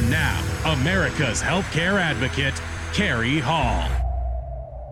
And 0.00 0.10
now, 0.10 0.42
America's 0.64 1.42
healthcare 1.42 2.00
advocate, 2.00 2.54
Cary 2.94 3.38
Hall. 3.38 3.86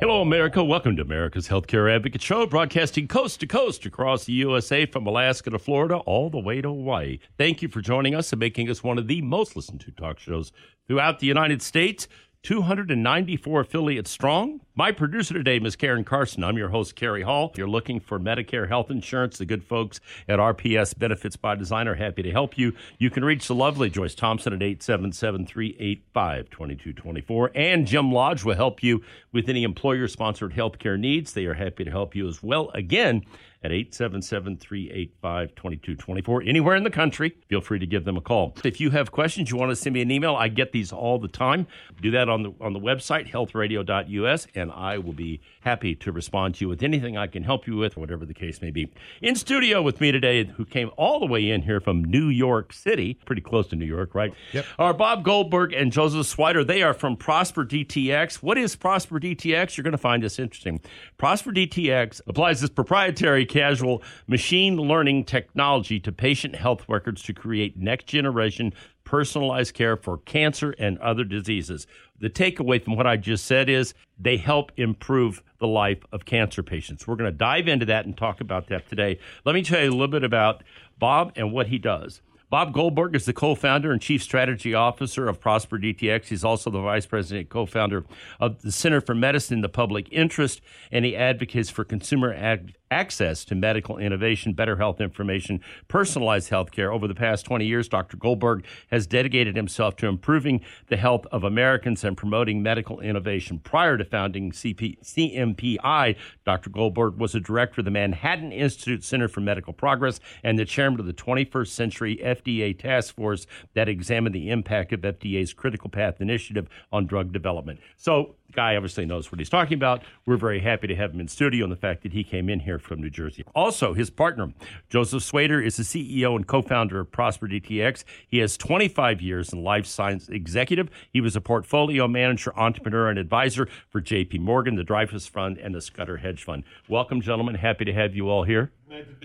Hello, 0.03 0.21
America. 0.21 0.63
Welcome 0.63 0.97
to 0.97 1.03
America's 1.03 1.49
Healthcare 1.49 1.91
Advocate 1.91 2.21
Show, 2.21 2.47
broadcasting 2.47 3.09
coast 3.09 3.41
to 3.41 3.47
coast 3.47 3.87
across 3.87 4.27
the 4.27 4.35
USA 4.35 4.85
from 4.85 5.07
Alaska 5.07 5.49
to 5.49 5.59
Florida, 5.59 5.97
all 5.97 6.29
the 6.29 6.39
way 6.39 6.61
to 6.61 6.69
Hawaii. 6.69 7.21
Thank 7.39 7.63
you 7.63 7.69
for 7.69 7.81
joining 7.81 8.15
us 8.15 8.35
and 8.35 8.39
making 8.39 8.69
us 8.69 8.85
one 8.85 8.99
of 8.99 9.09
the 9.09 9.23
most 9.23 9.57
listened 9.57 9.81
to 9.81 9.91
talk 9.93 10.19
shows 10.19 10.53
throughout 10.87 11.21
the 11.21 11.27
United 11.27 11.63
States. 11.63 12.07
294 12.49 13.61
affiliates 13.61 14.11
strong. 14.11 14.63
My 14.75 14.91
producer 14.91 15.35
today, 15.35 15.59
Ms. 15.59 15.77
Karen 15.77 16.03
Carson. 16.03 16.43
I'm 16.43 16.57
your 16.57 16.71
host, 16.71 16.97
Cary 16.97 17.21
Hall. 17.21 17.51
If 17.53 17.59
you're 17.59 17.69
looking 17.69 18.01
for 18.01 18.19
Medicare 18.19 18.67
health 18.67 18.91
insurance, 18.91 19.37
the 19.37 19.45
good 19.45 19.63
folks 19.63 20.01
at 20.27 20.39
RPS 20.39 20.99
Benefits 20.99 21.37
by 21.37 21.57
Design 21.57 21.87
are 21.89 21.97
happy 21.97 22.23
to 22.23 22.31
help 22.31 22.57
you. 22.57 22.73
You 22.97 23.11
can 23.11 23.23
reach 23.23 23.47
the 23.49 23.55
lovely 23.55 23.91
Joyce 23.91 24.15
Thompson 24.15 24.55
at 24.55 24.63
877 24.63 25.45
385 25.45 26.49
2224. 26.49 27.51
And 27.55 27.87
Jim 27.87 28.11
Lodge 28.11 28.45
will 28.45 28.55
help 28.55 28.83
you 28.83 29.03
with 29.31 29.51
any 29.51 29.63
employer 29.63 30.09
sponsored 30.09 30.55
health 30.55 30.79
care 30.79 30.97
needs. 30.97 31.35
They 31.35 31.45
are 31.45 31.53
happy 31.53 31.85
to 31.85 31.91
help 31.91 32.17
you 32.17 32.27
as 32.29 32.43
well. 32.43 32.71
Again, 32.73 33.27
at 33.63 33.71
877-385-2224 33.73 36.49
anywhere 36.49 36.77
in 36.77 36.85
the 36.85 36.91
country 36.91 37.35
feel 37.49 37.61
free 37.61 37.81
to 37.81 37.87
give 37.87 38.05
them 38.05 38.17
a 38.17 38.21
call. 38.21 38.55
If 38.65 38.81
you 38.81 38.91
have 38.91 39.11
questions 39.11 39.51
you 39.51 39.57
want 39.57 39.71
to 39.71 39.77
send 39.77 39.95
me 39.95 40.03
an 40.03 40.11
email 40.11 40.37
i 40.37 40.49
get 40.49 40.73
these 40.73 40.93
all 40.93 41.19
the 41.19 41.29
time. 41.29 41.67
Do 42.01 42.11
that 42.13 42.29
on 42.29 42.43
the 42.43 42.53
on 42.61 42.73
the 42.73 42.79
website 42.79 43.31
healthradio.us 43.31 44.47
and 44.55 44.71
i 44.73 44.99
will 44.99 45.13
be 45.13 45.41
happy 45.63 45.95
to 45.97 46.13
respond 46.13 46.55
to 46.57 46.65
you 46.65 46.69
with 46.69 46.83
anything 46.83 47.17
i 47.17 47.27
can 47.27 47.43
help 47.43 47.67
you 47.67 47.77
with 47.77 47.97
whatever 47.97 48.25
the 48.25 48.35
case 48.35 48.63
may 48.63 48.71
be. 48.71 48.93
In 49.23 49.35
studio 49.35 49.83
with 49.83 50.01
me 50.01 50.13
today 50.13 50.45
who 50.45 50.65
came 50.65 50.91
all 50.97 51.19
the 51.19 51.27
way 51.27 51.51
in 51.51 51.63
here 51.63 51.81
from 51.81 52.05
new 52.05 52.29
york 52.29 52.73
city 52.73 53.15
pretty 53.25 53.43
close 53.43 53.67
to 53.69 53.77
new 53.77 53.85
york 53.85 54.15
right? 54.15 54.33
Yep. 54.53 54.67
are 54.79 54.95
bob 54.95 55.25
goldberg 55.25 55.73
and 55.73 55.91
joseph 55.91 56.27
swiader. 56.27 56.65
They 56.65 56.83
are 56.83 56.95
from 56.95 57.17
prosper 57.17 57.65
dtx 57.65 58.37
what 58.37 58.57
is 58.57 58.77
prosper 58.77 59.19
dtx 59.19 59.77
you're 59.77 59.83
going 59.83 59.93
to 59.93 59.99
find 59.99 60.23
this 60.23 60.39
interesting. 60.39 60.81
Prosper 61.17 61.51
dtx 61.51 62.21
applies 62.29 62.61
this 62.61 62.71
proprietary 62.71 63.48
causal 63.49 64.03
machine 64.27 64.77
learning 64.77 65.25
technology 65.25 65.99
to 66.01 66.13
patient 66.13 66.55
health 66.55 66.85
records 66.89 67.23
to 67.23 67.33
create 67.33 67.77
next 67.77 68.07
generation 68.07 68.73
personalized 69.05 69.73
care 69.73 69.97
for 69.97 70.19
cancer 70.19 70.75
and 70.79 70.99
other 70.99 71.25
diseases. 71.25 71.87
The 72.21 72.29
takeaway 72.29 72.83
from 72.85 72.95
what 72.95 73.07
I 73.07 73.17
just 73.17 73.47
said 73.47 73.71
is 73.71 73.95
they 74.19 74.37
help 74.37 74.71
improve 74.77 75.43
the 75.61 75.67
life 75.67 76.05
of 76.13 76.27
cancer 76.27 76.63
patients. 76.63 77.07
We're 77.07 77.17
going 77.17 77.33
to 77.33 77.37
dive 77.37 77.69
into 77.69 77.87
that 77.87 78.05
and 78.05 78.15
talk 78.15 78.43
about 78.43 78.67
that 78.67 78.87
today. 78.87 79.19
Let 79.47 79.55
me 79.55 79.63
tell 79.63 79.83
you 79.83 79.89
a 79.89 79.93
little 79.93 80.09
bit 80.09 80.25
about 80.25 80.63
Bob 80.99 81.33
and 81.37 81.53
what 81.53 81.69
he 81.69 81.79
does. 81.79 82.21
Bob 82.51 82.73
Goldberg 82.73 83.15
is 83.15 83.27
the 83.27 83.33
co 83.35 83.55
founder 83.55 83.93
and 83.93 84.01
chief 84.01 84.23
strategy 84.23 84.73
officer 84.73 85.29
of 85.29 85.39
Prosper 85.39 85.79
DTX. 85.79 86.27
He's 86.27 86.45
also 86.45 86.71
the 86.71 86.81
vice 86.81 87.05
president 87.05 87.51
co 87.51 87.67
founder 87.67 88.05
of 88.41 88.63
the 88.63 88.73
Center 88.73 89.01
for 89.01 89.15
Medicine 89.15 89.59
in 89.59 89.61
the 89.61 89.69
Public 89.69 90.09
Interest, 90.11 90.61
and 90.91 91.05
he 91.05 91.15
advocates 91.15 91.69
for 91.69 91.85
consumer 91.85 92.33
ag- 92.33 92.75
access 92.91 93.45
to 93.47 93.55
medical 93.55 93.99
innovation, 93.99 94.53
better 94.53 94.77
health 94.77 95.01
information, 95.01 95.61
personalized 95.89 96.49
health 96.49 96.71
care. 96.71 96.93
Over 96.93 97.09
the 97.09 97.15
past 97.15 97.45
20 97.45 97.67
years, 97.67 97.89
Dr. 97.89 98.17
Goldberg 98.17 98.65
has 98.91 99.07
dedicated 99.07 99.57
himself 99.57 99.97
to 99.97 100.07
improving 100.07 100.61
the 100.89 100.97
health 100.97 101.27
of 101.33 101.45
Americans 101.45 102.05
and 102.05 102.17
promoting 102.17 102.63
medical 102.63 103.01
innovation. 103.01 103.59
Prior 103.59 103.97
to 103.97 104.05
founding 104.05 104.53
CP- 104.53 104.99
CMPI, 105.03 106.17
Dr. 106.45 106.71
Goldberg 106.71 107.17
was 107.17 107.35
a 107.35 107.41
director 107.41 107.81
of 107.81 107.85
the 107.85 107.91
Manhattan 107.91 108.53
Institute 108.53 109.05
Center 109.05 109.29
for 109.29 109.41
Medical 109.41 109.73
Progress 109.73 110.21
and 110.43 110.59
the 110.59 110.65
chairman 110.65 111.01
of 111.01 111.07
the 111.07 111.13
21st 111.13 111.69
Century 111.69 112.21
FDA 112.23 112.79
Task 112.79 113.15
Force 113.15 113.47
that 113.75 113.89
examined 113.89 114.35
the 114.35 114.51
impact 114.51 114.93
of 114.93 115.01
FDA's 115.01 115.53
Critical 115.53 115.91
Path 115.91 116.21
Initiative 116.21 116.69
on 116.93 117.07
drug 117.07 117.33
development. 117.33 117.81
So, 117.97 118.37
guy 118.53 118.77
obviously 118.77 119.05
knows 119.05 119.31
what 119.31 119.39
he's 119.39 119.51
talking 119.51 119.75
about. 119.75 120.03
We're 120.27 120.37
very 120.37 120.61
happy 120.61 120.87
to 120.87 120.97
have 120.97 121.13
him 121.13 121.21
in 121.21 121.29
studio 121.29 121.65
and 121.65 121.73
the 121.73 121.77
fact 121.77 122.03
that 122.03 122.13
he 122.13 122.25
came 122.25 122.49
in 122.49 122.61
here 122.61 122.78
from 122.79 123.01
New 123.01 123.11
Jersey. 123.11 123.45
Also, 123.55 123.95
his 123.95 124.11
partner, 124.11 124.53
Joseph 124.89 125.23
Swiader, 125.23 125.65
is 125.65 125.77
the 125.77 125.83
CEO 125.83 126.35
and 126.37 126.47
co 126.47 126.63
founder 126.63 127.01
of 127.01 127.11
Prosper 127.11 127.47
DTX. 127.49 128.05
He 128.27 128.39
has 128.39 128.57
25 128.57 129.21
years 129.21 129.53
in 129.53 129.63
life 129.63 129.87
science 129.87 130.29
executive. 130.29 130.89
He 131.13 131.21
was 131.21 131.37
a 131.37 131.41
portfolio 131.41 132.09
manager, 132.09 132.53
entrepreneur, 132.59 133.09
and 133.09 133.19
advisor 133.19 133.69
for 133.91 134.01
JP 134.01 134.41
Morgan, 134.41 134.77
the 134.77 134.85
Dreyfus 134.85 135.27
Fund, 135.27 135.59
and 135.59 135.75
the 135.75 135.81
Scudder 135.81 136.17
Hedge 136.19 136.45
Fund. 136.45 136.65
Welcome, 136.89 137.21
gentlemen. 137.21 137.55
Happy 137.55 137.85
to 137.85 137.93
have 137.93 138.15
you 138.15 138.29
all 138.29 138.45
here. 138.45 138.73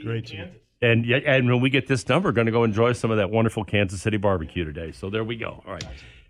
Great. 0.03 0.25
to- 0.28 0.50
And 0.81 1.06
yeah, 1.06 1.18
and 1.25 1.47
when 1.47 1.62
we 1.62 1.69
get 1.69 1.88
this 1.88 2.03
done, 2.03 2.24
we're 2.24 2.34
going 2.34 2.47
to 2.47 2.52
go 2.52 2.63
enjoy 2.66 2.92
some 2.94 3.09
of 3.12 3.18
that 3.18 3.30
wonderful 3.30 3.63
Kansas 3.63 4.02
City 4.02 4.18
barbecue 4.18 4.66
today. 4.66 4.92
So 4.92 5.09
there 5.09 5.24
we 5.24 5.38
go. 5.38 5.63
All 5.66 5.74
right. 5.74 5.86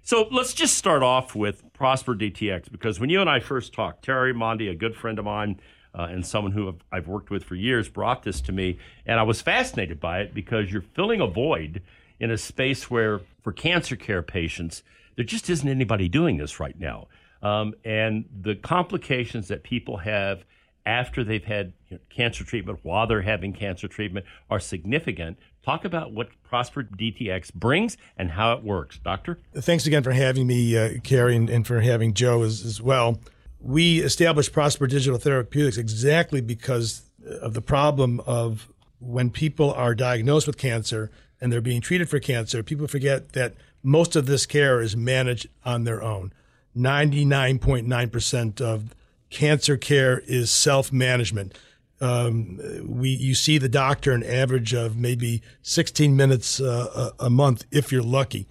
So 0.06 0.28
let's 0.32 0.54
just 0.54 0.76
start 0.78 1.02
off 1.02 1.34
with 1.34 1.64
Prosper 1.74 2.14
DTX 2.14 2.70
because 2.72 3.00
when 3.00 3.10
you 3.10 3.22
and 3.22 3.30
I 3.30 3.40
first 3.40 3.74
talked, 3.74 4.04
Terry 4.04 4.34
Mondi, 4.34 4.70
a 4.70 4.76
good 4.76 4.96
friend 4.96 5.18
of 5.18 5.24
mine 5.26 5.60
uh, 5.94 6.08
and 6.10 6.26
someone 6.26 6.52
who 6.52 6.76
I've- 6.92 7.10
worked 7.10 7.30
with 7.30 7.44
for 7.44 7.56
years, 7.56 7.90
brought 7.90 8.24
this 8.24 8.42
to 8.42 8.52
me, 8.52 8.80
and 9.06 9.20
I 9.20 9.24
was 9.24 9.42
fascinated 9.42 10.00
by 10.00 10.22
it 10.22 10.34
because 10.34 10.72
you're 10.72 10.82
filling 10.82 11.22
a 11.22 11.28
void 11.28 11.82
in 12.20 12.32
a 12.32 12.38
space 12.38 12.90
where, 12.90 13.22
for 13.42 13.52
cancer 13.52 13.96
care 13.96 14.22
patients, 14.22 14.84
there 15.16 15.26
just 15.26 15.50
isn't 15.50 15.68
anybody 15.68 16.08
doing 16.10 16.38
this 16.38 16.60
right 16.60 16.80
now, 16.80 17.08
um, 17.42 17.74
and 17.84 18.26
the 18.42 18.56
complications 18.56 19.48
that 19.50 19.64
people 19.64 19.98
have 19.98 20.44
after 20.86 21.24
they've 21.24 21.46
had 21.46 21.74
you 21.90 21.98
know, 21.98 22.04
cancer 22.10 22.44
treatment, 22.44 22.80
while 22.84 23.08
they're 23.08 23.22
having 23.22 23.54
cancer 23.54 23.88
treatment, 23.88 24.26
are 24.50 24.60
significant. 24.60 25.38
Talk 25.64 25.86
about 25.86 26.12
what 26.12 26.30
Prosper 26.44 26.84
DTX 26.84 27.54
brings 27.54 27.96
and 28.18 28.32
how 28.32 28.54
it 28.54 28.64
works, 28.64 29.00
Doctor. 29.00 29.40
Thanks 29.56 29.86
again 29.88 30.04
for 30.04 30.12
having 30.12 30.46
me, 30.46 30.78
uh, 30.78 31.00
Cary, 31.04 31.36
and, 31.38 31.50
and 31.50 31.66
for 31.66 31.80
having 31.80 32.14
Joe 32.14 32.44
as, 32.44 32.66
as 32.66 32.82
well. 32.82 33.20
We 33.64 34.02
established 34.02 34.52
Prosper 34.52 34.88
Digital 34.88 35.18
Therapeutics 35.18 35.78
exactly 35.78 36.42
because 36.42 37.04
of 37.42 37.54
the 37.54 37.62
problem 37.62 38.20
of 38.26 38.70
when 39.00 39.30
people 39.30 39.72
are 39.74 39.96
diagnosed 39.96 40.48
with 40.48 40.58
cancer 40.58 41.10
and 41.40 41.52
they're 41.52 41.62
being 41.62 41.82
treated 41.82 42.10
for 42.10 42.20
cancer, 42.20 42.62
people 42.62 42.88
forget 42.88 43.32
that 43.34 43.54
most 43.82 44.16
of 44.18 44.26
this 44.26 44.46
care 44.46 44.82
is 44.82 44.98
managed 44.98 45.48
on 45.66 45.86
their 45.86 46.04
own. 46.04 46.34
99.9% 46.76 48.62
of 48.62 48.94
cancer 49.30 49.78
care 49.78 50.20
is 50.26 50.52
self 50.52 50.92
management. 50.92 51.58
Um, 52.02 52.60
we 52.86 53.10
you 53.10 53.34
see 53.34 53.58
the 53.58 53.70
doctor 53.70 54.12
an 54.12 54.24
average 54.24 54.74
of 54.74 54.98
maybe 54.98 55.42
16 55.62 56.16
minutes 56.16 56.60
uh, 56.60 57.12
a, 57.20 57.26
a 57.26 57.30
month 57.30 57.66
if 57.72 57.92
you're 57.92 58.04
lucky. 58.04 58.48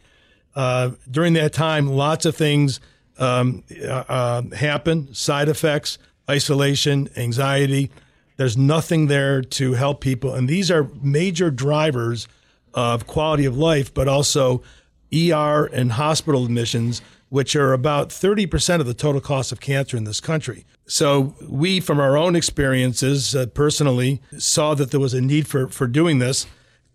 Uh, 0.54 0.92
during 1.10 1.34
that 1.34 1.52
time, 1.52 1.86
lots 1.88 2.24
of 2.24 2.34
things 2.36 2.80
um, 3.18 3.64
uh, 3.82 4.04
uh, 4.08 4.42
happen 4.54 5.12
side 5.14 5.48
effects, 5.48 5.98
isolation, 6.30 7.08
anxiety. 7.16 7.90
There's 8.36 8.56
nothing 8.56 9.06
there 9.06 9.42
to 9.42 9.74
help 9.74 10.00
people. 10.00 10.34
And 10.34 10.48
these 10.48 10.70
are 10.70 10.88
major 11.02 11.50
drivers 11.50 12.26
of 12.74 13.06
quality 13.06 13.44
of 13.44 13.56
life, 13.56 13.92
but 13.92 14.08
also 14.08 14.62
ER 15.12 15.66
and 15.66 15.92
hospital 15.92 16.44
admissions, 16.44 17.02
which 17.28 17.54
are 17.54 17.72
about 17.72 18.08
30% 18.08 18.80
of 18.80 18.86
the 18.86 18.94
total 18.94 19.20
cost 19.20 19.52
of 19.52 19.60
cancer 19.60 19.96
in 19.96 20.04
this 20.04 20.20
country. 20.20 20.64
So 20.86 21.34
we, 21.48 21.80
from 21.80 22.00
our 22.00 22.16
own 22.16 22.34
experiences 22.34 23.34
uh, 23.34 23.46
personally, 23.46 24.20
saw 24.38 24.74
that 24.74 24.90
there 24.90 25.00
was 25.00 25.14
a 25.14 25.20
need 25.20 25.46
for, 25.46 25.68
for 25.68 25.86
doing 25.86 26.18
this. 26.18 26.46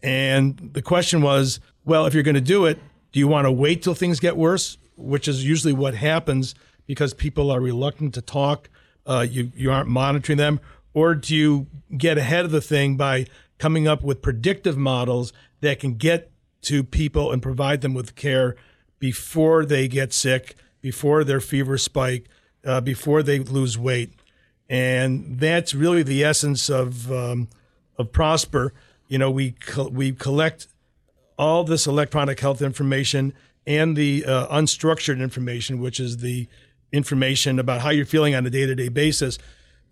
And 0.04 0.72
the 0.74 0.82
question 0.82 1.22
was, 1.22 1.60
well, 1.86 2.06
if 2.06 2.14
you're 2.14 2.24
going 2.24 2.36
to 2.36 2.42
do 2.42 2.66
it, 2.66 2.80
do 3.12 3.20
you 3.20 3.28
want 3.28 3.46
to 3.46 3.52
wait 3.52 3.82
till 3.82 3.96
things 3.96 4.20
get 4.20 4.36
worse, 4.36 4.78
which 4.98 5.28
is 5.28 5.46
usually 5.46 5.74
what 5.74 5.96
happens 5.96 6.56
because 6.86 7.14
people 7.14 7.52
are 7.52 7.62
reluctant 7.62 8.14
to 8.16 8.22
talk, 8.22 8.70
uh, 9.06 9.26
you, 9.30 9.52
you 9.56 9.72
aren't 9.72 9.90
monitoring 9.90 10.38
them, 10.38 10.60
or 10.94 11.16
do 11.16 11.36
you 11.36 11.68
get 11.98 12.18
ahead 12.18 12.44
of 12.44 12.52
the 12.52 12.62
thing 12.62 12.98
by 12.98 13.26
coming 13.58 13.88
up 13.88 14.04
with 14.04 14.22
predictive 14.22 14.78
models 14.78 15.32
that 15.62 15.80
can 15.80 15.96
get 15.96 16.32
to 16.62 16.84
people 16.84 17.32
and 17.32 17.42
provide 17.42 17.82
them 17.82 17.94
with 17.94 18.16
care 18.16 18.56
before 19.00 19.66
they 19.66 19.88
get 19.88 20.12
sick, 20.12 20.56
before 20.82 21.24
their 21.24 21.40
fever 21.40 21.78
spike, 21.78 22.26
uh, 22.66 22.82
before 22.82 23.24
they 23.24 23.40
lose 23.40 23.78
weight, 23.78 24.14
and 24.70 25.40
that's 25.40 25.74
really 25.74 26.04
the 26.04 26.24
essence 26.24 26.70
of 26.70 27.12
um, 27.12 27.48
of 27.98 28.12
Prosper. 28.12 28.74
You 29.08 29.18
know, 29.18 29.32
we 29.32 29.52
co- 29.52 29.90
we 29.90 30.12
collect 30.12 30.68
all 31.38 31.64
this 31.64 31.88
electronic 31.88 32.40
health 32.40 32.62
information 32.62 33.34
and 33.68 33.98
the 33.98 34.26
uh, 34.26 34.48
unstructured 34.48 35.20
information, 35.20 35.80
which 35.80 36.00
is 36.00 36.18
the 36.18 36.48
information 36.94 37.60
about 37.60 37.82
how 37.82 37.90
you're 37.90 38.06
feeling 38.06 38.34
on 38.34 38.46
a 38.46 38.50
day 38.50 38.66
to 38.66 38.74
day 38.74 38.88
basis. 38.88 39.38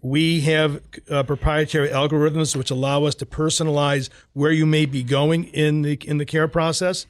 We 0.01 0.41
have 0.41 0.81
uh, 1.09 1.23
proprietary 1.23 1.89
algorithms 1.89 2.55
which 2.55 2.71
allow 2.71 3.03
us 3.03 3.15
to 3.15 3.25
personalize 3.25 4.09
where 4.33 4.51
you 4.51 4.65
may 4.65 4.85
be 4.85 5.03
going 5.03 5.45
in 5.45 5.81
the 5.81 5.99
in 6.05 6.17
the 6.17 6.25
care 6.25 6.47
process, 6.47 7.05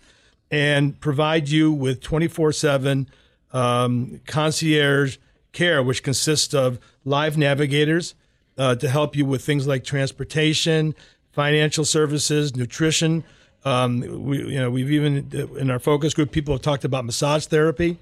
and 0.50 1.00
provide 1.00 1.50
you 1.50 1.72
with 1.72 2.02
24 2.02 2.52
seven 2.52 3.08
um, 3.54 4.20
concierge 4.26 5.18
care, 5.52 5.84
which 5.84 6.04
consists 6.04 6.54
of 6.54 6.80
live 7.04 7.38
navigators 7.38 8.16
uh, 8.58 8.76
to 8.76 8.90
help 8.90 9.16
you 9.16 9.26
with 9.26 9.44
things 9.44 9.68
like 9.68 9.84
transportation, 9.84 10.96
financial 11.32 11.86
services, 11.86 12.56
nutrition, 12.56 13.24
Um, 13.66 14.00
we, 14.24 14.38
you 14.54 14.60
know, 14.60 14.70
we've 14.70 14.92
even 14.92 15.30
in 15.58 15.70
our 15.72 15.80
focus 15.80 16.14
group, 16.14 16.32
people 16.32 16.54
have 16.54 16.62
talked 16.62 16.86
about 16.86 17.04
massage 17.04 17.48
therapy, 17.48 17.98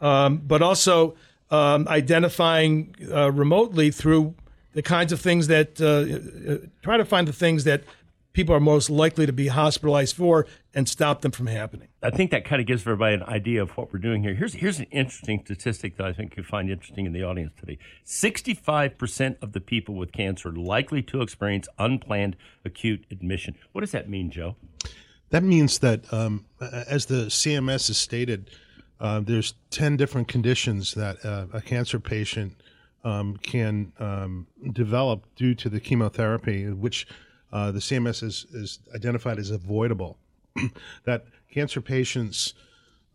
um, 0.00 0.36
but 0.36 0.62
also 0.62 1.16
um, 1.50 1.88
identifying 1.88 2.94
uh, 3.10 3.32
remotely 3.32 3.90
through 3.90 4.34
the 4.74 4.82
kinds 4.82 5.12
of 5.12 5.20
things 5.20 5.46
that 5.46 5.80
uh, 5.80 6.52
uh, 6.52 6.66
try 6.82 6.98
to 6.98 7.04
find 7.04 7.26
the 7.26 7.32
things 7.32 7.64
that 7.64 7.82
people 8.34 8.54
are 8.54 8.60
most 8.60 8.90
likely 8.90 9.24
to 9.24 9.32
be 9.32 9.48
hospitalized 9.48 10.14
for 10.14 10.46
and 10.74 10.86
stop 10.86 11.22
them 11.22 11.32
from 11.32 11.46
happening. 11.46 11.88
I 12.02 12.10
think 12.10 12.30
that 12.32 12.44
kind 12.44 12.60
of 12.60 12.66
gives 12.66 12.82
everybody 12.82 13.14
an 13.14 13.22
idea 13.22 13.62
of 13.62 13.70
what 13.70 13.90
we're 13.90 13.98
doing 13.98 14.22
here. 14.22 14.34
Here's 14.34 14.52
here's 14.52 14.78
an 14.78 14.86
interesting 14.90 15.40
statistic 15.42 15.96
that 15.96 16.06
I 16.06 16.12
think 16.12 16.36
you 16.36 16.42
find 16.42 16.68
interesting 16.68 17.06
in 17.06 17.14
the 17.14 17.22
audience 17.22 17.54
today. 17.58 17.78
65% 18.04 19.36
of 19.40 19.52
the 19.52 19.60
people 19.60 19.94
with 19.94 20.12
cancer 20.12 20.52
likely 20.52 21.00
to 21.04 21.22
experience 21.22 21.66
unplanned 21.78 22.36
acute 22.62 23.06
admission. 23.10 23.54
What 23.72 23.80
does 23.80 23.92
that 23.92 24.10
mean, 24.10 24.30
Joe? 24.30 24.56
That 25.30 25.42
means 25.42 25.78
that, 25.80 26.12
um, 26.12 26.44
as 26.60 27.06
the 27.06 27.26
CMS 27.26 27.88
has 27.88 27.98
stated, 27.98 28.50
uh, 29.00 29.20
there's 29.20 29.54
10 29.70 29.96
different 29.96 30.28
conditions 30.28 30.94
that 30.94 31.24
uh, 31.24 31.46
a 31.52 31.60
cancer 31.60 31.98
patient 31.98 32.54
um, 33.04 33.36
can 33.36 33.92
um, 33.98 34.46
develop 34.72 35.24
due 35.36 35.54
to 35.54 35.68
the 35.68 35.80
chemotherapy, 35.80 36.68
which 36.68 37.06
uh, 37.52 37.70
the 37.70 37.78
CMS 37.78 38.22
is, 38.22 38.46
is 38.52 38.78
identified 38.94 39.38
as 39.38 39.50
avoidable. 39.50 40.16
that 41.04 41.26
cancer 41.50 41.80
patients 41.80 42.54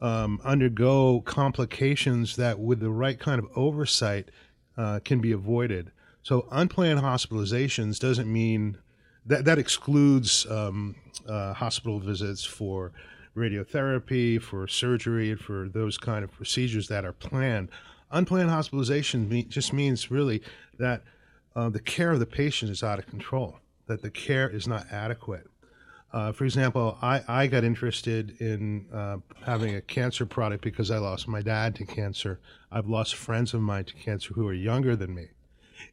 um, 0.02 0.40
undergo 0.44 1.22
complications 1.22 2.36
that, 2.36 2.60
with 2.60 2.80
the 2.80 2.90
right 2.90 3.20
kind 3.20 3.40
of 3.40 3.48
oversight, 3.56 4.30
uh, 4.78 5.00
can 5.04 5.20
be 5.20 5.32
avoided. 5.32 5.92
So, 6.24 6.48
unplanned 6.52 7.00
hospitalizations 7.00 8.00
doesn't 8.00 8.32
mean 8.32 8.78
that 9.26 9.46
that 9.46 9.60
excludes 9.60 10.46
um, 10.50 10.96
uh, 11.28 11.54
hospital 11.54 12.00
visits 12.00 12.44
for 12.44 12.92
radiotherapy, 13.36 14.42
for 14.42 14.68
surgery, 14.68 15.32
and 15.32 15.40
for 15.40 15.70
those 15.70 15.98
kind 15.98 16.24
of 16.24 16.32
procedures 16.32 16.88
that 16.88 17.06
are 17.06 17.14
planned. 17.14 17.70
Unplanned 18.12 18.50
hospitalization 18.50 19.46
just 19.50 19.72
means 19.72 20.12
really 20.12 20.42
that 20.78 21.04
uh, 21.56 21.70
the 21.70 21.80
care 21.80 22.12
of 22.12 22.20
the 22.20 22.26
patient 22.26 22.72
is 22.72 22.84
out 22.84 23.00
of 23.00 23.08
control, 23.08 23.58
that 23.88 24.02
the 24.02 24.10
care 24.10 24.50
is 24.50 24.68
not 24.68 24.86
adequate. 24.92 25.48
Uh, 26.14 26.34
for 26.34 26.44
example, 26.44 26.98
I, 27.02 27.22
I 27.28 27.48
got 27.48 27.64
interested 27.64 28.36
in 28.42 28.86
uh, 28.94 29.18
having 29.46 29.76
a 29.76 29.82
cancer 29.82 30.26
product 30.26 30.62
because 30.62 30.92
I 30.92 30.98
lost 30.98 31.28
my 31.28 31.42
dad 31.42 31.74
to 31.76 31.86
cancer. 31.86 32.42
I've 32.70 32.88
lost 32.88 33.16
friends 33.16 33.54
of 33.54 33.62
mine 33.62 33.86
to 33.86 33.94
cancer 33.94 34.34
who 34.34 34.46
are 34.48 34.54
younger 34.54 34.98
than 34.98 35.16
me. 35.16 35.28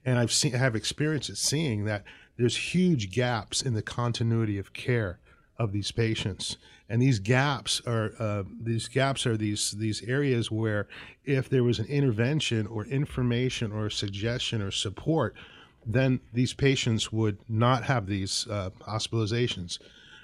And 0.04 0.19
I've 0.19 0.32
seen, 0.32 0.52
have 0.52 0.75
experience 0.75 1.30
at 1.30 1.36
seeing 1.36 1.84
that 1.84 2.02
there's 2.38 2.56
huge 2.56 3.11
gaps 3.11 3.61
in 3.61 3.75
the 3.75 3.82
continuity 3.82 4.58
of 4.58 4.73
care 4.73 5.19
of 5.58 5.73
these 5.73 5.90
patients. 5.90 6.56
And 6.88 7.02
these 7.02 7.19
gaps 7.19 7.82
are 7.87 8.12
uh, 8.19 8.44
these 8.62 8.88
gaps 8.88 9.26
are 9.26 9.37
these 9.37 9.73
these 9.73 10.02
areas 10.02 10.50
where 10.50 10.87
if 11.25 11.50
there 11.50 11.64
was 11.64 11.79
an 11.79 11.87
intervention 11.87 12.67
or 12.67 12.87
information 12.87 13.73
or 13.73 13.90
suggestion 13.90 14.62
or 14.62 14.70
support 14.70 15.35
then 15.87 16.20
these 16.35 16.52
patients 16.52 17.11
would 17.12 17.38
not 17.49 17.85
have 17.85 18.06
these 18.06 18.46
uh, 18.50 18.70
hospitalizations. 18.87 19.79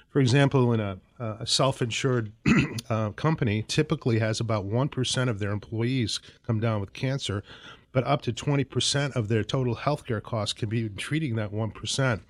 For 0.09 0.19
example 0.19 0.67
when 0.67 0.79
a, 0.79 0.97
a 1.19 1.45
self-insured 1.45 2.31
uh, 2.89 3.11
company 3.11 3.63
typically 3.67 4.19
has 4.19 4.39
about 4.39 4.65
1% 4.67 5.29
of 5.29 5.39
their 5.39 5.51
employees 5.51 6.19
come 6.45 6.59
down 6.59 6.81
with 6.81 6.93
cancer 6.93 7.43
but 7.95 8.05
up 8.05 8.21
to 8.21 8.33
20% 8.33 9.15
of 9.15 9.29
their 9.29 9.43
total 9.43 9.77
healthcare 9.77 10.21
costs 10.21 10.53
can 10.53 10.67
be 10.67 10.89
treating 10.89 11.35
that 11.37 11.51
1% 11.51 12.21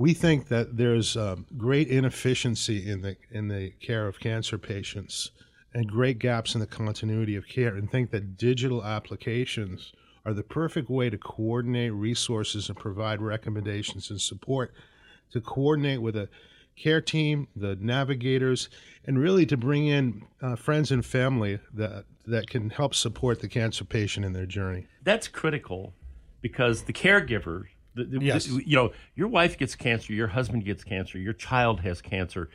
we 0.00 0.14
think 0.14 0.48
that 0.48 0.78
there's 0.78 1.14
um, 1.14 1.44
great 1.58 1.86
inefficiency 1.88 2.90
in 2.90 3.02
the 3.02 3.16
in 3.30 3.48
the 3.48 3.68
care 3.82 4.08
of 4.08 4.18
cancer 4.18 4.56
patients 4.56 5.30
and 5.74 5.86
great 5.86 6.18
gaps 6.18 6.54
in 6.54 6.60
the 6.60 6.66
continuity 6.66 7.36
of 7.36 7.46
care 7.46 7.76
and 7.76 7.90
think 7.90 8.10
that 8.10 8.38
digital 8.38 8.82
applications 8.82 9.92
are 10.24 10.32
the 10.32 10.42
perfect 10.42 10.88
way 10.88 11.10
to 11.10 11.18
coordinate 11.18 11.92
resources 11.92 12.70
and 12.70 12.78
provide 12.78 13.20
recommendations 13.20 14.08
and 14.08 14.22
support 14.22 14.72
to 15.30 15.38
coordinate 15.38 16.00
with 16.00 16.16
a 16.16 16.30
care 16.80 17.00
team 17.00 17.46
the 17.54 17.76
navigators 17.76 18.68
and 19.04 19.18
really 19.18 19.46
to 19.46 19.56
bring 19.56 19.86
in 19.86 20.22
uh, 20.42 20.56
friends 20.56 20.90
and 20.90 21.04
family 21.04 21.58
that 21.72 22.04
that 22.26 22.48
can 22.48 22.70
help 22.70 22.94
support 22.94 23.40
the 23.40 23.48
cancer 23.48 23.84
patient 23.84 24.24
in 24.24 24.32
their 24.32 24.46
journey 24.46 24.86
that's 25.02 25.28
critical 25.28 25.92
because 26.40 26.82
the 26.82 26.92
caregiver 26.92 27.64
the, 27.94 28.04
the, 28.04 28.24
yes. 28.24 28.46
The, 28.46 28.66
you 28.66 28.76
know, 28.76 28.92
your 29.14 29.28
wife 29.28 29.58
gets 29.58 29.74
cancer, 29.74 30.12
your 30.12 30.28
husband 30.28 30.64
gets 30.64 30.84
cancer, 30.84 31.18
your 31.18 31.32
child 31.32 31.80
has 31.80 32.00
cancer. 32.00 32.48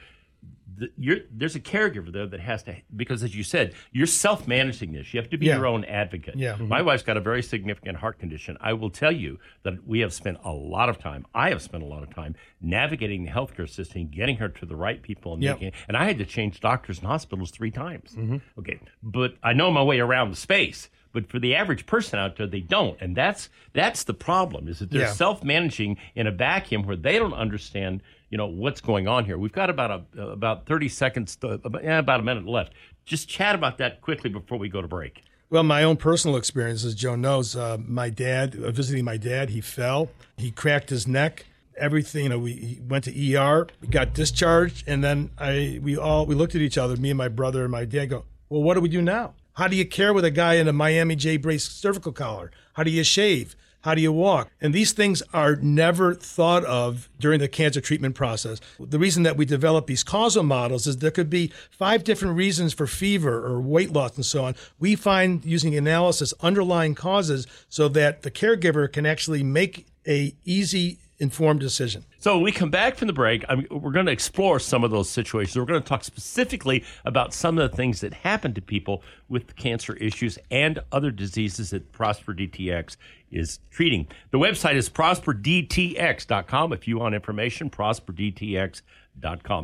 There's 0.97 1.55
a 1.55 1.59
caregiver 1.59 2.11
there 2.11 2.27
that 2.27 2.39
has 2.39 2.63
to 2.63 2.75
because 2.95 3.23
as 3.23 3.35
you 3.35 3.43
said 3.43 3.73
you're 3.91 4.07
self-managing 4.07 4.91
this 4.91 5.13
you 5.13 5.19
have 5.19 5.29
to 5.29 5.37
be 5.37 5.45
yeah. 5.45 5.55
your 5.55 5.65
own 5.65 5.85
advocate 5.85 6.35
yeah. 6.35 6.55
my 6.57 6.81
wife's 6.81 7.03
got 7.03 7.17
a 7.17 7.21
very 7.21 7.41
significant 7.41 7.97
heart 7.97 8.19
condition 8.19 8.57
i 8.59 8.73
will 8.73 8.89
tell 8.89 9.11
you 9.11 9.39
that 9.63 9.87
we 9.87 9.99
have 9.99 10.13
spent 10.13 10.37
a 10.43 10.51
lot 10.51 10.89
of 10.89 10.97
time 10.97 11.25
i 11.33 11.49
have 11.49 11.61
spent 11.61 11.83
a 11.83 11.85
lot 11.85 12.03
of 12.03 12.13
time 12.13 12.35
navigating 12.61 13.23
the 13.23 13.31
healthcare 13.31 13.69
system 13.69 14.07
getting 14.07 14.37
her 14.37 14.49
to 14.49 14.65
the 14.65 14.75
right 14.75 15.01
people 15.01 15.33
and 15.33 15.43
yep. 15.43 15.55
making 15.55 15.71
and 15.87 15.95
i 15.95 16.05
had 16.05 16.17
to 16.17 16.25
change 16.25 16.59
doctors 16.59 16.99
and 16.99 17.07
hospitals 17.07 17.51
three 17.51 17.71
times 17.71 18.13
mm-hmm. 18.17 18.37
okay 18.59 18.79
but 19.01 19.35
i 19.43 19.53
know 19.53 19.71
my 19.71 19.83
way 19.83 19.99
around 19.99 20.29
the 20.29 20.35
space 20.35 20.89
but 21.15 21.29
for 21.29 21.39
the 21.39 21.55
average 21.55 21.85
person 21.85 22.19
out 22.19 22.35
there, 22.35 22.45
they 22.45 22.59
don't, 22.59 22.99
and 22.99 23.15
that's 23.15 23.49
that's 23.71 24.03
the 24.03 24.13
problem. 24.13 24.67
Is 24.67 24.79
that 24.79 24.91
they're 24.91 25.03
Yeah. 25.03 25.13
self-managing 25.13 25.97
in 26.13 26.27
a 26.27 26.31
vacuum 26.31 26.83
where 26.83 26.97
they 26.97 27.17
don't 27.17 27.33
understand, 27.33 28.03
you 28.35 28.37
know, 28.37 28.47
what's 28.47 28.81
going 28.81 29.07
on 29.07 29.23
here. 29.23 29.37
We've 29.37 29.53
got 29.53 29.69
about 29.69 30.03
a 30.17 30.21
about 30.21 30.65
thirty 30.65 30.89
seconds, 30.89 31.37
to, 31.37 31.51
about, 31.63 32.19
a 32.19 32.21
minute 32.21 32.45
left. 32.45 32.73
Just 33.05 33.29
chat 33.29 33.55
about 33.55 33.77
that 33.77 34.01
quickly 34.01 34.29
before 34.29 34.57
we 34.57 34.67
go 34.67 34.81
to 34.81 34.89
break. 34.89 35.23
Well, 35.49 35.63
my 35.63 35.83
own 35.83 35.95
personal 35.95 36.35
experience, 36.35 36.83
as 36.83 36.95
Joe 36.95 37.15
knows, 37.15 37.55
uh, 37.55 37.77
my 37.87 38.09
dad, 38.09 38.61
uh, 38.61 38.71
visiting 38.71 39.05
my 39.05 39.15
dad, 39.15 39.51
he 39.51 39.61
fell, 39.61 40.09
he 40.35 40.51
cracked 40.51 40.89
his 40.89 41.07
neck. 41.07 41.45
Everything, 41.77 42.23
you 42.23 42.29
know, 42.29 42.39
we 42.39 42.81
went 42.85 43.05
to 43.05 43.35
ER, 43.35 43.67
got 43.89 44.13
discharged, 44.13 44.83
and 44.85 45.01
then 45.01 45.29
I, 45.37 45.79
we 45.81 45.95
all, 45.95 46.25
we 46.25 46.35
looked 46.35 46.55
at 46.55 46.61
each 46.61 46.77
other, 46.77 46.97
me 46.97 47.11
and 47.11 47.17
my 47.17 47.29
brother 47.29 47.61
and 47.61 47.71
my 47.71 47.85
dad, 47.85 48.07
go, 48.07 48.25
well, 48.49 48.63
what 48.63 48.73
do 48.73 48.81
we 48.81 48.89
do 48.89 49.01
now? 49.01 49.33
How 49.53 49.69
do 49.69 49.77
you 49.77 49.85
care 49.85 50.13
with 50.13 50.25
a 50.25 50.31
guy 50.31 50.55
in 50.55 50.67
a 50.67 50.73
Miami 50.73 51.15
J 51.15 51.37
brace 51.37 51.69
cervical 51.69 52.11
collar? 52.11 52.51
How 52.73 52.83
do 52.83 52.91
you 52.91 53.05
shave? 53.05 53.55
How 53.85 53.93
do 53.93 54.01
you 54.01 54.11
walk? 54.11 54.49
And 54.59 54.73
these 54.73 54.93
things 54.93 55.21
are 55.31 55.57
never 55.57 56.15
thought 56.15 56.65
of 56.65 57.07
during 57.19 57.39
the 57.39 57.47
cancer 57.47 57.79
treatment 57.79 58.15
process. 58.15 58.59
The 58.79 58.97
reason 58.97 59.21
that 59.21 59.37
we 59.37 59.45
develop 59.45 59.85
these 59.85 60.03
causal 60.03 60.41
models 60.41 60.87
is 60.87 60.97
there 60.97 61.11
could 61.11 61.29
be 61.29 61.51
five 61.69 62.03
different 62.03 62.35
reasons 62.35 62.73
for 62.73 62.87
fever 62.87 63.45
or 63.45 63.61
weight 63.61 63.93
loss 63.93 64.15
and 64.15 64.25
so 64.25 64.43
on. 64.43 64.55
We 64.79 64.95
find 64.95 65.45
using 65.45 65.75
analysis 65.75 66.33
underlying 66.41 66.95
causes 66.95 67.45
so 67.69 67.87
that 67.89 68.23
the 68.23 68.31
caregiver 68.31 68.91
can 68.91 69.05
actually 69.05 69.43
make 69.43 69.85
a 70.07 70.33
easy 70.45 70.97
informed 71.19 71.59
decision. 71.59 72.05
So 72.19 72.35
when 72.35 72.43
we 72.43 72.51
come 72.51 72.69
back 72.69 72.95
from 72.95 73.07
the 73.07 73.13
break, 73.13 73.45
I 73.47 73.55
mean, 73.55 73.67
we're 73.71 73.91
going 73.91 74.05
to 74.07 74.11
explore 74.11 74.59
some 74.59 74.83
of 74.83 74.91
those 74.91 75.09
situations. 75.09 75.57
We're 75.57 75.65
going 75.65 75.81
to 75.81 75.87
talk 75.87 76.03
specifically 76.03 76.83
about 77.05 77.33
some 77.33 77.57
of 77.57 77.69
the 77.69 77.75
things 77.75 78.01
that 78.01 78.13
happen 78.13 78.53
to 78.53 78.61
people 78.61 79.01
with 79.29 79.55
cancer 79.55 79.95
issues 79.95 80.37
and 80.51 80.79
other 80.91 81.11
diseases 81.11 81.69
that 81.69 81.91
Prosper 81.91 82.33
DTX 82.33 82.97
is 83.31 83.59
treating. 83.71 84.07
The 84.31 84.39
website 84.39 84.75
is 84.75 84.89
prosperdtx.com. 84.89 86.73
If 86.73 86.87
you 86.87 86.99
want 86.99 87.15
information, 87.15 87.69
prosperdtx.com. 87.69 88.81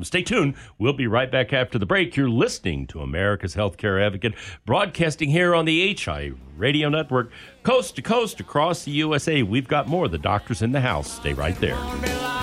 Stay 0.04 0.24
tuned. 0.24 0.56
We'll 0.78 0.94
be 0.94 1.08
right 1.08 1.32
back 1.32 1.54
after 1.54 1.78
the 1.78 1.86
break. 1.86 2.16
You're 2.16 2.30
listening 2.30 2.88
to 2.88 3.02
America's 3.02 3.56
Healthcare 3.56 4.04
Advocate, 4.04 4.34
broadcasting 4.66 5.30
here 5.30 5.54
on 5.54 5.66
the 5.66 5.94
HI 5.94 6.34
Radio 6.58 6.90
Network, 6.90 7.32
coast 7.64 7.96
to 7.98 8.02
coast 8.02 8.40
across 8.40 8.86
the 8.86 8.92
USA. 8.92 9.44
We've 9.44 9.68
got 9.68 9.88
more 9.88 10.08
the 10.08 10.18
doctors 10.18 10.62
in 10.62 10.72
the 10.72 10.82
house. 10.82 11.12
Stay 11.12 11.34
right 11.34 11.56
there. 11.60 12.41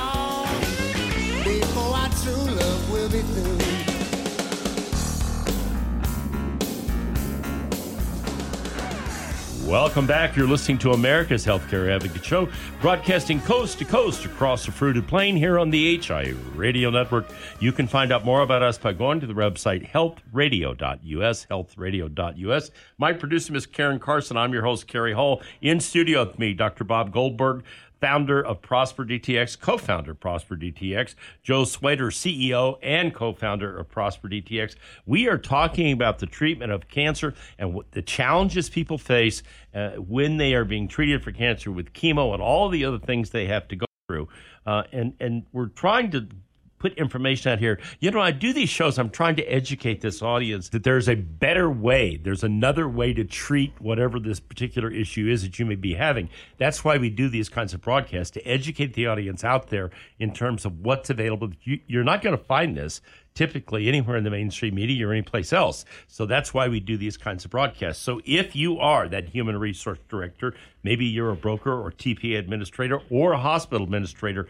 Welcome 9.68 10.06
back. 10.06 10.34
You're 10.34 10.48
listening 10.48 10.78
to 10.78 10.92
America's 10.92 11.44
Healthcare 11.44 11.94
Advocate 11.94 12.24
Show, 12.24 12.48
broadcasting 12.80 13.38
coast 13.42 13.78
to 13.80 13.84
coast 13.84 14.24
across 14.24 14.64
the 14.64 14.72
fruited 14.72 15.06
plain 15.06 15.36
here 15.36 15.58
on 15.58 15.68
the 15.68 15.98
HI 15.98 16.32
Radio 16.54 16.88
Network. 16.88 17.26
You 17.60 17.72
can 17.72 17.86
find 17.86 18.10
out 18.10 18.24
more 18.24 18.40
about 18.40 18.62
us 18.62 18.78
by 18.78 18.94
going 18.94 19.20
to 19.20 19.26
the 19.26 19.34
website 19.34 19.86
healthradio.us, 19.90 21.46
healthradio.us. 21.50 22.70
My 22.96 23.12
producer 23.12 23.54
is 23.56 23.66
Karen 23.66 23.98
Carson. 23.98 24.38
I'm 24.38 24.54
your 24.54 24.62
host, 24.62 24.86
Cary 24.86 25.12
Hall. 25.12 25.42
In 25.60 25.80
studio 25.80 26.24
with 26.24 26.38
me, 26.38 26.54
Dr. 26.54 26.84
Bob 26.84 27.12
Goldberg, 27.12 27.62
founder 28.00 28.44
of 28.44 28.60
Prosper 28.62 29.04
DTX, 29.04 29.58
co 29.58 29.78
founder 29.78 30.12
of 30.12 30.20
Prosper 30.20 30.56
DTX, 30.56 31.14
Joe 31.42 31.62
Swiader, 31.62 32.10
CEO 32.10 32.78
and 32.82 33.14
co 33.14 33.32
founder 33.32 33.76
of 33.78 33.88
Prosper 33.88 34.28
DTX. 34.28 34.76
We 35.06 35.28
are 35.28 35.38
talking 35.38 35.92
about 35.92 36.18
the 36.18 36.26
treatment 36.26 36.72
of 36.72 36.88
cancer 36.88 37.34
and 37.58 37.80
the 37.92 38.02
challenges 38.02 38.70
people 38.70 38.98
face 38.98 39.42
uh, 39.74 39.90
when 39.92 40.36
they 40.36 40.54
are 40.54 40.64
being 40.64 40.88
treated 40.88 41.22
for 41.22 41.32
cancer 41.32 41.70
with 41.70 41.92
chemo 41.92 42.32
and 42.32 42.42
all 42.42 42.68
the 42.68 42.84
other 42.84 42.98
things 42.98 43.30
they 43.30 43.46
have 43.46 43.68
to 43.68 43.76
go 43.76 43.86
through. 44.08 44.28
Uh, 44.66 44.84
and, 44.92 45.14
and 45.20 45.44
we're 45.52 45.66
trying 45.66 46.10
to 46.10 46.28
put 46.78 46.94
information 46.94 47.52
out 47.52 47.58
here. 47.58 47.78
You 48.00 48.10
know, 48.10 48.20
I 48.20 48.30
do 48.30 48.52
these 48.52 48.68
shows, 48.68 48.98
I'm 48.98 49.10
trying 49.10 49.36
to 49.36 49.44
educate 49.44 50.00
this 50.00 50.22
audience 50.22 50.68
that 50.70 50.84
there's 50.84 51.08
a 51.08 51.14
better 51.14 51.70
way. 51.70 52.16
There's 52.16 52.44
another 52.44 52.88
way 52.88 53.12
to 53.14 53.24
treat 53.24 53.72
whatever 53.80 54.18
this 54.18 54.40
particular 54.40 54.90
issue 54.90 55.28
is 55.28 55.42
that 55.42 55.58
you 55.58 55.66
may 55.66 55.76
be 55.76 55.94
having. 55.94 56.28
That's 56.56 56.84
why 56.84 56.98
we 56.98 57.10
do 57.10 57.28
these 57.28 57.48
kinds 57.48 57.74
of 57.74 57.80
broadcasts 57.80 58.32
to 58.32 58.46
educate 58.46 58.94
the 58.94 59.06
audience 59.06 59.44
out 59.44 59.68
there 59.68 59.90
in 60.18 60.32
terms 60.32 60.64
of 60.64 60.80
what's 60.80 61.10
available. 61.10 61.50
You, 61.62 61.80
you're 61.86 62.04
not 62.04 62.22
going 62.22 62.36
to 62.36 62.44
find 62.44 62.76
this 62.76 63.00
typically 63.38 63.86
anywhere 63.86 64.16
in 64.16 64.24
the 64.24 64.30
mainstream 64.30 64.74
media 64.74 65.06
or 65.06 65.12
anyplace 65.12 65.52
else. 65.52 65.84
So 66.08 66.26
that's 66.26 66.52
why 66.52 66.66
we 66.66 66.80
do 66.80 66.96
these 66.96 67.16
kinds 67.16 67.44
of 67.44 67.52
broadcasts. 67.52 68.02
So 68.02 68.20
if 68.24 68.56
you 68.56 68.80
are 68.80 69.08
that 69.08 69.28
human 69.28 69.56
resource 69.56 69.98
director, 70.08 70.54
maybe 70.82 71.04
you're 71.04 71.30
a 71.30 71.36
broker 71.36 71.72
or 71.72 71.92
TPA 71.92 72.36
administrator 72.36 73.00
or 73.10 73.34
a 73.34 73.38
hospital 73.38 73.84
administrator, 73.84 74.48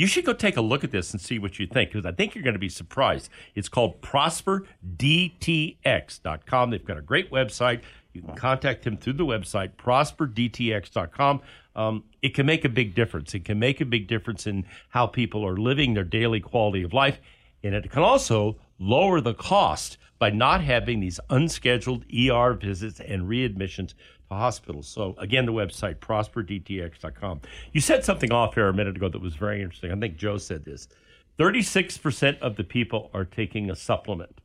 you 0.00 0.06
should 0.06 0.24
go 0.24 0.32
take 0.32 0.56
a 0.56 0.62
look 0.62 0.82
at 0.82 0.92
this 0.92 1.12
and 1.12 1.20
see 1.20 1.38
what 1.38 1.58
you 1.58 1.66
think 1.66 1.92
because 1.92 2.06
I 2.06 2.12
think 2.12 2.34
you're 2.34 2.42
going 2.42 2.54
to 2.54 2.58
be 2.58 2.70
surprised. 2.70 3.28
It's 3.54 3.68
called 3.68 4.00
prosperdtx.com. 4.00 6.70
They've 6.70 6.86
got 6.86 6.96
a 6.96 7.02
great 7.02 7.30
website. 7.30 7.82
You 8.14 8.22
can 8.22 8.34
contact 8.34 8.86
him 8.86 8.96
through 8.96 9.12
the 9.12 9.26
website, 9.26 9.72
prosperdtx.com. 9.76 11.42
Um, 11.76 12.04
it 12.22 12.34
can 12.34 12.46
make 12.46 12.64
a 12.64 12.70
big 12.70 12.94
difference. 12.94 13.34
It 13.34 13.44
can 13.44 13.58
make 13.58 13.82
a 13.82 13.84
big 13.84 14.08
difference 14.08 14.46
in 14.46 14.64
how 14.88 15.06
people 15.06 15.46
are 15.46 15.58
living 15.58 15.92
their 15.92 16.04
daily 16.04 16.40
quality 16.40 16.82
of 16.82 16.94
life. 16.94 17.20
And 17.62 17.74
it 17.74 17.90
can 17.90 18.02
also 18.02 18.56
lower 18.78 19.20
the 19.20 19.34
cost 19.34 19.98
by 20.18 20.30
not 20.30 20.62
having 20.62 21.00
these 21.00 21.20
unscheduled 21.28 22.06
ER 22.10 22.54
visits 22.54 23.00
and 23.00 23.24
readmissions 23.24 23.92
hospitals. 24.36 24.88
So, 24.88 25.14
again, 25.18 25.46
the 25.46 25.52
website, 25.52 25.96
prosperdtx.com. 25.96 27.40
You 27.72 27.80
said 27.80 28.04
something 28.04 28.32
off 28.32 28.56
air 28.56 28.68
a 28.68 28.74
minute 28.74 28.96
ago 28.96 29.08
that 29.08 29.20
was 29.20 29.34
very 29.34 29.62
interesting. 29.62 29.92
I 29.92 29.96
think 29.96 30.16
Joe 30.16 30.38
said 30.38 30.64
this 30.64 30.88
36% 31.38 32.38
of 32.40 32.56
the 32.56 32.64
people 32.64 33.10
are 33.14 33.24
taking 33.24 33.70
a 33.70 33.76
supplement. 33.76 34.40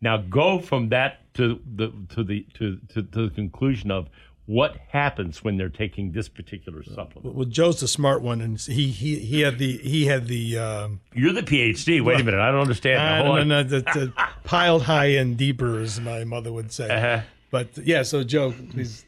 Now, 0.00 0.18
go 0.18 0.58
from 0.58 0.90
that 0.90 1.32
to 1.34 1.60
the, 1.74 1.92
to 2.10 2.22
the, 2.22 2.46
to, 2.54 2.78
to, 2.92 3.02
to 3.02 3.28
the 3.28 3.30
conclusion 3.34 3.90
of 3.90 4.08
what 4.46 4.76
happens 4.90 5.42
when 5.42 5.56
they're 5.56 5.68
taking 5.68 6.12
this 6.12 6.28
particular 6.28 6.82
supplement. 6.84 7.34
Well, 7.34 7.46
Joe's 7.46 7.80
the 7.80 7.88
smart 7.88 8.22
one, 8.22 8.40
and 8.40 8.60
he 8.60 8.90
he 8.90 9.18
he 9.18 9.40
had 9.40 9.58
the 9.58 9.76
he 9.78 10.06
had 10.06 10.28
the. 10.28 10.58
Um, 10.58 11.00
You're 11.12 11.32
the 11.32 11.42
PhD. 11.42 12.02
Wait 12.02 12.20
a 12.20 12.24
minute, 12.24 12.38
I 12.38 12.52
don't 12.52 12.60
understand. 12.60 13.02
I 13.02 13.22
don't 13.22 13.38
on. 13.38 13.48
know, 13.48 13.62
the, 13.64 13.80
the 13.80 14.12
piled 14.44 14.82
high 14.82 15.06
and 15.06 15.36
deeper, 15.36 15.80
as 15.80 16.00
my 16.00 16.22
mother 16.22 16.52
would 16.52 16.70
say. 16.70 16.88
Uh-huh. 16.88 17.22
But 17.50 17.76
yeah, 17.78 18.02
so 18.02 18.22
Joe, 18.22 18.54
please. 18.70 19.05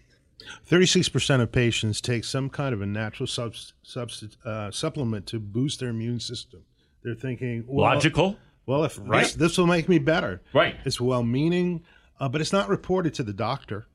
36% 0.69 1.41
of 1.41 1.53
patients 1.53 2.01
take 2.01 2.25
some 2.25 2.49
kind 2.51 2.73
of 2.75 2.83
a 2.83 2.87
natural 2.87 3.27
subst- 3.27 3.73
subst- 3.85 4.37
uh, 4.45 4.71
supplement 4.71 5.27
to 5.27 5.39
boost 5.39 5.81
their 5.81 5.89
immune 5.91 6.21
system. 6.21 6.65
They're 7.03 7.15
thinking, 7.15 7.65
well, 7.67 7.87
Logical. 7.95 8.37
Well, 8.67 8.85
if 8.85 8.99
Right. 9.03 9.23
this, 9.25 9.35
this 9.35 9.59
will 9.59 9.67
make 9.67 9.89
me 9.89 9.99
better. 9.99 10.43
Right. 10.53 10.77
It's 10.85 11.01
well 11.01 11.23
meaning, 11.23 11.85
uh, 12.21 12.29
but 12.29 12.41
it's 12.41 12.53
not 12.53 12.69
reported 12.69 13.15
to 13.15 13.23
the 13.23 13.33
doctor. 13.33 13.87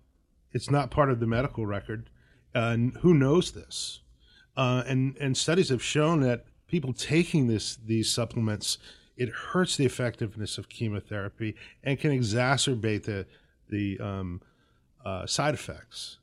It's 0.52 0.72
not 0.72 0.90
part 0.90 1.12
of 1.12 1.20
the 1.20 1.28
medical 1.28 1.66
record. 1.66 2.10
Uh, 2.56 2.60
and 2.74 2.98
who 2.98 3.14
knows 3.14 3.52
this? 3.52 4.02
Uh, 4.58 4.84
and, 4.88 5.16
and 5.18 5.36
studies 5.38 5.70
have 5.70 5.84
shown 5.84 6.22
that 6.22 6.46
people 6.68 6.94
taking 6.94 7.48
this 7.48 7.76
these 7.76 8.12
supplements, 8.12 8.78
it 9.18 9.30
hurts 9.30 9.78
the 9.78 9.86
effectiveness 9.86 10.58
of 10.58 10.70
chemotherapy 10.70 11.56
and 11.84 12.00
can 12.00 12.12
exacerbate 12.12 13.04
the, 13.04 13.26
the 13.70 14.00
um, 14.00 14.42
uh, 15.06 15.26
side 15.28 15.54
effects. 15.54 16.18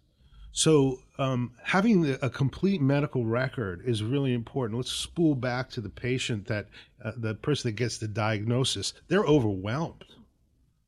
So, 0.53 0.99
um, 1.19 1.53
having 1.63 2.03
the, 2.03 2.25
a 2.25 2.29
complete 2.31 2.81
medical 2.81 3.25
record 3.25 3.83
is 3.85 4.03
really 4.03 4.35
important. 4.35 4.79
Let's 4.79 4.91
spool 4.91 5.35
back 5.35 5.71
to 5.71 5.81
the 5.81 5.89
patient 5.89 6.47
that 6.49 6.67
uh, 7.05 7.13
the 7.17 7.35
person 7.37 7.69
that 7.69 7.77
gets 7.77 7.99
the 7.99 8.09
diagnosis. 8.09 8.93
They're 9.09 9.25
overwhelmed. 9.25 10.05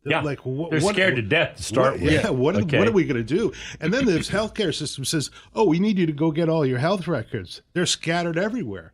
They're 0.03 0.15
Yeah. 0.19 0.23
like 0.23 0.41
what, 0.45 0.73
They're 0.73 0.81
what- 0.81 0.95
scared 0.97 1.15
to 1.17 1.23
death 1.23 1.59
to 1.59 1.63
start 1.63 1.93
what- 1.95 2.03
with. 2.03 2.13
Yeah, 2.13 2.31
what, 2.31 2.57
Okay. 2.57 2.79
what 2.79 2.89
are 2.89 2.93
we 2.93 3.05
going 3.05 3.25
to 3.25 3.37
do? 3.37 3.53
And 3.81 3.95
then 3.95 4.05
the 4.05 4.15
healthcare 4.19 4.75
system 4.75 5.05
says, 5.05 5.31
"Oh, 5.55 5.65
we 5.67 5.79
need 5.79 5.97
you 5.97 6.07
to 6.07 6.13
go 6.13 6.33
get 6.33 6.49
all 6.49 6.67
your 6.67 6.79
health 6.79 7.07
records. 7.07 7.63
They're 7.73 7.87
scattered 7.87 8.37
everywhere." 8.37 8.93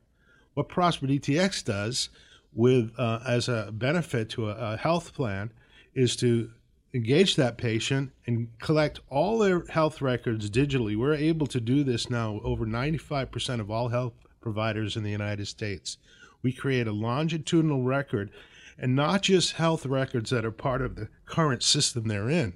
What 0.53 0.69
Prosper 0.69 1.07
DTX 1.07 1.63
does, 1.65 2.11
with 2.53 2.93
uh, 2.99 3.21
as 3.27 3.49
a 3.49 3.71
benefit 3.73 4.29
to 4.31 4.51
a, 4.51 4.75
a 4.75 4.77
health 4.77 5.15
plan, 5.15 5.51
is 5.95 6.15
to 6.17 6.51
engage 6.95 7.37
that 7.37 7.59
patient 7.59 8.11
and 8.27 8.49
collect 8.59 9.01
all 9.11 9.39
their 9.39 9.65
health 9.69 10.01
records 10.01 10.51
digitally. 10.51 10.97
We're 10.97 11.15
able 11.15 11.47
to 11.49 11.61
do 11.61 11.85
this 11.85 12.09
now. 12.09 12.41
Over 12.43 12.65
ninety-five 12.67 13.31
percent 13.31 13.61
of 13.61 13.71
all 13.71 13.89
health 13.89 14.15
providers 14.41 14.97
in 14.97 15.03
the 15.03 15.11
United 15.11 15.47
States. 15.47 15.99
We 16.43 16.53
create 16.53 16.87
a 16.87 16.93
longitudinal 16.93 17.83
record 17.83 18.31
and 18.79 18.95
not 18.95 19.23
just 19.23 19.55
health 19.55 19.85
records 19.85 20.31
that 20.31 20.45
are 20.45 20.53
part 20.53 20.83
of 20.83 20.95
the 20.95 21.09
current 21.27 21.63
system 21.63 22.07
they're 22.07 22.31
in. 22.31 22.55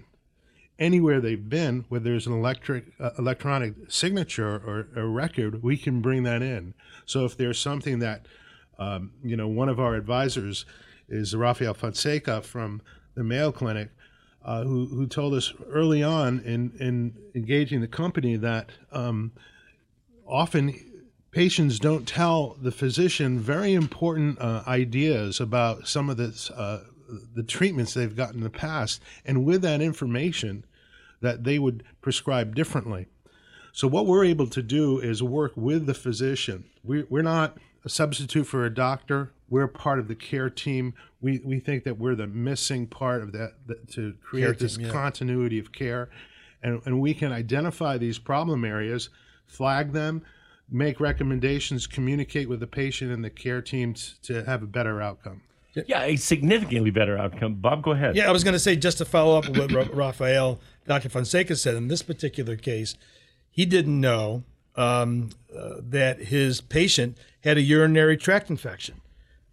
Anywhere 0.79 1.21
they've 1.21 1.49
been, 1.49 1.85
where 1.89 2.01
there's 2.01 2.27
an 2.27 2.33
electric 2.33 2.93
uh, 2.99 3.11
electronic 3.19 3.75
signature 3.89 4.49
or 4.49 4.89
a 4.97 5.07
record, 5.07 5.63
we 5.63 5.77
can 5.77 6.01
bring 6.01 6.23
that 6.23 6.43
in. 6.43 6.75
So 7.05 7.25
if 7.25 7.37
there's 7.37 7.59
something 7.59 7.99
that, 7.99 8.27
um, 8.79 9.13
you 9.23 9.37
know, 9.37 9.49
one 9.49 9.69
of 9.69 9.79
our 9.79 9.95
advisors 9.95 10.65
is 11.09 11.35
Rafael 11.35 11.75
Fonseca 11.75 12.41
from 12.41 12.81
the 13.15 13.23
Mayo 13.23 13.53
Clinic, 13.53 13.91
uh, 14.45 14.65
who 14.65 14.87
who 14.87 15.07
told 15.07 15.35
us 15.35 15.53
early 15.69 16.03
on 16.03 16.41
in 16.41 16.73
in 16.81 17.15
engaging 17.35 17.81
the 17.81 17.89
company 17.89 18.37
that 18.37 18.71
um, 18.93 19.33
often 20.27 20.75
patients 21.33 21.79
don't 21.79 22.07
tell 22.07 22.57
the 22.61 22.71
physician 22.71 23.41
very 23.41 23.73
important 23.73 24.39
uh, 24.39 24.63
ideas 24.67 25.41
about 25.41 25.89
some 25.89 26.11
of 26.11 26.17
this, 26.19 26.51
uh, 26.51 26.85
the 27.35 27.43
treatments 27.43 27.95
they've 27.95 28.15
gotten 28.15 28.37
in 28.37 28.43
the 28.45 28.51
past, 28.51 29.03
and 29.25 29.45
with 29.45 29.63
that 29.63 29.81
information, 29.81 30.65
that 31.21 31.45
they 31.45 31.59
would 31.59 31.83
prescribe 32.01 32.55
differently. 32.55 33.07
So 33.73 33.89
what 33.89 34.07
we're 34.07 34.25
able 34.25 34.47
to 34.49 34.63
do 34.63 34.99
is 35.01 35.23
work 35.23 35.53
with 35.57 35.87
the 35.87 35.95
physician. 35.95 36.65
We, 36.85 37.05
we're 37.05 37.23
not 37.23 37.57
a 37.85 37.89
substitute 37.89 38.45
for 38.45 38.65
a 38.65 38.75
doctor. 38.75 39.31
We're 39.53 39.69
part 39.69 39.99
of 39.99 40.09
the 40.09 40.15
care 40.15 40.49
team. 40.49 40.95
We, 41.21 41.43
we 41.45 41.61
think 41.61 41.85
that 41.85 41.99
we're 41.99 42.15
the 42.15 42.27
missing 42.27 42.87
part 42.87 43.23
of 43.23 43.33
that, 43.33 43.53
that 43.67 43.87
to 43.91 44.15
create 44.23 44.45
Care 44.45 44.53
this 44.55 44.77
team, 44.79 44.87
yeah. 44.87 44.93
continuity 44.93 45.59
of 45.59 45.73
care, 45.73 46.09
and 46.63 46.81
and 46.87 47.03
we 47.03 47.13
can 47.13 47.33
identify 47.33 47.99
these 47.99 48.19
problem 48.19 48.65
areas, 48.65 49.11
flag 49.47 49.93
them, 49.93 50.23
make 50.71 51.01
recommendations, 51.01 51.87
communicate 51.87 52.49
with 52.49 52.61
the 52.61 52.67
patient 52.67 53.13
and 53.13 53.23
the 53.23 53.29
care 53.29 53.61
teams 53.61 54.17
to 54.23 54.43
have 54.45 54.63
a 54.63 54.67
better 54.67 55.03
outcome. 55.03 55.43
Yeah, 55.75 56.03
a 56.03 56.17
significantly 56.17 56.91
better 56.91 57.19
outcome. 57.19 57.57
Bob, 57.57 57.83
go 57.83 57.91
ahead. 57.91 58.17
Yeah, 58.17 58.31
I 58.31 58.33
was 58.33 58.45
going 58.45 58.55
to 58.55 58.59
say 58.59 58.75
just 58.75 58.99
to 58.99 59.05
follow 59.05 59.39
up 59.39 59.49
on 59.51 59.55
what 59.55 59.71
Ra- 59.73 59.89
Rafael, 59.93 60.61
Dr. 60.87 61.11
Fonseca 61.11 61.57
said 61.57 61.75
in 61.75 61.89
this 61.89 62.03
particular 62.03 62.57
case, 62.57 62.95
he 63.51 63.67
didn't 63.67 64.01
know 64.01 64.45
um, 64.77 65.29
uh, 65.55 65.75
that 65.81 66.21
his 66.25 66.63
patient 66.63 67.19
had 67.45 67.59
a 67.59 67.61
urinary 67.61 68.17
tract 68.17 68.49
infection, 68.49 69.02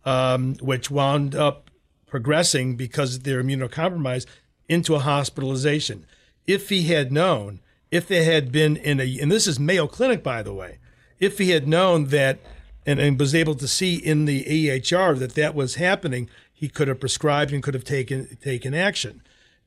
um, 0.10 0.56
which 0.56 0.90
wound 0.90 1.36
up 1.36 1.70
progressing 2.08 2.76
because 2.76 3.20
they're 3.20 3.44
immunocompromised 3.44 4.26
into 4.68 4.96
a 4.96 5.00
hospitalization. 5.00 6.04
If 6.48 6.70
he 6.70 6.86
had 6.86 7.12
known, 7.12 7.60
if 7.92 8.08
they 8.08 8.24
had 8.24 8.52
been 8.52 8.76
in 8.76 9.00
a, 9.00 9.20
and 9.20 9.32
this 9.32 9.46
is 9.46 9.60
Mayo 9.60 9.86
Clinic, 9.86 10.24
by 10.24 10.42
the 10.42 10.54
way, 10.54 10.80
if 11.20 11.38
he 11.38 11.52
had 11.52 11.68
known 11.68 12.06
that 12.06 12.40
and, 12.88 13.00
and 13.00 13.20
was 13.20 13.36
able 13.36 13.54
to 13.54 13.68
see 13.68 13.98
in 13.98 14.26
the 14.26 14.46
EHR 14.46 15.20
that 15.20 15.36
that 15.36 15.54
was 15.54 15.76
happening, 15.76 16.28
he 16.52 16.70
could 16.70 16.88
have 16.88 17.00
prescribed 17.00 17.54
and 17.54 17.62
could 17.62 17.76
have 17.76 17.84
taken 17.84 18.36
taken 18.42 18.74
action. 18.74 19.22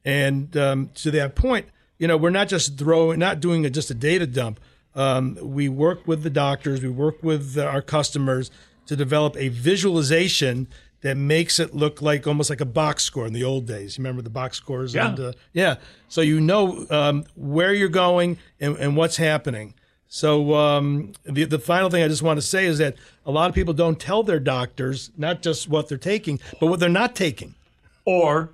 And 0.05 0.57
um, 0.57 0.91
to 0.95 1.13
that 1.13 1.37
point, 1.37 1.69
you 1.99 2.09
know, 2.09 2.17
we're 2.17 2.31
not 2.31 2.49
just 2.49 2.77
throwing, 2.77 3.21
not 3.21 3.39
doing 3.39 3.65
a, 3.65 3.71
just 3.71 3.93
a 3.93 3.95
data 3.95 4.27
dump. 4.27 4.59
Um, 4.97 5.39
we 5.41 5.69
work 5.69 6.09
with 6.09 6.25
the 6.25 6.31
doctors, 6.31 6.83
we 6.83 6.89
work 6.89 7.23
with 7.23 7.57
our 7.57 7.81
customers 7.81 8.51
to 8.87 8.97
develop 8.97 9.37
a 9.37 9.49
visualization 9.49 10.69
that 11.03 11.17
makes 11.17 11.59
it 11.59 11.75
look 11.75 12.01
like 12.01 12.27
almost 12.27 12.49
like 12.49 12.61
a 12.61 12.67
box 12.67 13.03
score 13.03 13.27
in 13.27 13.33
the 13.33 13.45
old 13.45 13.67
days. 13.67 13.99
You 13.99 14.03
remember 14.03 14.23
the 14.23 14.31
box 14.31 14.57
scores? 14.57 14.95
Yeah. 14.95 15.09
And, 15.09 15.21
uh, 15.21 15.33
yeah. 15.53 15.77
So 16.09 16.21
you 16.21 16.41
know 16.41 16.87
um, 16.91 17.25
where 17.35 17.75
you're 17.75 17.89
going 17.89 18.39
and, 18.61 18.77
and 18.77 18.97
what's 18.97 19.17
happening. 19.17 19.75
So 20.09 20.55
um, 20.55 21.13
the 21.25 21.45
the 21.45 21.59
final 21.59 21.89
thing 21.89 22.03
I 22.03 22.09
just 22.09 22.23
want 22.23 22.37
to 22.37 22.47
say 22.47 22.67
is 22.67 22.79
that 22.79 22.97
a 23.25 23.31
lot 23.31 23.49
of 23.49 23.55
people 23.55 23.73
don't 23.73 23.99
tell 23.99 24.23
their 24.23 24.41
doctors 24.41 25.11
not 25.17 25.41
just 25.41 25.71
what 25.71 25.89
they're 25.89 25.97
taking, 25.97 26.39
but 26.61 26.67
what 26.67 26.81
they're 26.81 26.91
not 26.91 27.17
taking. 27.17 27.55
Or 28.05 28.51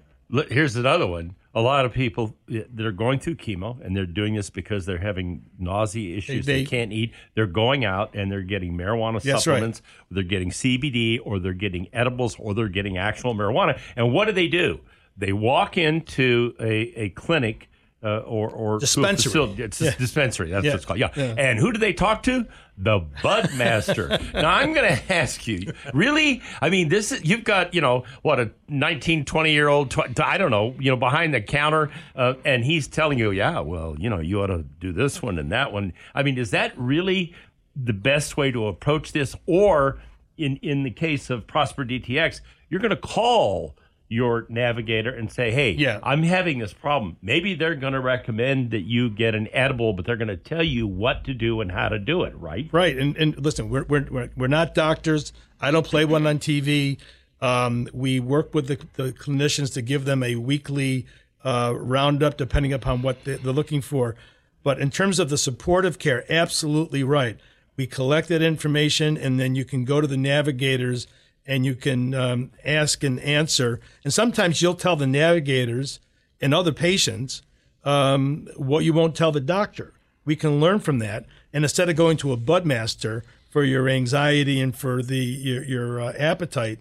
here's 0.51 0.77
another 0.77 1.07
one. 1.07 1.35
A 1.59 1.63
lot 1.63 1.85
of 1.85 1.93
people 1.93 2.37
that 2.49 2.87
are 2.87 2.93
going 2.93 3.19
through 3.19 3.35
chemo 3.35 3.85
and 3.85 3.97
they're 3.97 4.07
doing 4.07 4.35
this 4.35 4.49
because 4.49 4.87
they're 4.87 4.99
having 4.99 5.43
nausea 5.59 6.17
issues. 6.17 6.47
They, 6.47 6.61
They- 6.61 6.65
can't 6.65 6.93
eat. 6.93 7.13
They're 7.35 7.47
going 7.47 7.85
out 7.85 8.15
and 8.15 8.31
they're 8.31 8.43
getting 8.43 8.77
marijuana 8.77 9.15
right. 9.15 9.41
supplements. 9.41 9.83
They're 10.11 10.23
getting 10.23 10.51
CBD 10.51 11.19
or 11.25 11.41
they're 11.41 11.53
getting 11.55 11.89
edibles 11.93 12.37
or 12.39 12.55
they're 12.55 12.69
getting 12.69 12.97
actual 12.97 13.35
marijuana. 13.35 13.79
And 13.97 14.13
what 14.13 14.27
do 14.27 14.33
they 14.33 14.47
do? 14.47 14.81
They 15.17 15.33
walk 15.33 15.77
into 15.77 16.55
a, 16.61 16.73
a 16.95 17.09
clinic 17.11 17.68
uh, 18.03 18.19
or 18.19 18.49
or 18.51 18.79
Dispensary. 18.79 19.31
facility- 19.33 19.63
It's 19.63 19.81
a 19.81 19.87
Yeah. 19.87 19.95
dispensary. 19.99 20.51
That's 20.51 20.65
Yeah. 20.65 20.71
what 20.73 20.77
it's 20.77 20.85
called. 20.85 20.99
Yeah. 21.01 21.11
Yeah. 21.17 21.35
And 21.37 21.59
who 21.59 21.73
do 21.73 21.79
they 21.79 21.93
talk 21.93 22.23
to? 22.25 22.47
The 22.81 23.01
Bud 23.25 23.51
Master. 23.57 24.09
now 24.35 24.51
I'm 24.51 24.73
going 24.73 24.89
to 24.97 25.13
ask 25.13 25.49
you, 25.49 25.73
really? 25.93 26.41
I 26.63 26.71
mean, 26.71 26.89
this 26.91 27.11
is 27.11 27.25
you've 27.25 27.43
got 27.43 27.75
you 27.75 27.81
know 27.81 28.05
what 28.23 28.39
a 28.39 28.53
19, 28.69 29.25
20 29.25 29.53
year 29.53 29.67
old. 29.67 29.91
Tw- 29.91 30.21
I 30.21 30.39
don't 30.39 30.53
know. 30.53 30.77
You 30.79 30.93
know, 30.93 30.97
behind 30.97 31.35
the 31.35 31.41
counter, 31.41 31.91
uh, 32.15 32.35
and 32.45 32.65
he's 32.65 32.87
telling 32.87 33.19
you, 33.19 33.33
yeah, 33.33 33.59
well, 33.61 33.97
you 33.99 34.09
know, 34.09 34.21
you 34.21 34.41
ought 34.43 34.47
to 34.47 34.65
do 34.79 34.93
this 34.93 35.21
one 35.21 35.39
and 35.39 35.51
that 35.51 35.73
one. 35.73 35.93
I 36.15 36.23
mean, 36.23 36.39
is 36.39 36.53
that 36.53 36.73
really 36.77 37.35
the 37.75 37.93
best 37.93 38.37
way 38.37 38.53
to 38.53 38.67
approach 38.69 39.11
this, 39.11 39.35
or 39.47 39.99
in 40.37 40.57
in 40.59 40.85
the 40.85 40.91
case 40.93 41.31
of 41.31 41.49
Prosper 41.49 41.85
DTX, 41.85 42.41
you're 42.71 42.81
going 42.81 42.91
to 42.91 42.97
call 42.97 43.75
your 44.09 44.47
navigator 44.49 45.11
and 45.11 45.31
say, 45.31 45.51
"Hey, 45.51 45.73
Yeah. 45.73 46.01
I'm 46.03 46.23
having 46.23 46.59
this 46.59 46.73
problem." 46.73 47.17
Maybe 47.23 47.55
they're 47.55 47.75
going 47.75 47.93
to 47.93 48.01
recommend 48.01 48.71
that 48.71 48.83
you 48.83 49.11
get 49.11 49.35
an 49.35 49.49
edible, 49.53 49.93
but 49.93 50.07
they're 50.07 50.17
going 50.17 50.29
to 50.29 50.37
tell 50.37 50.63
you 50.63 50.87
what 50.87 51.25
to 51.25 51.35
do 51.35 51.61
and 51.61 51.73
how 51.73 51.89
to 51.89 51.99
do 51.99 52.23
it, 52.23 52.35
right? 52.37 52.69
Right, 52.73 52.97
and 52.97 53.17
and 53.17 53.37
listen, 53.39 53.69
we're 53.69 53.85
we're 53.85 54.31
we're, 54.37 54.47
not 54.47 54.75
doctors. 54.75 55.33
I 55.61 55.71
don't 55.71 55.87
play 55.87 56.05
one 56.05 56.27
on 56.27 56.39
TV. 56.39 56.99
Um, 57.41 57.89
we 57.93 58.19
work 58.19 58.55
with 58.55 58.67
the, 58.67 58.79
the 58.95 59.13
clinicians 59.13 59.73
to 59.75 59.83
give 59.83 60.05
them 60.05 60.23
a 60.23 60.37
weekly 60.37 61.07
uh, 61.45 61.75
roundup, 61.77 62.37
depending 62.37 62.73
upon 62.73 63.03
what 63.03 63.25
they're 63.25 63.39
looking 63.39 63.81
for. 63.81 64.17
But 64.63 64.81
in 64.81 64.91
terms 64.91 65.19
of 65.19 65.31
the 65.31 65.39
supportive 65.39 65.99
care, 65.99 66.25
absolutely 66.31 67.05
right. 67.05 67.39
We 67.77 67.87
collect 67.87 68.29
that 68.29 68.43
information, 68.43 69.17
and 69.17 69.39
then 69.39 69.55
you 69.55 69.65
can 69.65 69.85
go 69.85 70.01
to 70.01 70.07
the 70.07 70.17
navigators 70.17 71.07
and 71.49 71.65
you 71.65 71.75
can 71.75 72.15
um, 72.15 72.51
ask 72.65 73.03
and 73.03 73.19
answer. 73.21 73.81
And 74.05 74.13
sometimes 74.13 74.61
you'll 74.61 74.75
tell 74.75 74.95
the 74.95 75.07
navigators 75.07 75.99
and 76.41 76.55
other 76.55 76.73
patients 76.73 77.43
um, 77.85 78.47
what 78.57 78.85
you 78.85 78.93
won't 78.93 79.17
tell 79.17 79.33
the 79.33 79.41
doctor. 79.41 79.95
We 80.27 80.37
can 80.37 80.61
learn 80.61 80.81
from 80.81 80.99
that, 80.99 81.25
and 81.55 81.65
instead 81.65 81.89
of 81.89 81.97
going 81.97 82.19
to 82.19 82.33
a 82.33 82.37
bud 82.37 82.67
master 82.67 83.25
for 83.49 83.65
your 83.65 83.89
anxiety 83.89 84.61
and 84.61 84.77
for 84.77 85.03
the 85.03 85.17
your, 85.17 85.65
your 85.65 86.01
uh, 86.03 86.13
appetite, 86.19 86.81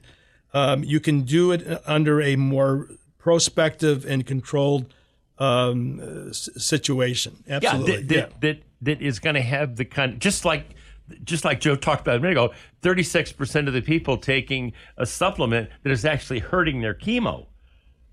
um, 0.53 0.83
you 0.83 0.99
can 0.99 1.21
do 1.21 1.53
it 1.53 1.81
under 1.87 2.21
a 2.21 2.35
more 2.35 2.89
prospective 3.17 4.05
and 4.05 4.27
controlled 4.27 4.93
um, 5.39 6.01
uh, 6.01 6.29
s- 6.29 6.49
situation. 6.57 7.41
Absolutely, 7.47 8.03
that, 8.03 8.31
that, 8.31 8.41
that 8.41 8.63
that 8.81 9.01
is 9.01 9.19
going 9.19 9.35
to 9.35 9.41
have 9.41 9.77
the 9.77 9.85
kind 9.85 10.19
just 10.19 10.43
like 10.43 10.75
just 11.23 11.45
like 11.45 11.59
Joe 11.59 11.75
talked 11.75 12.01
about 12.01 12.17
a 12.17 12.19
minute 12.19 12.33
ago, 12.33 12.53
36% 12.81 13.67
of 13.67 13.73
the 13.73 13.81
people 13.81 14.17
taking 14.17 14.73
a 14.97 15.05
supplement 15.05 15.69
that 15.83 15.91
is 15.91 16.05
actually 16.05 16.39
hurting 16.39 16.81
their 16.81 16.93
chemo. 16.93 17.47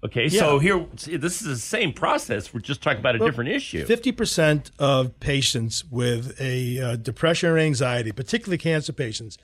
Okay, 0.05 0.29
so 0.29 0.59
here, 0.59 0.87
this 1.07 1.41
is 1.41 1.47
the 1.47 1.57
same 1.57 1.91
process. 1.91 2.53
We're 2.53 2.61
just 2.61 2.83
talking 2.83 2.99
about 3.01 3.17
a 3.17 3.19
different 3.19 3.49
issue. 3.49 3.87
Fifty 3.87 4.13
percent 4.13 4.71
of 4.79 5.19
patients 5.19 5.83
with 5.87 6.39
a 6.39 6.79
uh, 6.79 6.97
depression 6.97 7.49
or 7.49 7.57
anxiety, 7.57 8.13
particularly 8.13 8.59
cancer 8.59 8.93
patients, 8.93 9.39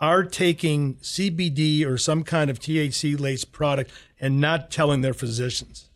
are 0.00 0.24
taking 0.24 0.94
CBD 0.96 1.84
or 1.84 1.98
some 1.98 2.24
kind 2.24 2.48
of 2.48 2.58
THC 2.58 3.20
laced 3.20 3.52
product 3.52 3.90
and 4.18 4.40
not 4.40 4.70
telling 4.70 5.02
their 5.02 5.12
physicians. 5.12 5.90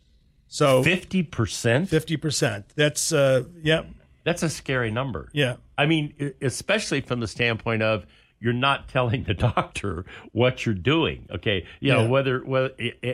So 0.47 0.83
50%? 0.83 1.87
fifty 1.89 2.15
percent. 2.15 2.73
That's 2.75 3.11
uh, 3.11 3.45
yeah, 3.63 3.85
That's 4.25 4.43
a 4.43 4.49
scary 4.49 4.91
number. 4.91 5.29
yeah. 5.33 5.55
I 5.77 5.85
mean, 5.85 6.33
especially 6.41 6.99
from 7.01 7.19
the 7.21 7.27
standpoint 7.27 7.81
of 7.83 8.05
you're 8.41 8.53
not 8.53 8.89
telling 8.89 9.23
the 9.23 9.33
doctor 9.55 10.05
what 10.33 10.65
you're 10.65 10.75
doing. 10.75 11.27
Okay, 11.31 11.65
you 11.79 11.93
know 11.93 12.01
Yeah. 12.03 12.07
whether 12.09 12.39
whether, 12.39 12.71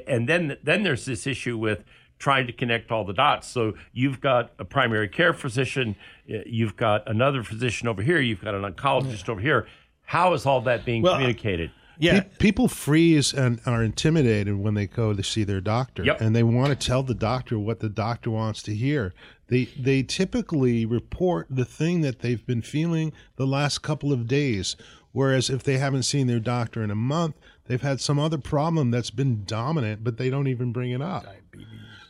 and 0.08 0.28
then 0.28 0.58
then 0.64 0.82
there's 0.84 1.06
this 1.06 1.28
issue 1.28 1.58
with 1.58 1.84
trying 2.18 2.46
to 2.48 2.54
connect 2.54 2.92
all 2.92 3.04
the 3.04 3.14
dots. 3.14 3.48
So 3.48 3.74
you've 3.94 4.22
got 4.22 4.52
a 4.60 4.66
primary 4.66 5.08
care 5.10 5.34
physician, 5.34 5.96
you've 6.26 6.76
got 6.78 7.08
another 7.10 7.42
physician 7.44 7.88
over 7.88 8.02
here, 8.04 8.20
you've 8.20 8.42
got 8.44 8.54
an 8.56 8.62
oncologist 8.62 9.28
over 9.30 9.42
here. 9.42 9.68
How 10.04 10.34
is 10.34 10.46
all 10.46 10.62
that 10.62 10.86
being 10.86 11.02
Well, 11.02 11.14
communicated? 11.14 11.72
Yeah, 12.02 12.22
Pe- 12.22 12.30
people 12.40 12.68
freeze 12.68 13.32
and 13.34 13.62
are 13.66 13.84
intimidated 13.84 14.56
when 14.58 14.74
they 14.74 14.88
go 14.88 15.14
to 15.14 15.24
see 15.24 15.44
their 15.44 15.62
doctor, 15.62 16.04
Yep. 16.04 16.20
and 16.22 16.36
they 16.36 16.44
want 16.44 16.70
to 16.70 16.88
tell 16.88 17.04
the 17.04 17.14
doctor 17.14 17.58
what 17.60 17.80
the 17.80 17.90
doctor 17.90 18.32
wants 18.32 18.64
to 18.64 18.76
hear. 18.76 19.14
They 19.48 19.66
they 19.80 20.02
typically 20.04 20.86
report 20.86 21.48
the 21.50 21.66
thing 21.66 22.02
that 22.02 22.20
they've 22.20 22.46
been 22.46 22.62
feeling 22.62 23.14
the 23.36 23.46
last 23.48 23.84
couple 23.84 24.12
of 24.12 24.28
days, 24.28 24.76
whereas 25.12 25.50
if 25.50 25.62
they 25.64 25.78
haven't 25.78 26.04
seen 26.04 26.28
their 26.28 26.40
doctor 26.40 26.82
in 26.84 26.90
a 26.90 26.96
month, 26.96 27.36
they've 27.68 27.82
had 27.82 28.02
some 28.02 28.18
other 28.18 28.38
problem 28.40 28.90
that's 28.92 29.12
been 29.12 29.44
dominant, 29.46 30.04
but 30.04 30.18
they 30.18 30.30
don't 30.30 30.48
even 30.48 30.72
bring 30.72 30.92
it 30.92 31.02
up. 31.02 31.26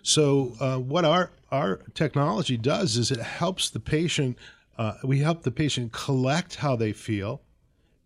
So 0.04 0.54
uh, 0.60 0.78
what 0.78 1.06
our 1.06 1.32
our 1.52 1.82
technology 1.94 2.58
does 2.58 2.96
is 2.98 3.12
it 3.12 3.20
helps 3.20 3.70
the 3.70 3.80
patient. 3.80 4.38
Uh, 4.78 4.94
we 5.04 5.20
help 5.20 5.44
the 5.44 5.52
patient 5.52 5.92
collect 5.92 6.56
how 6.56 6.76
they 6.76 6.94
feel, 6.94 7.42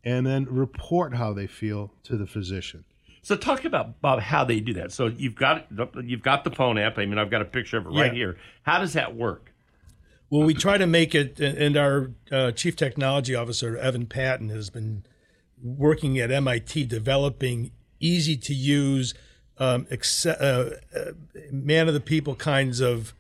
and 0.06 0.26
then 0.26 0.46
report 0.46 1.16
how 1.16 1.34
they 1.34 1.48
feel 1.48 1.92
to 2.04 2.16
the 2.16 2.28
physician. 2.28 2.86
So 3.24 3.36
talk 3.36 3.66
about 3.66 3.88
about 4.00 4.22
how 4.22 4.46
they 4.46 4.60
do 4.60 4.74
that. 4.74 4.92
So 4.92 5.08
you've 5.08 5.36
got 5.36 5.66
you've 6.04 6.22
got 6.22 6.44
the 6.44 6.52
phone 6.52 6.78
app. 6.78 7.00
I 7.00 7.06
mean, 7.08 7.18
I've 7.18 7.32
got 7.32 7.42
a 7.42 7.46
picture 7.46 7.78
of 7.78 7.88
it 7.88 7.90
right 7.90 8.12
Yeah. 8.12 8.14
here. 8.14 8.38
How 8.64 8.80
does 8.80 8.94
that 8.94 9.16
work? 9.16 9.52
Well, 10.30 10.44
we 10.44 10.54
try 10.54 10.78
to 10.78 10.88
make 10.88 11.14
it, 11.16 11.40
and 11.40 11.78
our 11.78 12.12
uh, 12.32 12.52
chief 12.52 12.76
technology 12.76 13.36
officer, 13.36 13.78
Evan 13.78 14.06
Patton, 14.08 14.50
has 14.50 14.70
been 14.72 15.04
working 15.64 16.20
at 16.20 16.32
MIT 16.32 16.86
developing 16.86 17.72
easy 18.00 18.36
to 18.36 18.54
use, 18.54 19.14
um, 19.60 19.86
acce- 19.86 20.36
uh, 20.42 20.78
uh, 20.98 21.12
man 21.52 21.88
of 21.88 21.94
the 21.94 22.00
people 22.00 22.36
kinds 22.36 22.80
of 22.80 23.14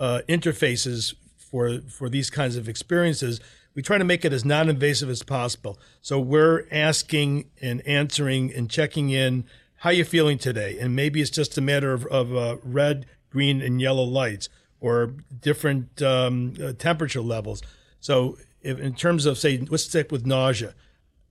uh, 0.00 0.20
interfaces 0.28 1.14
for 1.38 1.80
for 1.88 2.08
these 2.10 2.28
kinds 2.30 2.56
of 2.56 2.68
experiences. 2.68 3.40
We 3.76 3.82
try 3.82 3.98
to 3.98 4.04
make 4.04 4.24
it 4.24 4.32
as 4.32 4.42
non-invasive 4.42 5.10
as 5.10 5.22
possible. 5.22 5.78
So 6.00 6.18
we're 6.18 6.66
asking 6.72 7.50
and 7.60 7.86
answering 7.86 8.52
and 8.52 8.70
checking 8.70 9.10
in. 9.10 9.44
How 9.80 9.90
you 9.90 10.02
feeling 10.02 10.38
today? 10.38 10.78
And 10.80 10.96
maybe 10.96 11.20
it's 11.20 11.30
just 11.30 11.58
a 11.58 11.60
matter 11.60 11.92
of, 11.92 12.06
of 12.06 12.34
uh, 12.34 12.56
red, 12.64 13.04
green, 13.28 13.60
and 13.60 13.78
yellow 13.78 14.02
lights 14.02 14.48
or 14.80 15.12
different 15.42 16.00
um, 16.00 16.54
uh, 16.60 16.72
temperature 16.72 17.20
levels. 17.20 17.62
So, 18.00 18.38
if, 18.62 18.80
in 18.80 18.94
terms 18.94 19.26
of 19.26 19.36
say, 19.36 19.58
let's 19.68 19.84
stick 19.84 20.10
with 20.10 20.24
nausea. 20.24 20.74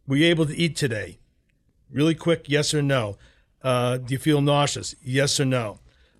Were 0.07 0.17
you 0.17 0.27
able 0.27 0.45
to 0.45 0.55
eat 0.55 0.75
today? 0.75 1.17
Really 1.91 2.13
quick, 2.13 2.45
yes 2.47 2.75
or 2.75 2.83
no. 2.83 3.17
Uh, 3.63 3.97
do 3.97 4.13
you 4.13 4.19
feel 4.19 4.41
nauseous? 4.41 4.95
Yes 5.01 5.39
or 5.39 5.45
no. 5.45 5.79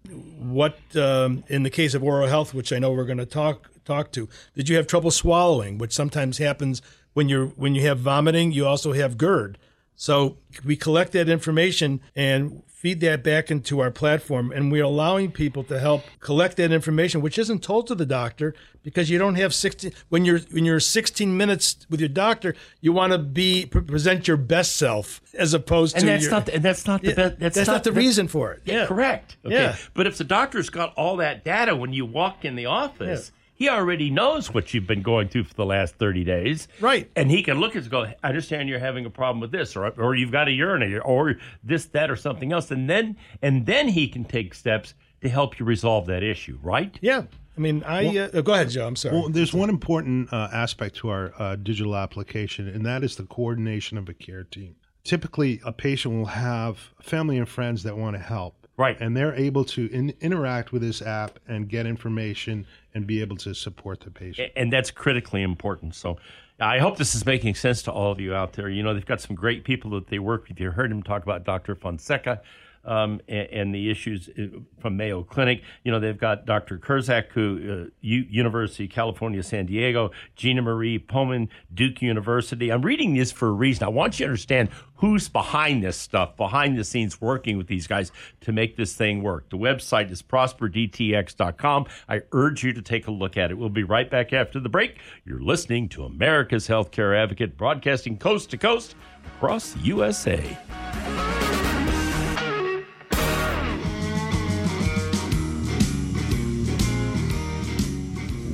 What 0.09 0.79
um, 0.95 1.43
in 1.49 1.61
the 1.61 1.69
case 1.69 1.93
of 1.93 2.03
oral 2.03 2.27
health, 2.27 2.55
which 2.55 2.73
I 2.73 2.79
know 2.79 2.91
we're 2.91 3.05
going 3.05 3.19
to 3.19 3.27
talk 3.27 3.69
talk 3.85 4.11
to, 4.13 4.27
did 4.55 4.67
you 4.69 4.75
have 4.75 4.87
trouble 4.87 5.11
swallowing, 5.11 5.77
which 5.77 5.93
sometimes 5.93 6.37
happens 6.39 6.81
when 7.13 7.29
you're 7.29 7.47
when 7.47 7.75
you 7.75 7.81
have 7.83 7.99
vomiting? 7.99 8.51
You 8.51 8.65
also 8.67 8.93
have 8.93 9.17
GERD. 9.17 9.57
So 9.97 10.37
we 10.65 10.75
collect 10.75 11.13
that 11.13 11.29
information 11.29 12.01
and 12.17 12.61
feed 12.67 12.99
that 12.99 13.23
back 13.23 13.49
into 13.49 13.79
our 13.79 13.89
platform, 13.89 14.51
and 14.51 14.69
we're 14.69 14.83
allowing 14.83 15.31
people 15.31 15.63
to 15.63 15.79
help 15.79 16.03
collect 16.19 16.57
that 16.57 16.71
information, 16.73 17.21
which 17.21 17.39
isn't 17.39 17.63
told 17.63 17.87
to 17.87 17.95
the 17.95 18.05
doctor 18.05 18.53
because 18.83 19.09
you 19.09 19.17
don't 19.17 19.35
have 19.35 19.53
16 19.53 19.93
when 20.09 20.25
you're 20.25 20.39
when 20.51 20.65
you're 20.65 20.81
16 20.81 21.37
minutes 21.37 21.87
with 21.89 22.01
your 22.01 22.09
doctor, 22.09 22.55
you 22.81 22.91
want 22.91 23.13
to 23.13 23.17
be 23.17 23.65
present 23.67 24.27
your 24.27 24.35
best 24.37 24.75
self 24.75 25.21
as 25.33 25.53
opposed 25.53 25.95
And 25.95 26.01
to 26.01 26.07
that's 26.07 26.23
your, 26.23 26.31
not 26.31 26.49
and 26.49 26.61
that's 26.61 26.85
not 26.85 27.01
the 27.01 27.07
Yeah, 27.09 27.15
best. 27.15 27.39
That's, 27.39 27.55
that's 27.55 27.67
not 27.69 27.83
the 27.85 27.91
that's- 27.91 28.05
reason 28.05 28.27
for 28.27 28.51
it. 28.51 28.63
Yeah, 28.65 28.85
Correct. 28.87 29.37
Okay. 29.45 29.55
Yeah. 29.55 29.77
But 29.93 30.07
if 30.07 30.17
the 30.17 30.25
doctor's 30.25 30.69
got 30.69 30.93
all 30.95 31.15
that 31.17 31.45
data 31.45 31.73
when 31.73 31.93
you 31.93 32.05
walk 32.05 32.43
in 32.43 32.55
the 32.57 32.65
office, 32.65 33.31
he 33.55 33.69
already 33.69 34.09
knows 34.09 34.53
what 34.53 34.73
you've 34.73 34.85
been 34.85 35.01
going 35.01 35.29
through 35.29 35.45
for 35.45 35.53
the 35.53 35.65
last 35.65 35.95
30 35.95 36.23
days. 36.25 36.67
Right. 36.79 37.09
And 37.15 37.31
he 37.31 37.41
can 37.41 37.59
look 37.59 37.71
at 37.71 37.77
it 37.77 37.83
and 37.83 37.91
go, 37.91 38.03
I 38.03 38.15
understand 38.23 38.69
you're 38.69 38.79
having 38.79 39.05
a 39.05 39.09
problem 39.09 39.39
with 39.39 39.51
this, 39.51 39.75
or, 39.75 39.87
or 39.87 40.13
you've 40.13 40.31
got 40.31 40.47
a 40.47 40.51
urinator, 40.51 41.01
or 41.03 41.35
this, 41.63 41.85
that, 41.85 42.11
or 42.11 42.17
something 42.17 42.51
else. 42.51 42.69
And 42.69 42.89
then 42.89 43.15
and 43.41 43.65
then 43.65 43.87
he 43.87 44.07
can 44.07 44.25
take 44.25 44.53
steps 44.53 44.93
to 45.21 45.29
help 45.29 45.57
you 45.57 45.65
resolve 45.65 46.05
that 46.07 46.21
issue, 46.21 46.59
right? 46.61 46.97
Yeah. 47.01 47.23
I 47.57 47.61
mean, 47.61 47.83
I 47.85 48.17
uh, 48.17 48.41
go 48.41 48.53
ahead, 48.53 48.69
Joe. 48.69 48.85
I'm 48.85 48.97
sorry. 48.97 49.15
Well, 49.15 49.29
there's 49.29 49.53
one 49.53 49.69
important 49.69 50.31
uh, 50.33 50.49
aspect 50.51 50.97
to 50.97 51.09
our 51.09 51.33
uh, 51.39 51.55
digital 51.55 51.95
application, 51.95 52.67
and 52.67 52.85
that 52.85 53.01
is 53.01 53.15
the 53.15 53.23
coordination 53.23 53.97
of 53.97 54.09
a 54.09 54.13
care 54.13 54.43
team. 54.43 54.75
Typically, 55.05 55.61
a 55.63 55.71
patient 55.71 56.15
will 56.15 56.25
have 56.25 56.91
family 57.01 57.37
and 57.37 57.47
friends 57.47 57.83
that 57.83 57.97
want 57.97 58.17
to 58.17 58.21
help. 58.21 58.64
Right. 58.77 58.97
And 58.99 59.15
they're 59.15 59.33
able 59.35 59.63
to 59.65 59.85
in, 59.91 60.13
interact 60.19 60.71
with 60.71 60.81
this 60.81 61.01
app 61.01 61.39
and 61.47 61.69
get 61.69 61.85
information 61.85 62.65
and 62.93 63.07
be 63.07 63.21
able 63.21 63.37
to 63.37 63.53
support 63.53 64.01
the 64.01 64.11
patient. 64.11 64.51
and 64.55 64.71
that's 64.71 64.91
critically 64.91 65.43
important. 65.43 65.95
So 65.95 66.17
I 66.59 66.79
hope 66.79 66.97
this 66.97 67.15
is 67.15 67.25
making 67.25 67.55
sense 67.55 67.81
to 67.83 67.91
all 67.91 68.11
of 68.11 68.19
you 68.19 68.33
out 68.33 68.53
there. 68.53 68.69
You 68.69 68.83
know, 68.83 68.93
they've 68.93 69.05
got 69.05 69.21
some 69.21 69.35
great 69.35 69.63
people 69.63 69.91
that 69.91 70.07
they 70.07 70.19
work 70.19 70.47
with. 70.47 70.59
You 70.59 70.71
heard 70.71 70.91
him 70.91 71.03
talk 71.03 71.23
about 71.23 71.43
Dr. 71.43 71.75
Fonseca. 71.75 72.41
Um, 72.85 73.19
and, 73.27 73.47
and, 73.49 73.75
the 73.75 73.89
issues 73.89 74.29
uh, 74.29 74.59
from 74.79 74.95
Mayo 74.95 75.23
Clinic. 75.23 75.63
You 75.83 75.91
know, 75.91 75.99
they've 75.99 76.17
got 76.17 76.45
Dr. 76.45 76.77
Kurzrock, 76.77 77.31
who 77.31 77.87
uh, 77.87 77.89
U- 78.01 78.27
University 78.29 78.85
of 78.85 78.91
California, 78.91 79.41
San 79.41 79.65
Diego, 79.65 80.11
Gina 80.35 80.61
Marie 80.61 80.99
Pohlman, 80.99 81.49
Duke 81.73 82.03
University. 82.03 82.71
I'm 82.71 82.83
reading 82.83 83.15
this 83.15 83.31
for 83.31 83.47
a 83.47 83.51
reason. 83.51 83.85
I 83.85 83.89
want 83.89 84.19
you 84.19 84.25
to 84.25 84.29
understand 84.29 84.69
who's 84.95 85.29
behind 85.29 85.83
this 85.83 85.97
stuff, 85.97 86.37
behind 86.37 86.77
the 86.77 86.83
scenes 86.83 87.19
working 87.19 87.57
with 87.57 87.67
these 87.67 87.87
guys 87.87 88.11
to 88.41 88.51
make 88.51 88.77
this 88.77 88.93
thing 88.93 89.21
work. 89.21 89.49
The 89.49 89.57
website 89.57 90.11
is 90.11 90.21
prosperdtx.com. 90.21 91.85
I 92.07 92.21
urge 92.31 92.63
you 92.63 92.73
to 92.73 92.81
take 92.81 93.07
a 93.07 93.11
look 93.11 93.37
at 93.37 93.51
it. 93.51 93.57
We'll 93.57 93.69
be 93.69 93.83
right 93.83 94.09
back 94.09 94.33
after 94.33 94.59
the 94.59 94.69
break. 94.69 94.99
You're 95.25 95.41
listening 95.41 95.89
to 95.89 96.05
America's 96.05 96.67
Healthcare 96.67 97.17
Advocate, 97.17 97.57
broadcasting 97.57 98.17
coast 98.17 98.51
to 98.51 98.57
coast 98.57 98.95
across 99.37 99.73
the 99.73 99.79
USA. 99.81 101.44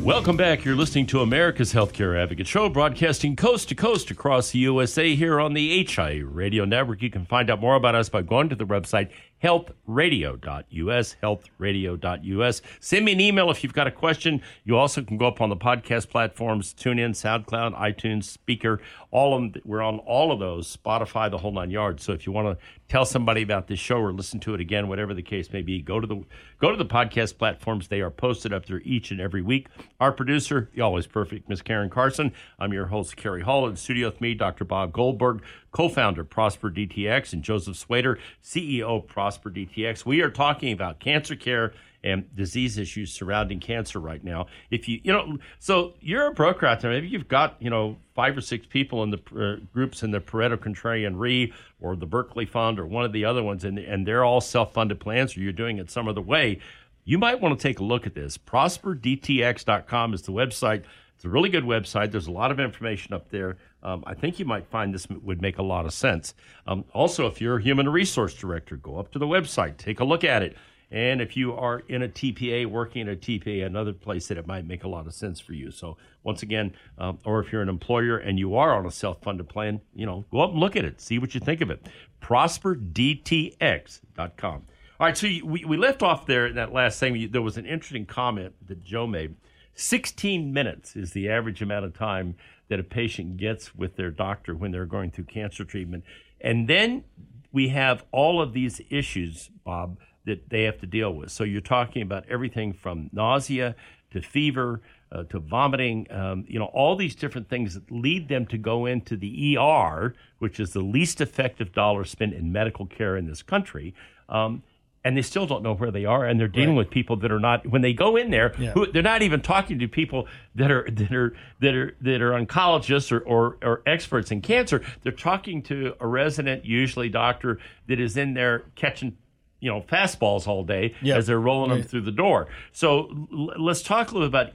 Welcome 0.04 0.36
back. 0.36 0.66
You're 0.66 0.76
listening 0.76 1.06
to 1.08 1.20
America's 1.20 1.74
Healthcare 1.74 2.20
Advocate 2.20 2.48
Show, 2.48 2.70
broadcasting 2.70 3.36
coast 3.36 3.70
to 3.70 3.76
coast 3.76 4.10
across 4.10 4.50
the 4.50 4.58
USA 4.58 5.14
here 5.14 5.40
on 5.40 5.54
the 5.54 5.86
HI 5.86 6.24
Radio 6.26 6.66
Network. 6.66 7.04
You 7.04 7.12
can 7.12 7.24
find 7.28 7.52
out 7.52 7.62
more 7.62 7.76
about 7.76 7.94
us 7.94 8.10
by 8.10 8.24
going 8.24 8.50
to 8.50 8.56
the 8.56 8.66
website 8.66 9.12
healthradio.us, 9.44 11.16
healthradio.us. 11.22 12.62
Send 12.80 13.06
me 13.06 13.12
an 13.12 13.20
email 13.20 13.50
if 13.50 13.64
you've 13.64 13.74
got 13.74 13.88
a 13.88 13.92
question. 13.92 14.42
You 14.64 14.78
also 14.78 15.02
can 15.02 15.18
go 15.18 15.28
up 15.28 15.42
on 15.42 15.50
the 15.50 15.58
podcast 15.58 16.10
platforms, 16.10 16.74
TuneIn, 16.74 17.12
SoundCloud, 17.12 17.78
iTunes, 17.78 18.38
Spreaker, 18.38 18.80
all 19.10 19.36
of 19.36 19.54
them. 19.54 19.62
We're 19.66 19.82
on 19.82 20.00
all 20.00 20.32
of 20.32 20.40
those, 20.40 20.76
Spotify, 20.76 21.30
the 21.30 21.38
whole 21.38 21.52
nine 21.52 21.72
yards. 21.72 22.04
So 22.04 22.14
if 22.14 22.26
you 22.26 22.32
want 22.32 22.58
to 22.58 22.66
tell 22.88 23.06
somebody 23.06 23.42
about 23.42 23.68
this 23.68 23.80
show 23.80 23.98
or 23.98 24.14
listen 24.14 24.40
to 24.42 24.54
it 24.54 24.60
again, 24.60 24.88
whatever 24.88 25.14
the 25.14 25.22
case 25.22 25.52
may 25.52 25.62
be, 25.62 25.82
go 25.82 26.00
to 26.00 26.08
the 26.08 26.24
go 26.60 26.72
to 26.72 26.78
the 26.78 26.86
podcast 26.86 27.38
platforms. 27.38 27.88
They 27.88 28.02
are 28.02 28.12
posted 28.12 28.54
up 28.54 28.66
there 28.66 28.82
each 28.84 29.12
and 29.12 29.20
every 29.20 29.42
week. 29.42 29.68
Our 30.00 30.12
producer, 30.12 30.70
the 30.74 30.82
always 30.82 31.08
perfect 31.08 31.50
Miss 31.50 31.62
Karen 31.62 31.90
Carson. 31.90 32.34
I'm 32.60 32.74
your 32.74 32.88
host, 32.88 33.16
Cary 33.16 33.42
Hall. 33.42 33.68
In 33.68 33.76
studio 33.76 34.10
with 34.10 34.22
me, 34.22 34.34
Dr. 34.34 34.66
Bob 34.66 34.94
Goldberg 34.94 35.42
co-founder 35.72 36.24
Prosper 36.24 36.70
DTX, 36.70 37.34
and 37.34 37.44
Joseph 37.44 37.78
Swiader, 37.78 38.18
CEO 38.44 39.06
Prosper 39.06 39.50
DTX. 39.50 40.06
We 40.06 40.22
are 40.22 40.30
talking 40.30 40.74
about 40.74 41.00
cancer 41.00 41.36
care 41.36 41.74
and 42.04 42.36
disease 42.36 42.78
issues 42.78 43.12
surrounding 43.12 43.60
cancer 43.60 44.00
right 44.00 44.24
now. 44.24 44.48
If 44.70 44.88
you, 44.88 45.00
you 45.04 45.12
know, 45.12 45.38
so 45.60 45.94
you're 46.00 46.28
a 46.28 46.34
broker 46.34 46.66
out 46.66 46.82
there. 46.82 46.92
Maybe 46.92 47.08
you've 47.08 47.28
got, 47.28 47.58
you 47.60 47.70
know, 47.70 47.98
five 48.16 48.36
or 48.36 48.42
six 48.42 48.66
people 48.66 49.04
in 49.04 49.12
the 49.12 49.20
uh, 49.36 49.64
groups 49.72 50.04
in 50.04 50.12
the 50.12 50.20
Pareto 50.20 50.58
Contrarian 50.58 51.20
Re 51.20 51.54
or 51.80 51.96
the 51.96 52.08
Berkeley 52.08 52.46
Fund 52.46 52.80
or 52.80 52.88
one 52.88 53.06
of 53.06 53.14
the 53.14 53.26
other 53.26 53.44
ones, 53.44 53.64
and, 53.64 53.78
and 53.78 54.08
they're 54.08 54.24
all 54.24 54.42
self-funded 54.42 55.00
plans, 55.00 55.38
or 55.38 55.42
you're 55.42 55.54
doing 55.54 55.78
it 55.78 55.92
some 55.92 56.08
other 56.08 56.22
way. 56.22 56.60
You 57.04 57.18
might 57.18 57.40
want 57.40 57.58
to 57.58 57.62
take 57.62 57.80
a 57.80 57.84
look 57.84 58.06
at 58.06 58.14
this. 58.14 58.38
ProsperDTX.com 58.38 60.14
is 60.14 60.22
the 60.24 60.32
website. 60.32 60.84
It's 61.16 61.26
a 61.26 61.30
really 61.30 61.50
good 61.50 61.64
website. 61.64 62.12
There's 62.12 62.28
a 62.28 62.32
lot 62.32 62.52
of 62.52 62.60
information 62.60 63.14
up 63.14 63.30
there 63.30 63.58
um, 63.84 64.04
I 64.06 64.14
think 64.14 64.40
you 64.40 64.46
might 64.46 64.68
find 64.68 64.94
this 64.94 65.08
would 65.10 65.42
make 65.42 65.58
a 65.58 65.64
lot 65.64 65.86
of 65.86 65.94
sense. 65.94 66.34
Um, 66.68 66.86
also, 66.94 67.28
if 67.28 67.42
you're 67.42 67.58
a 67.58 67.62
human 67.62 67.90
resource 67.90 68.34
director, 68.34 68.78
go 68.78 68.98
up 68.98 69.12
to 69.12 69.20
the 69.20 69.28
website, 69.28 69.78
take 69.78 70.00
a 70.00 70.04
look 70.04 70.24
at 70.24 70.44
it. 70.44 70.56
And 70.92 71.22
if 71.22 71.38
you 71.38 71.54
are 71.54 71.84
in 71.88 72.04
a 72.04 72.10
TPA, 72.10 72.66
working 72.66 73.08
at 73.08 73.14
a 73.14 73.18
TPA, 73.18 73.66
another 73.66 73.94
place 73.94 74.28
that 74.28 74.38
it 74.38 74.46
might 74.46 74.68
make 74.68 74.84
a 74.84 74.90
lot 74.90 75.08
of 75.08 75.14
sense 75.14 75.40
for 75.40 75.54
you. 75.54 75.72
So 75.72 75.96
once 76.24 76.44
again, 76.44 76.74
um, 76.98 77.18
or 77.24 77.40
if 77.40 77.54
you're 77.54 77.62
an 77.62 77.70
employer 77.70 78.18
and 78.18 78.38
you 78.38 78.58
are 78.58 78.76
on 78.76 78.86
a 78.86 78.92
self-funded 78.92 79.48
plan, 79.48 79.80
you 79.96 80.06
know, 80.06 80.26
go 80.32 80.42
up 80.42 80.52
and 80.52 80.60
look 80.60 80.76
at 80.76 80.84
it, 80.84 81.00
see 81.00 81.18
what 81.18 81.34
you 81.34 81.40
think 81.40 81.62
of 81.62 81.70
it. 81.70 81.88
ProsperDTX.com. 82.22 84.66
All 85.00 85.08
right, 85.08 85.18
so 85.18 85.28
we, 85.28 85.64
we 85.66 85.78
left 85.78 86.04
off 86.04 86.26
there 86.26 86.48
in 86.48 86.56
that 86.56 86.74
last 86.74 87.00
thing. 87.00 87.32
There 87.32 87.42
was 87.42 87.56
an 87.58 87.66
interesting 87.66 88.06
comment 88.06 88.54
that 88.68 88.84
Joe 88.84 89.08
made. 89.08 89.38
16 89.76 90.52
minutes 90.52 90.98
is 90.98 91.12
the 91.12 91.30
average 91.30 91.62
amount 91.62 91.86
of 91.86 91.98
time 91.98 92.36
that 92.72 92.80
a 92.80 92.84
patient 92.84 93.36
gets 93.36 93.76
with 93.76 93.98
their 93.98 94.12
doctor 94.12 94.56
when 94.56 94.72
they're 94.72 94.86
going 94.86 95.12
through 95.12 95.26
cancer 95.26 95.66
treatment. 95.66 96.06
And 96.40 96.70
then 96.70 97.04
we 97.52 97.68
have 97.68 98.06
all 98.14 98.42
of 98.42 98.54
these 98.54 98.80
issues, 98.90 99.50
Bob, 99.66 99.98
that 100.24 100.50
they 100.50 100.64
have 100.64 100.80
to 100.80 100.88
deal 100.88 101.14
with. 101.14 101.32
So 101.32 101.44
you're 101.44 101.60
talking 101.60 102.02
about 102.02 102.24
everything 102.30 102.72
from 102.72 103.10
nausea 103.12 103.76
to 104.12 104.22
fever 104.22 104.80
uh, 105.12 105.24
to 105.24 105.40
vomiting, 105.40 106.08
um, 106.12 106.46
you 106.48 106.60
know, 106.60 106.68
all 106.68 106.96
these 106.96 107.14
different 107.14 107.50
things 107.50 107.74
that 107.74 107.92
lead 107.92 108.30
them 108.30 108.46
to 108.46 108.58
go 108.58 108.86
into 108.86 109.18
the 109.18 109.58
ER, 109.58 110.16
which 110.40 110.58
is 110.58 110.72
the 110.72 110.80
least 110.80 111.20
effective 111.20 111.74
dollar 111.74 112.06
spent 112.06 112.34
in 112.34 112.54
medical 112.54 112.86
care 112.86 113.18
in 113.18 113.28
this 113.28 113.44
country. 113.44 113.94
Um, 114.30 114.64
and 115.04 115.18
they 115.18 115.22
still 115.22 115.48
don't 115.48 115.64
know 115.64 115.74
where 115.74 115.92
they 115.92 116.06
are, 116.06 116.26
and 116.26 116.40
they're 116.40 116.48
dealing 116.48 116.70
right. 116.70 116.86
with 116.86 116.90
people 116.92 117.18
that 117.18 117.32
are 117.32 117.40
not. 117.40 117.66
When 117.68 117.82
they 117.82 117.94
go 117.94 118.16
in 118.16 118.30
there, 118.30 118.54
yeah. 118.60 118.72
who, 118.72 118.92
they're 118.92 119.02
not 119.02 119.22
even 119.22 119.42
talking 119.42 119.80
to 119.80 119.88
people 119.88 120.28
that 120.56 120.72
are 120.72 120.88
that 120.90 121.12
are 121.12 121.36
that 121.60 121.74
are 121.74 121.96
that 122.02 122.22
are 122.22 122.32
oncologists 122.32 123.12
or, 123.12 123.20
or, 123.20 123.58
or 123.64 123.82
experts 123.86 124.32
in 124.32 124.42
cancer. 124.42 124.84
They're 125.02 125.12
talking 125.12 125.64
to 125.64 125.96
a 126.00 126.08
resident, 126.08 126.66
usually 126.66 127.10
doctor, 127.10 127.60
that 127.88 128.00
is 128.00 128.16
in 128.16 128.36
there 128.36 128.66
catching 128.76 129.18
you 129.60 129.72
know 129.72 129.82
fastballs 129.82 130.48
all 130.48 130.64
day 130.64 130.96
yep. 131.02 131.18
as 131.18 131.28
they're 131.28 131.40
rolling 131.40 131.72
right. 131.72 131.80
them 131.80 131.88
through 131.88 132.02
the 132.02 132.12
door. 132.12 132.48
So 132.72 133.28
l- 133.32 133.54
let's 133.58 133.82
talk 133.82 134.12
a 134.12 134.14
little 134.14 134.28
about 134.28 134.52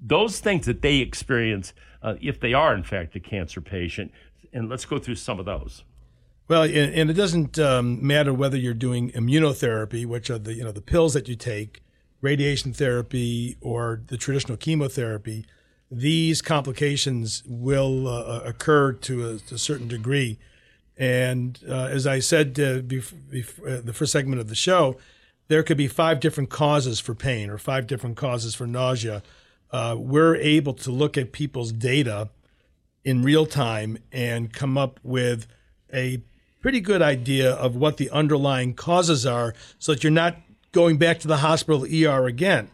those 0.00 0.40
things 0.40 0.66
that 0.66 0.82
they 0.82 0.96
experience 0.96 1.72
uh, 2.02 2.14
if 2.20 2.38
they 2.38 2.52
are 2.52 2.74
in 2.74 2.82
fact 2.82 3.16
a 3.16 3.20
cancer 3.20 3.62
patient, 3.62 4.12
and 4.52 4.68
let's 4.68 4.84
go 4.84 4.98
through 4.98 5.16
some 5.16 5.38
of 5.38 5.46
those. 5.46 5.84
Well, 6.48 6.62
and, 6.62 7.10
it 7.10 7.14
doesn't 7.14 7.58
um, 7.58 8.04
matter 8.04 8.32
whether 8.32 8.56
you're 8.56 8.72
doing 8.72 9.10
immunotherapy, 9.10 10.06
which 10.06 10.30
are 10.30 10.38
the 10.38 10.54
you 10.54 10.64
know 10.64 10.72
the 10.72 10.80
pills 10.80 11.12
that 11.12 11.28
you 11.28 11.36
take, 11.36 11.82
radiation 12.22 12.72
therapy, 12.72 13.58
or 13.60 14.00
the 14.06 14.16
traditional 14.16 14.56
chemotherapy. 14.56 15.44
These 15.90 16.40
complications 16.40 17.42
will 17.46 18.08
uh, 18.08 18.20
uh 18.20 18.42
occur 18.46 18.92
to 18.92 19.28
a, 19.28 19.38
to 19.38 19.54
a, 19.56 19.58
certain 19.58 19.88
degree, 19.88 20.38
and 20.96 21.58
uh, 21.68 21.88
as 21.90 22.06
I 22.06 22.18
said 22.18 22.58
uh, 22.58 22.80
before, 22.80 23.68
uh, 23.68 23.80
the 23.84 23.92
first 23.92 24.12
segment 24.12 24.40
of 24.40 24.48
the 24.48 24.54
show, 24.54 24.96
there 25.48 25.62
could 25.62 25.76
be 25.76 25.86
five 25.86 26.18
different 26.18 26.48
causes 26.48 26.98
for 26.98 27.14
pain 27.14 27.50
or 27.50 27.58
five 27.58 27.86
different 27.86 28.16
causes 28.16 28.54
for 28.54 28.66
nausea. 28.66 29.22
Uh, 29.70 29.96
we're 29.98 30.36
able 30.36 30.72
to 30.72 30.90
look 30.90 31.18
at 31.18 31.30
people's 31.30 31.72
data 31.72 32.30
in 33.04 33.22
real 33.22 33.44
time 33.44 33.98
and 34.12 34.50
come 34.54 34.78
up 34.78 34.98
with 35.02 35.46
a 35.92 36.22
pretty 36.60 36.80
good 36.80 37.02
idea 37.02 37.52
of 37.52 37.76
what 37.76 37.96
the 37.96 38.10
underlying 38.10 38.74
causes 38.74 39.24
are 39.24 39.54
so 39.78 39.92
that 39.92 40.02
you're 40.02 40.10
not 40.10 40.36
going 40.72 40.98
back 40.98 41.18
to 41.20 41.28
the 41.28 41.38
hospital 41.38 41.84
ER 41.84 42.26
again. 42.26 42.70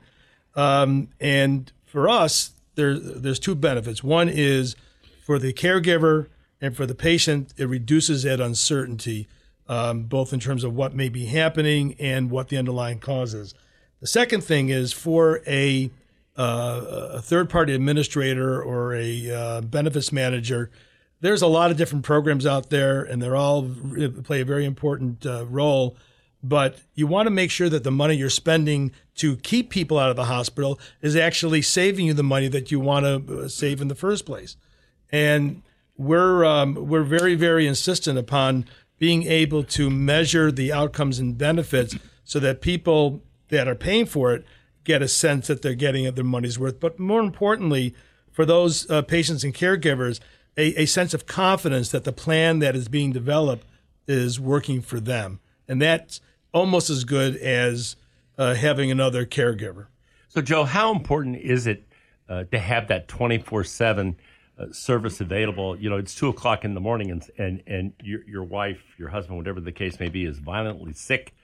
Um, 0.56 1.08
and 1.20 1.70
for 1.84 2.08
us, 2.08 2.52
there, 2.74 2.98
there's 2.98 3.38
two 3.38 3.54
benefits. 3.54 4.02
One 4.02 4.28
is 4.28 4.76
for 5.24 5.38
the 5.38 5.52
caregiver 5.52 6.28
and 6.60 6.76
for 6.76 6.86
the 6.86 6.94
patient, 6.94 7.52
it 7.56 7.66
reduces 7.66 8.22
that 8.22 8.40
uncertainty, 8.40 9.28
um, 9.68 10.04
both 10.04 10.32
in 10.32 10.40
terms 10.40 10.64
of 10.64 10.74
what 10.74 10.94
may 10.94 11.08
be 11.08 11.26
happening 11.26 11.94
and 11.98 12.30
what 12.30 12.48
the 12.48 12.56
underlying 12.56 12.98
cause 12.98 13.34
is. 13.34 13.54
The 14.00 14.06
second 14.06 14.44
thing 14.44 14.68
is 14.68 14.92
for 14.92 15.40
a, 15.46 15.90
uh, 16.36 17.10
a 17.12 17.22
third 17.22 17.48
party 17.50 17.74
administrator 17.74 18.62
or 18.62 18.94
a 18.94 19.30
uh, 19.30 19.60
benefits 19.62 20.12
manager 20.12 20.70
there's 21.24 21.40
a 21.40 21.46
lot 21.46 21.70
of 21.70 21.78
different 21.78 22.04
programs 22.04 22.44
out 22.44 22.68
there, 22.68 23.02
and 23.02 23.22
they're 23.22 23.34
all 23.34 23.66
play 24.24 24.42
a 24.42 24.44
very 24.44 24.66
important 24.66 25.24
uh, 25.24 25.46
role. 25.46 25.96
But 26.42 26.78
you 26.94 27.06
want 27.06 27.28
to 27.28 27.30
make 27.30 27.50
sure 27.50 27.70
that 27.70 27.82
the 27.82 27.90
money 27.90 28.14
you're 28.14 28.28
spending 28.28 28.92
to 29.14 29.36
keep 29.38 29.70
people 29.70 29.98
out 29.98 30.10
of 30.10 30.16
the 30.16 30.26
hospital 30.26 30.78
is 31.00 31.16
actually 31.16 31.62
saving 31.62 32.04
you 32.04 32.12
the 32.12 32.22
money 32.22 32.48
that 32.48 32.70
you 32.70 32.78
want 32.78 33.06
to 33.06 33.44
uh, 33.44 33.48
save 33.48 33.80
in 33.80 33.88
the 33.88 33.94
first 33.94 34.26
place. 34.26 34.56
And 35.10 35.62
we're 35.96 36.44
um, 36.44 36.74
we're 36.74 37.04
very 37.04 37.36
very 37.36 37.66
insistent 37.66 38.18
upon 38.18 38.66
being 38.98 39.22
able 39.22 39.64
to 39.64 39.88
measure 39.88 40.52
the 40.52 40.74
outcomes 40.74 41.18
and 41.18 41.38
benefits 41.38 41.96
so 42.24 42.38
that 42.40 42.60
people 42.60 43.22
that 43.48 43.66
are 43.66 43.74
paying 43.74 44.04
for 44.04 44.34
it 44.34 44.44
get 44.84 45.00
a 45.00 45.08
sense 45.08 45.46
that 45.46 45.62
they're 45.62 45.74
getting 45.74 46.12
their 46.14 46.22
money's 46.22 46.58
worth. 46.58 46.80
But 46.80 46.98
more 46.98 47.20
importantly, 47.20 47.94
for 48.30 48.44
those 48.44 48.90
uh, 48.90 49.00
patients 49.00 49.42
and 49.42 49.54
caregivers, 49.54 50.20
a, 50.56 50.82
a 50.82 50.86
sense 50.86 51.14
of 51.14 51.26
confidence 51.26 51.90
that 51.90 52.04
the 52.04 52.12
plan 52.12 52.58
that 52.60 52.76
is 52.76 52.88
being 52.88 53.12
developed 53.12 53.66
is 54.06 54.38
working 54.38 54.80
for 54.80 55.00
them. 55.00 55.40
And 55.66 55.80
that's 55.80 56.20
almost 56.52 56.90
as 56.90 57.04
good 57.04 57.36
as 57.36 57.96
uh, 58.38 58.54
having 58.54 58.90
another 58.90 59.24
caregiver. 59.24 59.86
So, 60.28 60.40
Joe, 60.40 60.64
how 60.64 60.92
important 60.92 61.36
is 61.36 61.66
it 61.66 61.86
uh, 62.28 62.44
to 62.44 62.58
have 62.58 62.88
that 62.88 63.08
24 63.08 63.60
uh, 63.60 63.64
7 63.64 64.16
service 64.72 65.20
available? 65.20 65.78
You 65.78 65.90
know, 65.90 65.96
it's 65.96 66.14
two 66.14 66.28
o'clock 66.28 66.64
in 66.64 66.74
the 66.74 66.80
morning 66.80 67.10
and, 67.10 67.30
and, 67.38 67.62
and 67.66 67.92
your, 68.02 68.24
your 68.26 68.44
wife, 68.44 68.82
your 68.98 69.08
husband, 69.08 69.38
whatever 69.38 69.60
the 69.60 69.72
case 69.72 69.98
may 70.00 70.08
be, 70.08 70.24
is 70.24 70.38
violently 70.38 70.92
sick, 70.92 71.34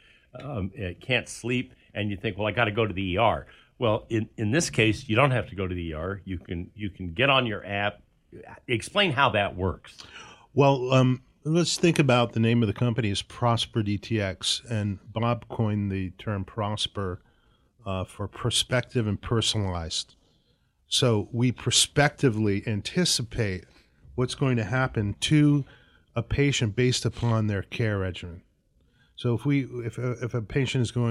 um, 0.43 0.71
can't 1.01 1.29
sleep, 1.29 1.75
and 1.95 2.11
you 2.11 2.17
think, 2.17 2.39
well, 2.39 2.47
I 2.47 2.53
got 2.53 2.67
to 2.67 2.71
go 2.71 2.87
to 2.87 2.93
the 2.93 3.19
ER. 3.19 3.47
Well, 3.79 4.07
in, 4.11 4.29
in 4.37 4.51
this 4.51 4.71
case, 4.71 5.09
you 5.09 5.17
don't 5.17 5.31
have 5.31 5.49
to 5.49 5.57
go 5.57 5.67
to 5.67 5.75
the 5.75 5.95
ER. 5.95 6.21
You 6.25 6.39
can 6.39 6.71
you 6.75 6.91
can 6.91 7.15
get 7.15 7.31
on 7.31 7.47
your 7.47 7.65
app, 7.67 8.03
explain 8.69 9.13
how 9.13 9.31
that 9.31 9.57
works. 9.57 9.99
Well, 10.55 10.93
um, 10.93 11.23
let's 11.45 11.77
think 11.77 11.99
about 11.99 12.33
the 12.33 12.41
name 12.41 12.63
of 12.63 12.67
the 12.67 12.75
company 12.75 13.11
is 13.11 13.23
Prosper 13.23 13.83
DTX, 13.83 14.71
and 14.71 14.99
Bob 15.13 15.49
coined 15.49 15.91
the 15.91 16.11
term 16.11 16.45
Prosper 16.45 17.21
uh, 17.87 18.05
for 18.05 18.29
prospective 18.29 19.07
and 19.07 19.21
personalized. 19.21 20.15
So 20.89 21.29
we 21.33 21.53
prospectively 21.53 22.65
anticipate 22.67 23.65
what's 24.17 24.35
going 24.35 24.57
to 24.57 24.65
happen 24.65 25.15
to 25.21 25.65
a 26.17 26.23
patient 26.23 26.75
based 26.75 27.05
upon 27.05 27.47
their 27.47 27.63
care 27.63 27.99
regimen. 27.99 28.43
So 29.15 29.35
if 29.35 29.45
we 29.45 29.65
if 29.85 29.99
a, 29.99 30.13
if 30.25 30.35
a 30.35 30.43
patient 30.43 30.83
is 30.83 30.91
going, 30.91 31.11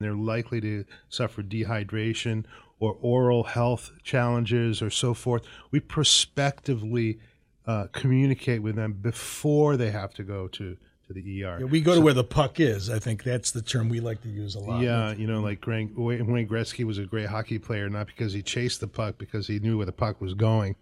they're 0.00 0.14
likely 0.14 0.60
to 0.62 0.84
suffer 1.08 1.42
dehydration 1.42 2.44
or 2.80 2.96
oral 3.00 3.44
health 3.44 3.92
challenges 4.02 4.82
or 4.82 4.90
so 4.90 5.14
forth, 5.14 5.42
we 5.70 5.80
prospectively 5.80 7.18
uh, 7.66 7.86
communicate 7.92 8.62
with 8.62 8.76
them 8.76 8.92
before 8.92 9.76
they 9.76 9.90
have 9.90 10.12
to 10.14 10.22
go 10.22 10.48
to 10.48 10.76
to 11.06 11.12
the 11.12 11.44
ER. 11.44 11.58
Yeah, 11.60 11.66
we 11.66 11.80
go 11.80 11.92
so, 11.92 11.98
to 11.98 12.04
where 12.04 12.14
the 12.14 12.24
puck 12.24 12.60
is. 12.60 12.88
I 12.88 12.98
think 12.98 13.24
that's 13.24 13.50
the 13.50 13.60
term 13.60 13.88
we 13.88 14.00
like 14.00 14.22
to 14.22 14.28
use 14.28 14.54
a 14.54 14.60
lot. 14.60 14.82
Yeah, 14.82 15.12
you 15.12 15.26
know, 15.26 15.40
like 15.40 15.66
Wayne 15.66 16.48
Gretzky 16.48 16.84
was 16.84 16.98
a 16.98 17.04
great 17.04 17.26
hockey 17.26 17.58
player, 17.58 17.90
not 17.90 18.06
because 18.06 18.32
he 18.32 18.42
chased 18.42 18.80
the 18.80 18.88
puck, 18.88 19.18
because 19.18 19.46
he 19.46 19.58
knew 19.58 19.76
where 19.76 19.86
the 19.86 19.92
puck 19.92 20.20
was 20.20 20.34
going. 20.34 20.76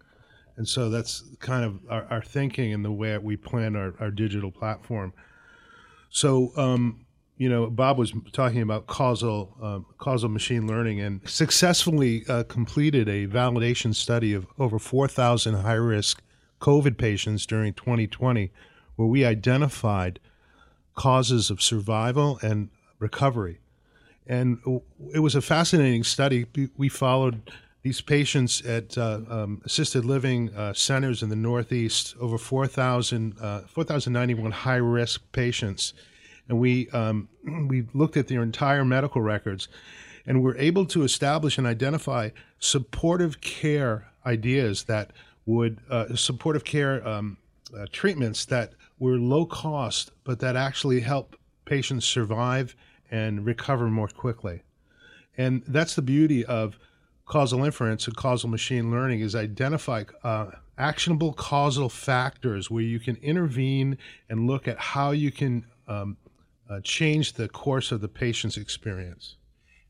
And 0.56 0.68
so 0.68 0.90
that's 0.90 1.24
kind 1.40 1.64
of 1.64 1.80
our, 1.88 2.04
our 2.10 2.22
thinking 2.22 2.72
and 2.72 2.84
the 2.84 2.92
way 2.92 3.16
we 3.18 3.36
plan 3.36 3.74
our, 3.74 3.94
our 4.00 4.10
digital 4.10 4.50
platform. 4.50 5.12
So, 6.10 6.52
um, 6.56 7.06
you 7.42 7.48
know, 7.48 7.68
Bob 7.68 7.98
was 7.98 8.12
talking 8.30 8.62
about 8.62 8.86
causal 8.86 9.56
um, 9.60 9.84
causal 9.98 10.28
machine 10.28 10.68
learning 10.68 11.00
and 11.00 11.28
successfully 11.28 12.24
uh, 12.28 12.44
completed 12.44 13.08
a 13.08 13.26
validation 13.26 13.92
study 13.92 14.32
of 14.32 14.46
over 14.60 14.78
4,000 14.78 15.54
high 15.54 15.72
risk 15.72 16.22
COVID 16.60 16.96
patients 16.96 17.44
during 17.44 17.74
2020, 17.74 18.52
where 18.94 19.08
we 19.08 19.24
identified 19.24 20.20
causes 20.94 21.50
of 21.50 21.60
survival 21.60 22.38
and 22.42 22.68
recovery. 23.00 23.58
And 24.24 24.60
it 25.12 25.18
was 25.18 25.34
a 25.34 25.42
fascinating 25.42 26.04
study. 26.04 26.46
We 26.76 26.88
followed 26.88 27.50
these 27.82 28.00
patients 28.00 28.64
at 28.64 28.96
uh, 28.96 29.18
um, 29.28 29.62
assisted 29.64 30.04
living 30.04 30.54
uh, 30.54 30.74
centers 30.74 31.24
in 31.24 31.28
the 31.28 31.34
Northeast, 31.34 32.14
over 32.20 32.38
4,000, 32.38 33.34
uh, 33.40 33.62
4,091 33.62 34.52
high 34.52 34.76
risk 34.76 35.22
patients. 35.32 35.92
And 36.48 36.58
we, 36.58 36.88
um, 36.90 37.28
we 37.68 37.86
looked 37.94 38.16
at 38.16 38.28
their 38.28 38.42
entire 38.42 38.84
medical 38.84 39.22
records 39.22 39.68
and 40.26 40.42
we're 40.42 40.56
able 40.56 40.86
to 40.86 41.02
establish 41.02 41.58
and 41.58 41.66
identify 41.66 42.30
supportive 42.58 43.40
care 43.40 44.06
ideas 44.24 44.84
that 44.84 45.12
would, 45.46 45.80
uh, 45.90 46.14
supportive 46.14 46.64
care 46.64 47.06
um, 47.06 47.36
uh, 47.76 47.86
treatments 47.90 48.44
that 48.44 48.72
were 48.98 49.16
low 49.16 49.44
cost, 49.44 50.12
but 50.22 50.38
that 50.38 50.54
actually 50.54 51.00
help 51.00 51.36
patients 51.64 52.06
survive 52.06 52.76
and 53.10 53.44
recover 53.44 53.88
more 53.88 54.08
quickly. 54.08 54.62
And 55.36 55.62
that's 55.66 55.94
the 55.94 56.02
beauty 56.02 56.44
of 56.44 56.78
causal 57.26 57.64
inference 57.64 58.06
and 58.06 58.16
causal 58.16 58.48
machine 58.48 58.90
learning 58.90 59.20
is 59.20 59.34
identify 59.34 60.04
uh, 60.22 60.50
actionable 60.78 61.32
causal 61.32 61.88
factors 61.88 62.70
where 62.70 62.82
you 62.82 63.00
can 63.00 63.16
intervene 63.16 63.96
and 64.28 64.46
look 64.46 64.68
at 64.68 64.78
how 64.78 65.12
you 65.12 65.30
can 65.30 65.64
um, 65.88 66.16
uh, 66.68 66.80
change 66.82 67.34
the 67.34 67.48
course 67.48 67.92
of 67.92 68.00
the 68.00 68.08
patient's 68.08 68.56
experience. 68.56 69.36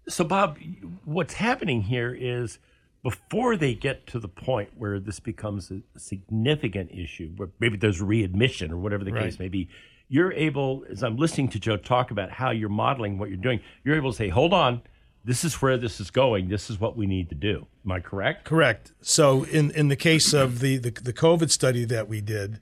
So, 0.09 0.25
Bob, 0.25 0.59
what's 1.05 1.35
happening 1.35 1.83
here 1.83 2.17
is 2.19 2.59
before 3.03 3.57
they 3.57 3.75
get 3.75 4.07
to 4.09 4.19
the 4.19 4.29
point 4.29 4.71
where 4.77 4.99
this 4.99 5.21
becomes 5.21 5.71
a 5.71 5.83
significant 5.99 6.91
issue, 6.93 7.33
where 7.37 7.51
maybe 7.61 7.77
there's 7.77 8.01
readmission 8.01 8.73
or 8.73 8.79
whatever 8.79 9.05
the 9.05 9.13
right. 9.13 9.25
case 9.25 9.39
may 9.39 9.49
be, 9.49 9.69
you're 10.09 10.33
able, 10.33 10.85
as 10.91 11.03
I'm 11.03 11.17
listening 11.17 11.49
to 11.51 11.59
Joe 11.59 11.77
talk 11.77 12.11
about 12.11 12.31
how 12.31 12.51
you're 12.51 12.69
modeling 12.69 13.19
what 13.19 13.29
you're 13.29 13.39
doing, 13.39 13.61
you're 13.85 13.97
able 13.97 14.11
to 14.13 14.17
say, 14.17 14.29
hold 14.29 14.53
on, 14.53 14.83
this 15.25 15.45
is 15.45 15.63
where 15.63 15.79
this 15.79 16.01
is 16.01 16.11
going. 16.11 16.49
This 16.49 16.69
is 16.69 16.81
what 16.81 16.97
we 16.97 17.07
need 17.07 17.29
to 17.29 17.35
do. 17.35 17.67
Am 17.85 17.93
I 17.93 18.01
correct? 18.01 18.45
Correct. 18.45 18.93
So, 19.01 19.45
in, 19.45 19.71
in 19.71 19.89
the 19.89 19.97
case 19.97 20.33
of 20.33 20.61
the, 20.61 20.79
the, 20.79 20.91
the 20.91 21.13
COVID 21.13 21.51
study 21.51 21.85
that 21.87 22.09
we 22.09 22.21
did, 22.21 22.59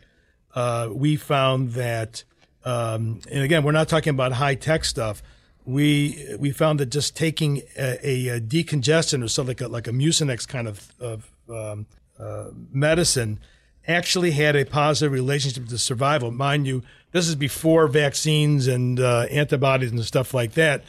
uh, 0.55 0.91
we 0.93 1.17
found 1.17 1.71
that, 1.73 2.25
um, 2.65 3.21
and 3.31 3.43
again, 3.43 3.63
we're 3.63 3.73
not 3.73 3.89
talking 3.89 4.11
about 4.11 4.33
high 4.33 4.55
tech 4.55 4.85
stuff. 4.85 5.23
We 5.65 6.37
we 6.39 6.51
found 6.51 6.81
that 6.81 6.87
just 6.87 7.17
taking 7.17 7.63
a, 7.77 8.29
a 8.37 8.41
decongestant 8.41 9.25
or 9.25 9.29
something 9.29 9.57
like 9.57 9.61
a, 9.61 9.69
like 9.69 9.87
a 9.89 9.93
Mucinex 9.93 10.47
kind 10.47 10.69
of, 10.69 10.93
of 11.01 11.31
um, 11.49 11.87
uh, 12.19 12.47
medicine 12.73 13.41
actually 13.87 14.33
had 14.33 14.57
a 14.57 14.65
positive 14.65 15.13
relationship 15.13 15.67
to 15.69 15.79
survival. 15.79 16.31
Mind 16.31 16.67
you, 16.67 16.83
this 17.13 17.29
is 17.29 17.35
before 17.35 17.89
vaccines 17.89 18.67
and 18.67 19.01
uh, 19.01 19.27
antibodies 19.31 19.91
and 19.91 20.05
stuff 20.05 20.35
like 20.35 20.53
that 20.53 20.85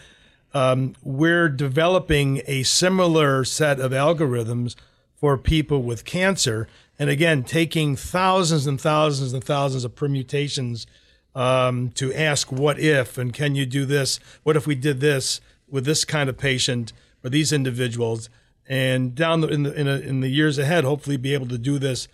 um, 0.53 0.95
we're 1.01 1.49
developing 1.49 2.41
a 2.47 2.63
similar 2.63 3.43
set 3.43 3.79
of 3.79 3.91
algorithms 3.91 4.75
for 5.15 5.37
people 5.37 5.81
with 5.81 6.05
cancer. 6.05 6.67
And 6.99 7.09
again, 7.09 7.43
taking 7.43 7.95
thousands 7.95 8.67
and 8.67 8.79
thousands 8.79 9.33
and 9.33 9.43
thousands 9.43 9.85
of 9.85 9.95
permutations 9.95 10.85
um, 11.33 11.91
to 11.91 12.13
ask 12.13 12.51
what 12.51 12.79
if 12.79 13.17
and 13.17 13.33
can 13.33 13.55
you 13.55 13.65
do 13.65 13.85
this? 13.85 14.19
What 14.43 14.55
if 14.55 14.67
we 14.67 14.75
did 14.75 14.99
this 14.99 15.41
with 15.69 15.85
this 15.85 16.05
kind 16.05 16.29
of 16.29 16.37
patient 16.37 16.93
or 17.23 17.29
these 17.29 17.51
individuals? 17.53 18.29
And 18.67 19.15
down 19.15 19.41
the, 19.41 19.47
in 19.47 19.63
the 19.63 19.73
in, 19.73 19.87
a, 19.87 19.95
in 19.97 20.19
the 20.21 20.29
years 20.29 20.57
ahead, 20.57 20.83
hopefully 20.83 21.17
be 21.17 21.33
able 21.33 21.47
to 21.47 21.57
do 21.57 21.79
this 21.79 22.07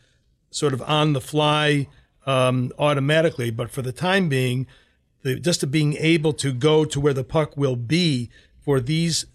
sort 0.49 0.73
of 0.73 0.81
on 0.83 1.13
the 1.13 1.21
fly 1.21 1.87
um, 2.25 2.71
automatically. 2.79 3.51
But 3.51 3.69
for 3.69 3.81
the 3.81 3.91
time 3.91 4.29
being, 4.29 4.67
the, 5.23 5.39
just 5.39 5.59
to 5.61 5.67
being 5.67 5.95
able 5.97 6.33
to 6.33 6.53
go 6.53 6.85
to 6.85 6.99
where 6.99 7.13
the 7.13 7.23
puck 7.23 7.57
will 7.57 7.75
be 7.75 8.29
for 8.59 8.79
these 8.79 9.25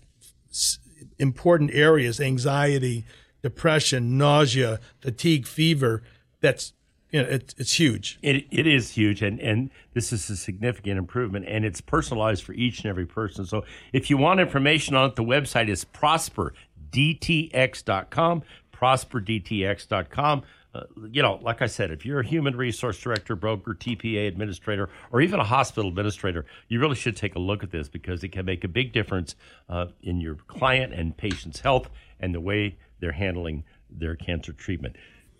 important 1.18 1.72
areas 1.72 2.20
anxiety 2.20 3.04
depression 3.42 4.18
nausea 4.18 4.78
fatigue 5.00 5.46
fever 5.46 6.02
that's 6.40 6.72
you 7.12 7.22
know, 7.22 7.28
it, 7.28 7.54
it's 7.58 7.78
huge. 7.78 8.18
It, 8.22 8.46
it 8.50 8.66
is 8.66 8.90
huge, 8.90 9.22
and, 9.22 9.38
and 9.40 9.70
this 9.94 10.12
is 10.12 10.28
a 10.30 10.36
significant 10.36 10.98
improvement, 10.98 11.44
and 11.46 11.64
it's 11.64 11.80
personalized 11.80 12.42
for 12.42 12.54
each 12.54 12.80
and 12.80 12.86
every 12.86 13.06
person. 13.06 13.46
So 13.46 13.62
if 13.92 14.10
you 14.10 14.16
want 14.16 14.40
information 14.40 14.96
on 14.96 15.10
it, 15.10 15.16
the 15.16 15.22
website 15.22 15.68
is 15.68 15.84
prosperdtx.com, 15.84 18.42
prosperdtx.com 18.72 20.42
uh, 20.74 20.84
you 21.10 21.20
know, 21.20 21.38
like 21.42 21.60
I 21.60 21.66
said, 21.66 21.90
if 21.90 22.06
you're 22.06 22.20
a 22.20 22.26
human 22.26 22.56
resource 22.56 22.98
director, 22.98 23.36
broker, 23.36 23.74
TPA 23.74 24.26
administrator, 24.26 24.88
or 25.10 25.20
even 25.20 25.38
a 25.38 25.44
hospital 25.44 25.90
administrator, 25.90 26.46
you 26.68 26.80
really 26.80 26.94
should 26.94 27.16
take 27.16 27.34
a 27.34 27.38
look 27.38 27.62
at 27.62 27.70
this 27.70 27.88
because 27.88 28.24
it 28.24 28.28
can 28.28 28.46
make 28.46 28.64
a 28.64 28.68
big 28.68 28.92
difference 28.92 29.36
uh, 29.68 29.86
in 30.02 30.20
your 30.20 30.36
client 30.46 30.94
and 30.94 31.16
patient's 31.16 31.60
health 31.60 31.90
and 32.20 32.34
the 32.34 32.40
way 32.40 32.78
they're 33.00 33.12
handling 33.12 33.64
their 33.90 34.16
cancer 34.16 34.52
treatment. 34.52 34.96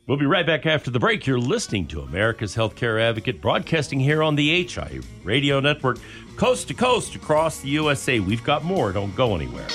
We'll 0.08 0.18
be 0.18 0.26
right 0.26 0.44
back 0.44 0.66
after 0.66 0.90
the 0.90 0.98
break. 0.98 1.28
You're 1.28 1.38
listening 1.38 1.86
to 1.86 2.00
America's 2.00 2.56
Healthcare 2.56 3.00
Advocate, 3.00 3.40
broadcasting 3.40 4.00
here 4.00 4.20
on 4.20 4.34
the 4.34 4.64
HI 4.64 4.98
Radio 5.22 5.60
Network, 5.60 5.98
coast 6.36 6.66
to 6.68 6.74
coast 6.74 7.14
across 7.14 7.60
the 7.60 7.68
USA. 7.68 8.18
We've 8.18 8.42
got 8.42 8.64
more. 8.64 8.90
Don't 8.90 9.14
go 9.14 9.36
anywhere. 9.36 9.68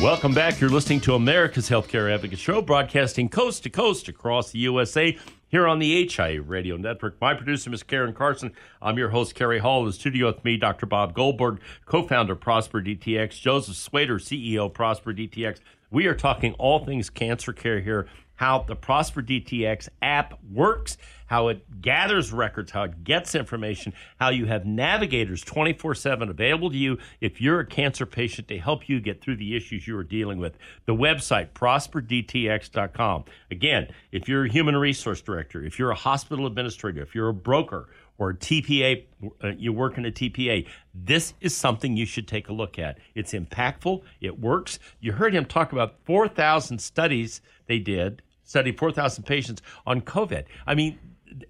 Welcome 0.00 0.32
back. 0.32 0.60
You're 0.60 0.70
listening 0.70 1.00
to 1.00 1.16
America's 1.16 1.68
Healthcare 1.68 2.14
Advocate 2.14 2.38
Show, 2.38 2.62
broadcasting 2.62 3.28
coast 3.28 3.64
to 3.64 3.70
coast 3.70 4.06
across 4.06 4.52
the 4.52 4.60
USA 4.60 5.18
here 5.48 5.66
on 5.66 5.80
the 5.80 6.08
HI 6.08 6.34
Radio 6.36 6.76
Network. 6.76 7.20
My 7.20 7.34
producer, 7.34 7.72
is 7.74 7.82
Karen 7.82 8.14
Carson. 8.14 8.52
I'm 8.80 8.98
your 8.98 9.08
host, 9.08 9.34
Cary 9.34 9.58
Hall. 9.58 9.80
In 9.80 9.86
the 9.86 9.92
studio 9.92 10.28
with 10.28 10.44
me, 10.44 10.56
Dr. 10.56 10.86
Bob 10.86 11.12
Goldberg, 11.12 11.60
co-founder 11.86 12.36
Prosper 12.36 12.80
DTX, 12.80 13.40
Joseph 13.40 13.74
Swiader, 13.74 14.20
CEO 14.20 14.72
Prosper 14.72 15.12
DTX. 15.12 15.58
We 15.90 16.06
are 16.06 16.14
talking 16.14 16.54
all 16.54 16.84
things 16.84 17.10
cancer 17.10 17.52
care 17.52 17.80
here 17.80 18.06
how 18.40 18.60
the 18.60 18.74
Prosper 18.74 19.20
DTX 19.20 19.90
app 20.00 20.38
works, 20.50 20.96
how 21.26 21.48
it 21.48 21.82
gathers 21.82 22.32
records, 22.32 22.72
how 22.72 22.84
it 22.84 23.04
gets 23.04 23.34
information, 23.34 23.92
how 24.18 24.30
you 24.30 24.46
have 24.46 24.64
navigators 24.64 25.42
24 25.42 25.94
7 25.94 26.30
available 26.30 26.70
to 26.70 26.76
you 26.78 26.96
if 27.20 27.38
you're 27.38 27.60
a 27.60 27.66
cancer 27.66 28.06
patient 28.06 28.48
to 28.48 28.58
help 28.58 28.88
you 28.88 28.98
get 28.98 29.20
through 29.20 29.36
the 29.36 29.54
issues 29.54 29.86
you 29.86 29.94
are 29.94 30.02
dealing 30.02 30.38
with. 30.38 30.56
The 30.86 30.94
website, 30.94 31.50
prosperdtx.com. 31.50 33.24
Again, 33.50 33.88
if 34.10 34.26
you're 34.26 34.46
a 34.46 34.50
human 34.50 34.74
resource 34.74 35.20
director, 35.20 35.62
if 35.62 35.78
you're 35.78 35.90
a 35.90 35.94
hospital 35.94 36.46
administrator, 36.46 37.02
if 37.02 37.14
you're 37.14 37.28
a 37.28 37.34
broker, 37.34 37.90
or 38.20 38.34
TPA, 38.34 39.04
uh, 39.42 39.48
you 39.58 39.72
work 39.72 39.98
in 39.98 40.06
a 40.06 40.12
TPA, 40.12 40.68
this 40.94 41.34
is 41.40 41.56
something 41.56 41.96
you 41.96 42.06
should 42.06 42.28
take 42.28 42.48
a 42.48 42.52
look 42.52 42.78
at. 42.78 42.98
It's 43.16 43.32
impactful, 43.32 44.02
it 44.20 44.38
works. 44.38 44.78
You 45.00 45.12
heard 45.12 45.34
him 45.34 45.44
talk 45.44 45.72
about 45.72 45.96
4,000 46.04 46.78
studies 46.78 47.40
they 47.66 47.80
did 47.80 48.22
studied 48.50 48.76
4,000 48.78 49.24
patients 49.24 49.62
on 49.86 50.00
COVID. 50.00 50.44
I 50.66 50.74
mean, 50.74 50.98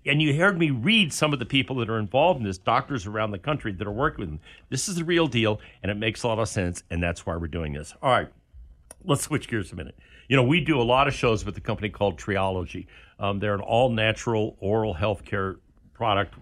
and 0.05 0.21
you 0.21 0.37
heard 0.39 0.59
me 0.59 0.71
read 0.71 1.13
some 1.13 1.33
of 1.33 1.39
the 1.39 1.47
people 1.47 1.77
that 1.77 1.89
are 1.89 1.99
involved 1.99 2.41
in 2.41 2.45
this, 2.45 2.59
doctors 2.59 3.07
around 3.07 3.31
the 3.31 3.39
country 3.39 3.73
that 3.73 3.87
are 3.87 3.93
working 3.93 4.21
with 4.21 4.29
them. 4.29 4.41
This 4.69 4.87
is 4.87 4.97
the 4.97 5.05
real 5.05 5.27
deal, 5.27 5.61
and 5.83 5.91
it 5.91 5.97
makes 5.97 6.23
a 6.23 6.29
lot 6.29 6.39
of 6.39 6.49
sense, 6.49 6.83
and 6.91 7.03
that's 7.03 7.25
why 7.25 7.37
we're 7.37 7.49
doing 7.49 7.73
this. 7.73 7.95
All 8.03 8.11
right. 8.11 8.29
let's 9.05 9.23
switch 9.23 9.49
gears 9.49 9.73
a 9.73 9.77
minute. 9.77 9.99
You 10.29 10.37
know, 10.37 10.43
we 10.43 10.61
do 10.61 10.79
a 10.79 10.85
lot 10.85 11.09
of 11.09 11.15
shows 11.15 11.45
with 11.45 11.57
a 11.57 11.61
company 11.61 11.89
called 11.89 12.19
Triology. 12.19 12.87
Um, 13.19 13.39
they're 13.39 13.55
an 13.55 13.63
all 13.63 13.89
natural 13.89 14.57
oral 14.61 14.93
health 14.93 15.25
care 15.25 15.57
product. 16.01 16.35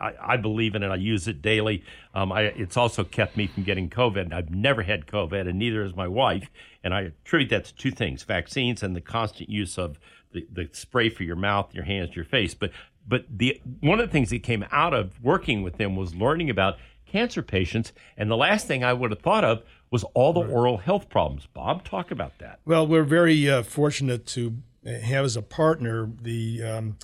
I, 0.00 0.14
I, 0.20 0.36
believe 0.36 0.74
in 0.74 0.82
it. 0.82 0.88
I 0.88 0.96
use 0.96 1.28
it 1.28 1.40
daily. 1.40 1.84
Um, 2.16 2.32
I, 2.32 2.40
it's 2.42 2.76
also 2.76 3.04
kept 3.04 3.36
me 3.36 3.46
from 3.46 3.62
getting 3.62 3.88
COVID. 3.88 4.32
I've 4.32 4.50
never 4.50 4.82
had 4.82 5.06
COVID, 5.06 5.48
and 5.48 5.56
neither 5.56 5.84
has 5.84 5.94
my 5.94 6.08
wife. 6.08 6.50
And 6.82 6.92
I 6.92 7.02
attribute 7.02 7.50
that 7.50 7.66
to 7.66 7.74
two 7.76 7.92
things 7.92 8.24
vaccines 8.24 8.82
and 8.82 8.96
the 8.96 9.00
constant 9.00 9.48
use 9.48 9.78
of 9.78 10.00
the, 10.32 10.44
the 10.52 10.68
spray 10.72 11.10
for 11.10 11.22
your 11.22 11.36
mouth, 11.36 11.72
your 11.72 11.84
hands, 11.84 12.16
your 12.16 12.24
face. 12.24 12.54
But 12.54 12.72
but 13.06 13.24
the 13.30 13.60
one 13.78 14.00
of 14.00 14.08
the 14.08 14.12
things 14.12 14.30
that 14.30 14.42
came 14.42 14.64
out 14.72 14.92
of 14.92 15.22
working 15.22 15.62
with 15.62 15.76
them 15.76 15.94
was 15.94 16.16
learning 16.16 16.50
about 16.50 16.76
cancer 17.06 17.40
patients. 17.40 17.92
And 18.16 18.28
the 18.28 18.36
last 18.36 18.66
thing 18.66 18.82
I 18.82 18.94
would 18.94 19.12
have 19.12 19.20
thought 19.20 19.44
of 19.44 19.62
was 19.92 20.02
all 20.14 20.32
the 20.32 20.44
oral 20.44 20.78
health 20.78 21.08
problems. 21.08 21.46
Bob, 21.54 21.84
talk 21.84 22.10
about 22.10 22.36
that. 22.38 22.58
Well, 22.64 22.84
we're 22.84 23.04
very 23.04 23.48
uh, 23.48 23.62
fortunate 23.62 24.26
to 24.26 24.56
have 24.84 25.24
as 25.24 25.36
a 25.36 25.42
partner 25.42 26.10
the 26.20 26.64
um, 26.64 26.96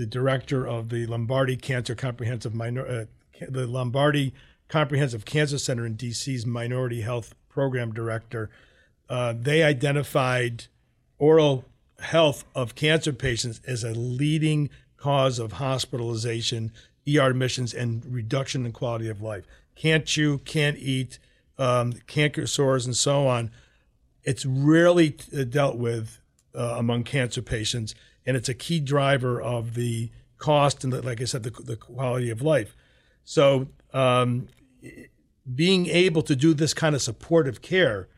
the 0.00 0.06
director 0.06 0.66
of 0.66 0.88
the 0.88 1.04
Lombardi 1.04 1.58
Cancer 1.58 1.94
Comprehensive 1.94 2.54
Minor- 2.54 2.86
uh, 2.86 3.04
the 3.46 3.66
Lombardi 3.66 4.32
Comprehensive 4.66 5.26
Cancer 5.26 5.58
Center 5.58 5.84
in 5.84 5.94
DC's 5.94 6.46
Minority 6.46 7.02
Health 7.02 7.34
Program 7.50 7.92
Director. 7.92 8.48
Uh, 9.10 9.34
they 9.38 9.62
identified 9.62 10.68
oral 11.18 11.66
health 11.98 12.46
of 12.54 12.74
cancer 12.74 13.12
patients 13.12 13.60
as 13.66 13.84
a 13.84 13.90
leading 13.90 14.70
cause 14.96 15.38
of 15.38 15.52
hospitalization, 15.52 16.72
ER 17.06 17.28
admissions, 17.28 17.74
and 17.74 18.02
reduction 18.06 18.64
in 18.64 18.72
quality 18.72 19.10
of 19.10 19.20
life. 19.20 19.44
Can't 19.76 20.06
chew, 20.06 20.38
can't 20.38 20.78
eat, 20.78 21.18
um, 21.58 21.92
canker 22.06 22.46
sores, 22.46 22.86
and 22.86 22.96
so 22.96 23.26
on. 23.26 23.50
It's 24.24 24.46
rarely 24.46 25.18
uh, 25.36 25.44
dealt 25.44 25.76
with 25.76 26.20
uh, 26.54 26.76
among 26.78 27.04
cancer 27.04 27.42
patients 27.42 27.94
and 28.26 28.36
it's 28.36 28.48
a 28.48 28.54
key 28.54 28.80
driver 28.80 29.40
of 29.40 29.74
the 29.74 30.10
cost 30.38 30.84
and, 30.84 30.92
the, 30.92 31.02
like 31.02 31.20
I 31.20 31.24
said, 31.24 31.42
the, 31.42 31.50
the 31.50 31.76
quality 31.76 32.30
of 32.30 32.42
life. 32.42 32.76
So, 33.24 33.68
um, 33.92 34.48
being 35.52 35.86
able 35.86 36.22
to 36.22 36.36
do 36.36 36.54
this 36.54 36.74
kind 36.74 36.94
of 36.94 37.02
supportive 37.02 37.60
care, 37.62 38.08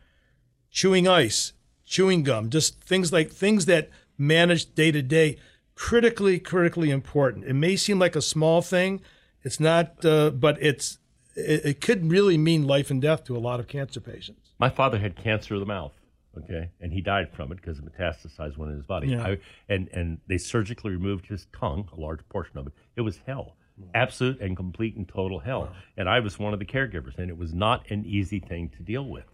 chewing 0.71 1.07
ice, 1.07 1.53
chewing 1.85 2.23
gum, 2.23 2.49
just 2.49 2.81
things 2.81 3.11
like 3.11 3.31
things 3.31 3.65
that 3.65 3.89
manage 4.17 4.73
day 4.75 4.91
to 4.91 5.01
day, 5.01 5.37
critically, 5.75 6.39
critically 6.39 6.91
important. 6.91 7.45
It 7.45 7.53
may 7.53 7.75
seem 7.75 7.99
like 7.99 8.15
a 8.15 8.21
small 8.21 8.61
thing, 8.61 9.01
it's 9.41 9.59
not, 9.59 10.03
uh, 10.05 10.29
but 10.29 10.57
it's 10.61 10.99
it, 11.35 11.65
it 11.65 11.81
could 11.81 12.09
really 12.09 12.37
mean 12.37 12.67
life 12.67 12.91
and 12.91 13.01
death 13.01 13.23
to 13.25 13.35
a 13.35 13.39
lot 13.39 13.59
of 13.59 13.67
cancer 13.67 13.99
patients. 13.99 14.51
My 14.59 14.69
father 14.69 14.99
had 14.99 15.15
cancer 15.15 15.55
of 15.55 15.59
the 15.59 15.65
mouth 15.65 15.93
okay, 16.37 16.69
and 16.81 16.91
he 16.91 17.01
died 17.01 17.31
from 17.33 17.51
it 17.51 17.55
because 17.55 17.79
it 17.79 17.85
metastasized 17.85 18.57
one 18.57 18.69
in 18.69 18.75
his 18.75 18.85
body. 18.85 19.09
Yeah. 19.09 19.23
I, 19.23 19.37
and 19.69 19.89
and 19.93 20.19
they 20.27 20.37
surgically 20.37 20.91
removed 20.91 21.27
his 21.27 21.47
tongue, 21.57 21.89
a 21.95 21.99
large 21.99 22.27
portion 22.29 22.57
of 22.57 22.67
it. 22.67 22.73
It 22.95 23.01
was 23.01 23.19
hell, 23.25 23.55
absolute 23.93 24.39
and 24.41 24.55
complete 24.55 24.95
and 24.95 25.07
total 25.07 25.39
hell. 25.39 25.61
Wow. 25.61 25.73
And 25.97 26.09
I 26.09 26.19
was 26.19 26.39
one 26.39 26.53
of 26.53 26.59
the 26.59 26.65
caregivers, 26.65 27.17
and 27.17 27.29
it 27.29 27.37
was 27.37 27.53
not 27.53 27.89
an 27.89 28.05
easy 28.05 28.39
thing 28.39 28.69
to 28.77 28.83
deal 28.83 29.05
with. 29.05 29.25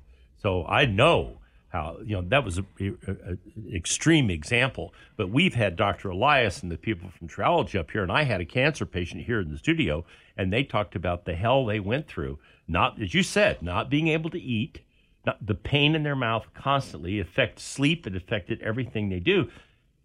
So 0.42 0.66
I 0.66 0.86
know 0.86 1.40
how 1.70 1.98
you 2.04 2.16
know 2.16 2.24
that 2.30 2.44
was 2.44 2.58
an 2.58 3.38
extreme 3.74 4.30
example. 4.30 4.94
But 5.16 5.30
we've 5.30 5.54
had 5.54 5.76
Dr. 5.76 6.10
Elias 6.10 6.62
and 6.62 6.72
the 6.72 6.78
people 6.78 7.10
from 7.18 7.28
Triology 7.28 7.80
up 7.80 7.92
here, 7.92 8.04
and 8.04 8.12
I 8.12 8.24
had 8.24 8.42
a 8.42 8.46
cancer 8.46 8.86
patient 8.86 9.24
here 9.24 9.40
in 9.40 9.52
the 9.52 9.58
studio, 9.58 10.06
and 10.36 10.52
they 10.52 10.64
talked 10.64 10.96
about 10.96 11.26
the 11.26 11.36
hell 11.36 11.66
they 11.66 11.80
went 11.80 12.08
through. 12.08 12.40
Not 12.68 13.02
as 13.02 13.14
you 13.14 13.24
said, 13.24 13.62
not 13.62 13.90
being 13.90 14.08
able 14.08 14.30
to 14.32 14.40
eat 14.40 14.82
the 15.42 15.56
pain 15.56 15.96
in 15.96 16.04
their 16.04 16.16
mouth 16.16 16.48
constantly 16.54 17.20
affects 17.20 17.64
sleep. 17.64 18.08
It 18.08 18.16
affected 18.16 18.62
everything 18.62 19.10
they 19.10 19.20
do. 19.20 19.50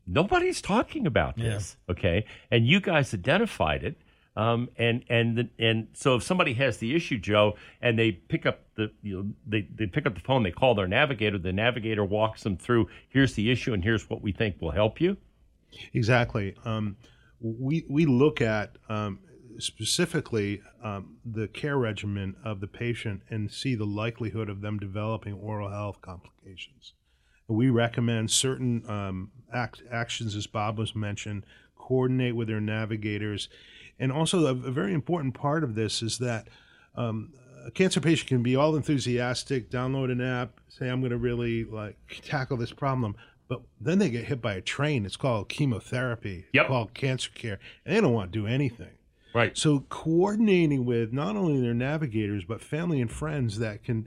Nobody's 0.07 0.61
talking 0.61 1.07
about 1.07 1.37
this, 1.37 1.77
yeah. 1.89 1.93
okay? 1.93 2.27
And 2.51 2.67
you 2.67 2.81
guys 2.81 3.15
identified 3.15 3.85
it. 3.85 3.97
Um, 4.37 4.69
and 4.77 5.05
and 5.09 5.49
and 5.61 5.89
so 5.93 6.17
if 6.17 6.25
somebody 6.25 6.55
has 6.55 6.79
the 6.79 6.95
issue, 6.97 7.19
Joe, 7.19 7.55
and 7.81 7.97
they 7.97 8.11
pick 8.11 8.47
up 8.47 8.63
the 8.75 8.91
you 9.01 9.17
know 9.17 9.31
they, 9.47 9.69
they 9.73 9.87
pick 9.87 10.07
up 10.07 10.15
the 10.15 10.21
phone, 10.21 10.43
they 10.43 10.51
call 10.51 10.75
their 10.75 10.89
navigator. 10.89 11.39
The 11.39 11.53
navigator 11.53 12.05
walks 12.05 12.43
them 12.43 12.57
through. 12.57 12.89
Here's 13.09 13.35
the 13.35 13.53
issue, 13.53 13.73
and 13.73 13.85
here's 13.85 14.11
what 14.11 14.23
we 14.23 14.33
think 14.33 14.61
will 14.61 14.73
help 14.73 15.01
you. 15.01 15.17
Exactly. 15.93 16.57
Um, 16.65 16.97
we 17.41 17.85
we 17.89 18.07
look 18.07 18.41
at 18.41 18.77
um, 18.89 19.21
specifically 19.59 20.63
um, 20.83 21.17
the 21.25 21.49
care 21.49 21.77
regimen 21.77 22.37
of 22.45 22.61
the 22.61 22.67
patient 22.67 23.23
and 23.31 23.51
see 23.51 23.75
the 23.75 23.85
likelihood 23.85 24.49
of 24.49 24.61
them 24.61 24.79
developing 24.79 25.35
oral 25.35 25.71
health 25.71 26.01
complications. 26.01 26.93
We 27.49 27.69
recommend 27.71 28.31
certain 28.31 28.89
um, 28.89 29.31
act, 29.53 29.83
actions, 29.91 30.35
as 30.35 30.47
Bob 30.47 30.79
was 30.79 30.95
mentioned, 30.95 31.45
coordinate 31.77 32.35
with 32.35 32.49
their 32.49 32.61
navigators. 32.61 33.49
And 33.99 34.11
also, 34.11 34.47
a, 34.47 34.51
a 34.51 34.73
very 34.73 34.95
important 34.95 35.35
part 35.35 35.63
of 35.63 35.75
this 35.75 36.03
is 36.03 36.19
that 36.19 36.49
um, 36.97 37.33
a 37.67 37.71
cancer 37.71 38.01
patient 38.01 38.29
can 38.29 38.43
be 38.43 38.57
all 38.57 38.77
enthusiastic, 38.77 39.71
download 39.71 40.11
an 40.11 40.21
app, 40.21 40.61
say, 40.69 40.89
I'm 40.89 41.01
going 41.01 41.11
to 41.11 41.19
really 41.19 41.65
like 41.65 41.97
tackle 42.23 42.57
this 42.57 42.73
problem. 42.73 43.17
But 43.47 43.61
then 43.81 43.99
they 43.99 44.09
get 44.09 44.25
hit 44.25 44.41
by 44.41 44.55
a 44.55 44.61
train. 44.63 45.05
It's 45.05 45.17
called 45.17 45.51
chemotherapy. 45.51 46.47
Yep. 46.55 46.65
It's 46.65 46.69
called 46.69 46.95
cancer 46.95 47.31
care. 47.35 47.59
And 47.85 47.95
they 47.95 48.01
don't 48.01 48.13
want 48.13 48.33
to 48.33 48.39
do 48.39 48.47
anything. 48.47 48.93
Right. 49.35 49.57
So 49.59 49.81
coordinating 49.89 50.85
with 50.85 51.13
not 51.13 51.37
only 51.37 51.61
their 51.61 51.75
navigators 51.75 52.45
but 52.45 52.61
family 52.61 53.01
and 53.01 53.11
friends 53.11 53.59
that 53.59 53.83
can 53.83 54.07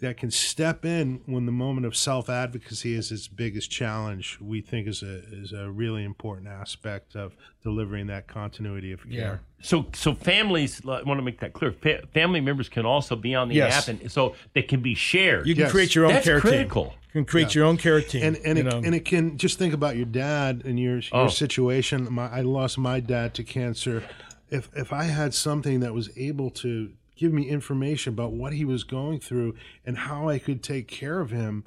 that 0.00 0.16
can 0.16 0.30
step 0.30 0.84
in 0.84 1.20
when 1.26 1.46
the 1.46 1.52
moment 1.52 1.86
of 1.86 1.96
self 1.96 2.28
advocacy 2.28 2.94
is 2.94 3.10
its 3.12 3.28
biggest 3.28 3.70
challenge, 3.70 4.38
we 4.40 4.60
think 4.60 4.86
is 4.86 5.02
a 5.02 5.22
is 5.32 5.52
a 5.52 5.70
really 5.70 6.04
important 6.04 6.48
aspect 6.48 7.16
of 7.16 7.36
delivering 7.62 8.06
that 8.08 8.26
continuity 8.26 8.92
of 8.92 9.02
care. 9.02 9.12
Yeah. 9.12 9.36
So 9.62 9.86
so 9.92 10.14
families 10.14 10.80
I 10.86 11.02
want 11.02 11.18
to 11.18 11.22
make 11.22 11.40
that 11.40 11.52
clear. 11.52 11.72
Fa- 11.72 12.06
family 12.12 12.40
members 12.40 12.68
can 12.68 12.86
also 12.86 13.16
be 13.16 13.34
on 13.34 13.48
the 13.48 13.56
yes. 13.56 13.88
app, 13.88 13.88
and 13.88 14.10
so 14.10 14.34
they 14.52 14.62
can 14.62 14.80
be 14.80 14.94
shared. 14.94 15.46
You 15.46 15.54
can 15.54 15.64
yes. 15.64 15.72
create 15.72 15.94
your 15.94 16.06
own 16.06 16.14
That's 16.14 16.26
care 16.26 16.40
critical. 16.40 16.84
team. 16.84 16.92
You 17.14 17.20
can 17.20 17.24
create 17.26 17.54
yeah. 17.54 17.60
your 17.60 17.66
own 17.66 17.76
care 17.76 18.00
team, 18.00 18.24
and 18.24 18.36
and 18.44 18.58
it, 18.58 18.66
and 18.66 18.94
it 18.94 19.04
can 19.04 19.38
just 19.38 19.58
think 19.58 19.72
about 19.72 19.96
your 19.96 20.06
dad 20.06 20.62
and 20.64 20.78
your 20.78 20.98
your 20.98 21.12
oh. 21.12 21.28
situation. 21.28 22.12
My, 22.12 22.28
I 22.30 22.40
lost 22.40 22.76
my 22.78 23.00
dad 23.00 23.34
to 23.34 23.44
cancer 23.44 24.02
if 24.50 24.68
if 24.74 24.92
I 24.92 25.04
had 25.04 25.34
something 25.34 25.80
that 25.80 25.94
was 25.94 26.10
able 26.16 26.50
to 26.50 26.92
give 27.16 27.32
me 27.32 27.48
information 27.48 28.12
about 28.12 28.32
what 28.32 28.52
he 28.52 28.64
was 28.64 28.84
going 28.84 29.20
through 29.20 29.54
and 29.84 29.96
how 29.96 30.28
I 30.28 30.38
could 30.38 30.62
take 30.62 30.88
care 30.88 31.20
of 31.20 31.30
him 31.30 31.64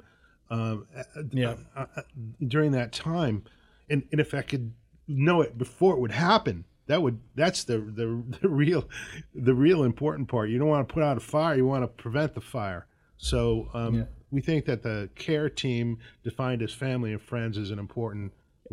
um, 0.50 0.86
yeah. 1.30 1.56
Uh, 1.76 1.86
uh, 1.96 2.02
during 2.46 2.72
that 2.72 2.92
time, 2.92 3.44
and, 3.90 4.04
and 4.12 4.20
if 4.20 4.32
I 4.32 4.42
could 4.42 4.72
know 5.06 5.42
it 5.42 5.58
before 5.58 5.94
it 5.94 6.00
would 6.00 6.12
happen, 6.12 6.64
that 6.86 7.02
would 7.02 7.20
that's 7.34 7.64
the, 7.64 7.78
the 7.78 8.22
the 8.40 8.48
real 8.48 8.88
the 9.34 9.54
real 9.54 9.84
important 9.84 10.28
part. 10.28 10.50
You 10.50 10.58
don't 10.58 10.68
want 10.68 10.88
to 10.88 10.92
put 10.92 11.02
out 11.02 11.16
a 11.16 11.20
fire; 11.20 11.54
you 11.54 11.66
want 11.66 11.82
to 11.82 11.88
prevent 11.88 12.34
the 12.34 12.40
fire. 12.40 12.86
So 13.18 13.68
um, 13.74 13.94
yeah. 13.94 14.04
we 14.30 14.40
think 14.40 14.64
that 14.66 14.82
the 14.82 15.10
care 15.16 15.50
team, 15.50 15.98
defined 16.22 16.62
as 16.62 16.72
family 16.72 17.12
and 17.12 17.20
friends, 17.20 17.58
is 17.58 17.70
an 17.70 17.78
important 17.78 18.32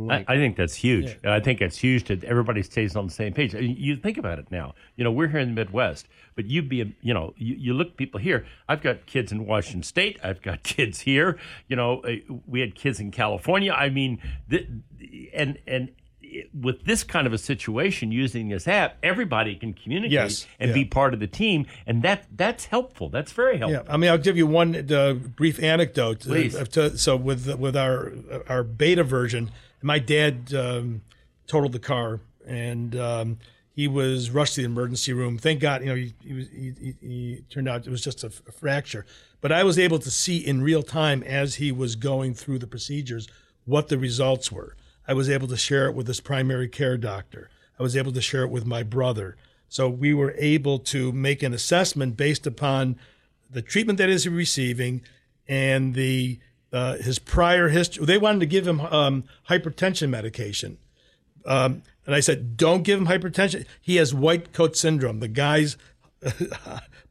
I, 0.10 0.26
I, 0.28 0.36
think 0.38 0.58
that's 0.58 0.76
huge. 0.76 1.18
Yeah. 1.24 1.34
I 1.34 1.40
think 1.40 1.62
it's 1.62 1.78
huge 1.78 2.06
that 2.06 2.24
everybody 2.24 2.64
stays 2.64 2.96
on 2.96 3.08
the 3.08 3.14
same 3.14 3.34
page. 3.34 3.54
You 3.54 3.96
think 3.96 4.18
about 4.18 4.40
it 4.40 4.52
now. 4.52 4.76
You 4.96 5.04
know, 5.04 5.12
we're 5.12 5.28
here 5.28 5.40
in 5.40 5.50
the 5.50 5.54
Midwest, 5.54 6.08
but 6.36 6.46
you'd 6.46 6.70
be, 6.70 6.96
you 7.02 7.14
know, 7.14 7.34
you, 7.38 7.56
you 7.56 7.74
look 7.74 7.98
people 7.98 8.20
here. 8.20 8.46
I've 8.68 8.82
got 8.82 9.06
kids 9.06 9.32
in 9.32 9.46
Washington 9.46 9.84
State. 9.84 10.20
I've 10.24 10.42
got 10.42 10.64
kids 10.64 11.00
here. 11.00 11.38
You 11.68 11.76
know, 11.76 12.02
uh, 12.02 12.16
we 12.48 12.60
had 12.60 12.76
kids 12.76 13.00
in 13.00 13.12
California. 13.12 13.72
I 13.72 13.90
mean, 13.90 14.22
the, 14.48 14.68
and 15.34 15.58
and 15.68 15.92
with 16.60 16.86
this 16.86 17.04
kind 17.04 17.28
of 17.28 17.34
a 17.34 17.38
situation 17.38 18.12
using 18.12 18.50
this 18.50 18.68
app, 18.68 18.98
everybody 19.04 19.56
can 19.56 19.74
communicate 19.74 20.12
yes, 20.12 20.48
and 20.60 20.70
yeah. 20.70 20.74
be 20.74 20.86
part 20.86 21.14
of 21.14 21.20
the 21.20 21.28
team, 21.28 21.66
and 21.86 22.04
that 22.04 22.26
that's 22.36 22.66
helpful. 22.66 23.10
That's 23.10 23.32
very 23.32 23.58
helpful. 23.58 23.84
Yeah, 23.86 23.94
I 23.94 23.98
mean, 23.98 24.10
I'll 24.10 24.18
give 24.18 24.38
you 24.38 24.48
one 24.48 24.92
uh, 24.92 25.14
brief 25.14 25.62
anecdote. 25.62 26.26
Uh, 26.26 26.30
Please. 26.30 26.56
Uh, 26.56 26.66
to, 26.66 26.98
so 26.98 27.16
with 27.16 27.54
with 27.58 27.76
our 27.76 28.14
our 28.48 28.64
beta 28.64 29.04
version, 29.04 29.52
my 29.86 30.00
dad 30.00 30.52
um, 30.56 31.02
totaled 31.46 31.72
the 31.72 31.80
car, 31.80 32.20
and 32.48 32.96
um, 32.96 33.38
he 33.76 33.88
was 33.88 34.32
rushed 34.32 34.56
to 34.56 34.62
the 34.62 34.66
emergency 34.66 35.14
room. 35.14 35.38
Thank 35.38 35.60
God, 35.60 35.82
you 35.82 35.88
know, 35.88 35.96
he, 35.96 36.14
he, 36.24 36.34
was, 36.34 36.50
he, 36.50 36.96
he 37.00 37.44
turned 37.52 37.70
out 37.70 37.86
it 37.86 37.92
was 37.92 38.04
just 38.04 38.24
a, 38.24 38.32
a 38.48 38.52
fracture. 38.52 39.06
But 39.42 39.52
I 39.52 39.64
was 39.64 39.78
able 39.78 40.00
to 40.00 40.10
see 40.10 40.38
in 40.38 40.64
real 40.64 40.82
time 40.82 41.22
as 41.22 41.56
he 41.56 41.72
was 41.72 41.96
going 41.96 42.34
through 42.34 42.60
the 42.60 42.68
procedures 42.68 43.28
what 43.66 43.90
the 43.90 44.00
results 44.00 44.52
were. 44.52 44.76
I 45.08 45.14
was 45.14 45.30
able 45.30 45.48
to 45.50 45.58
share 45.58 45.88
it 45.88 45.94
with 45.94 46.08
his 46.08 46.20
primary 46.20 46.68
care 46.68 46.98
doctor. 46.98 47.52
I 47.80 47.84
was 47.84 47.96
able 47.96 48.12
to 48.14 48.22
share 48.22 48.44
it 48.44 48.50
with 48.50 48.66
my 48.66 48.82
brother. 48.82 49.38
So 49.70 49.88
we 49.88 50.16
were 50.16 50.34
able 50.40 50.80
to 50.80 51.12
make 51.12 51.44
an 51.44 51.54
assessment 51.54 52.18
based 52.18 52.48
upon 52.48 52.98
the 53.52 53.62
treatment 53.62 54.00
that 54.00 54.10
he's 54.10 54.28
receiving 54.28 55.04
and 55.48 55.94
the 55.94 56.40
uh, 56.76 56.98
his 56.98 57.20
prior 57.20 57.70
history. 57.70 58.06
They 58.06 58.18
wanted 58.18 58.42
to 58.42 58.46
give 58.46 58.68
him 58.68 58.82
um, 58.82 59.24
hypertension 59.50 60.10
medication. 60.10 60.78
Um, 61.46 61.84
and 62.06 62.14
I 62.14 62.20
said, 62.20 62.58
don't 62.58 62.84
give 62.84 63.00
him 63.00 63.08
hypertension. 63.08 63.66
He 63.82 63.96
has 63.96 64.14
white 64.14 64.52
coat 64.52 64.76
syndrome. 64.76 65.22
The 65.22 65.30
guy's 65.30 65.78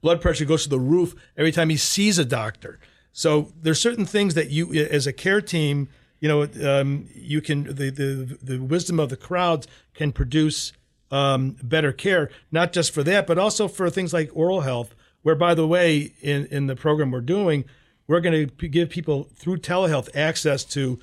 blood 0.03 0.21
pressure 0.21 0.45
goes 0.45 0.65
to 0.65 0.69
the 0.69 0.79
roof 0.79 1.15
every 1.35 1.51
time 1.51 1.71
he 1.71 1.79
sees 1.79 2.19
a 2.19 2.27
doctor. 2.27 2.79
So 3.13 3.53
there's 3.59 3.81
certain 3.81 4.05
things 4.05 4.35
that 4.35 4.51
you, 4.51 4.71
as 4.73 5.07
a 5.07 5.15
care 5.15 5.41
team, 5.41 5.89
you 6.21 6.29
know, 6.29 6.43
um, 6.63 7.09
you 7.15 7.41
can 7.41 7.65
the, 7.65 7.91
the 7.91 8.39
the 8.43 8.59
wisdom 8.59 8.99
of 8.99 9.11
the 9.11 9.17
crowds 9.17 9.69
can 9.95 10.11
produce 10.11 10.73
um, 11.11 11.57
better 11.63 11.93
care, 11.93 12.31
not 12.51 12.73
just 12.73 12.93
for 12.93 13.03
that, 13.03 13.27
but 13.27 13.39
also 13.39 13.69
for 13.69 13.91
things 13.91 14.13
like 14.13 14.31
oral 14.35 14.63
health. 14.63 14.95
Where, 15.23 15.35
by 15.35 15.55
the 15.55 15.67
way, 15.67 16.13
in 16.23 16.47
in 16.47 16.67
the 16.67 16.77
program 16.77 17.11
we're 17.11 17.21
doing, 17.21 17.65
we're 18.07 18.21
going 18.21 18.49
to 18.49 18.69
give 18.69 18.91
people 18.91 19.29
through 19.35 19.59
telehealth 19.59 20.09
access 20.15 20.65
to 20.65 20.99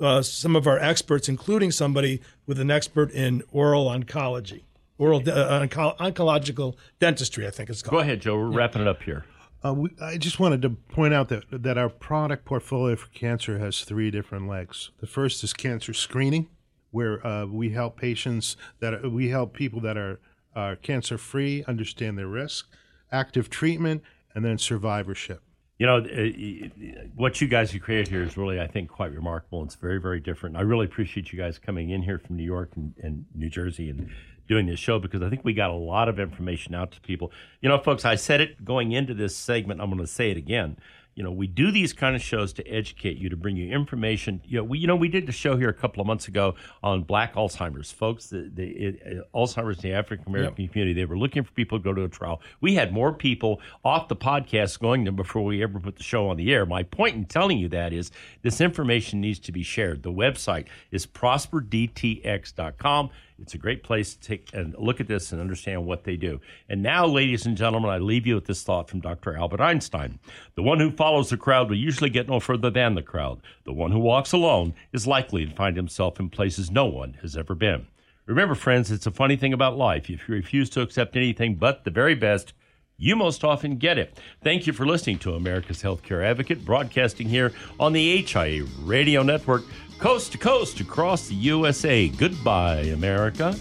uh, 0.00 0.22
some 0.22 0.56
of 0.56 0.66
our 0.66 0.78
experts, 0.78 1.28
including 1.28 1.70
somebody 1.70 2.20
with 2.46 2.58
an 2.58 2.70
expert 2.70 3.10
in 3.12 3.42
oral 3.52 3.86
oncology, 3.86 4.62
oral 4.98 5.20
uh, 5.20 5.60
onco- 5.66 5.96
oncological 5.98 6.74
dentistry. 6.98 7.46
I 7.46 7.50
think 7.50 7.70
it's 7.70 7.82
called. 7.82 7.92
Go 7.92 7.98
ahead, 7.98 8.20
Joe. 8.20 8.36
We're 8.36 8.50
wrapping 8.50 8.82
it 8.82 8.88
up 8.88 9.02
here. 9.02 9.24
Uh, 9.64 9.74
we, 9.74 9.90
I 10.00 10.16
just 10.16 10.38
wanted 10.38 10.62
to 10.62 10.70
point 10.70 11.14
out 11.14 11.28
that 11.28 11.44
that 11.50 11.78
our 11.78 11.88
product 11.88 12.44
portfolio 12.44 12.96
for 12.96 13.08
cancer 13.08 13.58
has 13.58 13.82
three 13.82 14.10
different 14.10 14.48
legs. 14.48 14.90
The 15.00 15.06
first 15.06 15.42
is 15.42 15.52
cancer 15.52 15.92
screening, 15.92 16.48
where 16.90 17.24
uh, 17.26 17.46
we 17.46 17.70
help 17.70 17.96
patients 17.96 18.56
that 18.80 18.94
are, 18.94 19.08
we 19.08 19.30
help 19.30 19.54
people 19.54 19.80
that 19.80 19.96
are 19.96 20.20
are 20.54 20.76
cancer 20.76 21.18
free 21.18 21.64
understand 21.66 22.18
their 22.18 22.28
risk, 22.28 22.66
active 23.12 23.50
treatment, 23.50 24.02
and 24.34 24.44
then 24.44 24.58
survivorship. 24.58 25.42
You 25.78 25.86
know, 25.86 25.98
uh, 25.98 27.06
what 27.14 27.40
you 27.40 27.48
guys 27.48 27.70
have 27.72 27.82
created 27.82 28.08
here 28.08 28.22
is 28.22 28.36
really, 28.36 28.60
I 28.60 28.66
think, 28.66 28.88
quite 28.88 29.12
remarkable. 29.12 29.62
It's 29.62 29.74
very, 29.74 30.00
very 30.00 30.20
different. 30.20 30.56
I 30.56 30.62
really 30.62 30.86
appreciate 30.86 31.32
you 31.32 31.38
guys 31.38 31.58
coming 31.58 31.90
in 31.90 32.02
here 32.02 32.18
from 32.18 32.36
New 32.36 32.44
York 32.44 32.72
and, 32.76 32.94
and 33.02 33.26
New 33.34 33.50
Jersey 33.50 33.90
and 33.90 34.10
doing 34.48 34.66
this 34.66 34.78
show 34.78 34.98
because 34.98 35.22
I 35.22 35.28
think 35.28 35.44
we 35.44 35.52
got 35.52 35.70
a 35.70 35.74
lot 35.74 36.08
of 36.08 36.18
information 36.18 36.74
out 36.74 36.92
to 36.92 37.00
people. 37.00 37.30
You 37.60 37.68
know, 37.68 37.78
folks, 37.78 38.04
I 38.04 38.14
said 38.14 38.40
it 38.40 38.64
going 38.64 38.92
into 38.92 39.12
this 39.12 39.36
segment. 39.36 39.80
I'm 39.80 39.90
going 39.90 40.00
to 40.00 40.06
say 40.06 40.30
it 40.30 40.36
again 40.36 40.78
you 41.16 41.22
know, 41.22 41.32
we 41.32 41.46
do 41.46 41.70
these 41.70 41.94
kind 41.94 42.14
of 42.14 42.20
shows 42.20 42.52
to 42.52 42.68
educate 42.68 43.16
you, 43.16 43.30
to 43.30 43.36
bring 43.36 43.56
you 43.56 43.74
information. 43.74 44.42
You 44.44 44.58
know, 44.58 44.64
we 44.64 44.78
you 44.78 44.86
know 44.86 44.96
we 44.96 45.08
did 45.08 45.26
the 45.26 45.32
show 45.32 45.56
here 45.56 45.70
a 45.70 45.74
couple 45.74 46.02
of 46.02 46.06
months 46.06 46.28
ago 46.28 46.56
on 46.82 47.04
Black 47.04 47.34
Alzheimer's, 47.34 47.90
folks. 47.90 48.26
The, 48.26 48.50
the 48.52 48.66
it, 48.66 49.20
uh, 49.20 49.36
Alzheimer's 49.36 49.82
in 49.82 49.90
the 49.90 49.96
African 49.96 50.28
American 50.28 50.64
yep. 50.64 50.72
community. 50.72 50.92
They 50.92 51.06
were 51.06 51.16
looking 51.16 51.42
for 51.42 51.52
people 51.52 51.78
to 51.78 51.82
go 51.82 51.94
to 51.94 52.04
a 52.04 52.08
trial. 52.10 52.42
We 52.60 52.74
had 52.74 52.92
more 52.92 53.14
people 53.14 53.62
off 53.82 54.08
the 54.08 54.16
podcast 54.16 54.78
going 54.78 55.04
than 55.04 55.16
before 55.16 55.42
we 55.42 55.62
ever 55.62 55.80
put 55.80 55.96
the 55.96 56.02
show 56.02 56.28
on 56.28 56.36
the 56.36 56.52
air. 56.52 56.66
My 56.66 56.82
point 56.82 57.16
in 57.16 57.24
telling 57.24 57.58
you 57.58 57.70
that 57.70 57.94
is 57.94 58.10
this 58.42 58.60
information 58.60 59.22
needs 59.22 59.38
to 59.38 59.52
be 59.52 59.62
shared. 59.62 60.02
The 60.02 60.12
website 60.12 60.66
is 60.90 61.06
prosperdtx.com. 61.06 63.10
It's 63.40 63.54
a 63.54 63.58
great 63.58 63.82
place 63.82 64.14
to 64.14 64.20
take 64.20 64.50
a 64.54 64.70
look 64.78 65.00
at 65.00 65.08
this 65.08 65.32
and 65.32 65.40
understand 65.40 65.84
what 65.84 66.04
they 66.04 66.16
do. 66.16 66.40
And 66.68 66.82
now, 66.82 67.06
ladies 67.06 67.44
and 67.44 67.56
gentlemen, 67.56 67.90
I 67.90 67.98
leave 67.98 68.26
you 68.26 68.34
with 68.34 68.46
this 68.46 68.62
thought 68.62 68.88
from 68.88 69.00
Dr. 69.00 69.36
Albert 69.36 69.60
Einstein. 69.60 70.18
The 70.54 70.62
one 70.62 70.80
who 70.80 70.90
follows 70.90 71.28
the 71.28 71.36
crowd 71.36 71.68
will 71.68 71.76
usually 71.76 72.10
get 72.10 72.28
no 72.28 72.40
further 72.40 72.70
than 72.70 72.94
the 72.94 73.02
crowd. 73.02 73.42
The 73.64 73.74
one 73.74 73.90
who 73.92 73.98
walks 73.98 74.32
alone 74.32 74.74
is 74.92 75.06
likely 75.06 75.44
to 75.44 75.54
find 75.54 75.76
himself 75.76 76.18
in 76.18 76.30
places 76.30 76.70
no 76.70 76.86
one 76.86 77.18
has 77.20 77.36
ever 77.36 77.54
been. 77.54 77.86
Remember, 78.24 78.54
friends, 78.54 78.90
it's 78.90 79.06
a 79.06 79.12
funny 79.12 79.36
thing 79.36 79.52
about 79.52 79.76
life. 79.76 80.10
If 80.10 80.28
you 80.28 80.34
refuse 80.34 80.70
to 80.70 80.80
accept 80.80 81.16
anything 81.16 81.56
but 81.56 81.84
the 81.84 81.90
very 81.90 82.14
best, 82.14 82.54
you 82.98 83.14
most 83.14 83.44
often 83.44 83.76
get 83.76 83.98
it. 83.98 84.18
Thank 84.42 84.66
you 84.66 84.72
for 84.72 84.86
listening 84.86 85.18
to 85.20 85.34
America's 85.34 85.82
Healthcare 85.82 86.24
Advocate, 86.24 86.64
broadcasting 86.64 87.28
here 87.28 87.52
on 87.78 87.92
the 87.92 88.22
HIA 88.22 88.64
Radio 88.80 89.22
Network, 89.22 89.64
coast 89.98 90.32
to 90.32 90.38
coast 90.38 90.80
across 90.80 91.26
the 91.28 91.34
USA. 91.34 92.08
Goodbye, 92.08 92.82
America. 92.92 93.56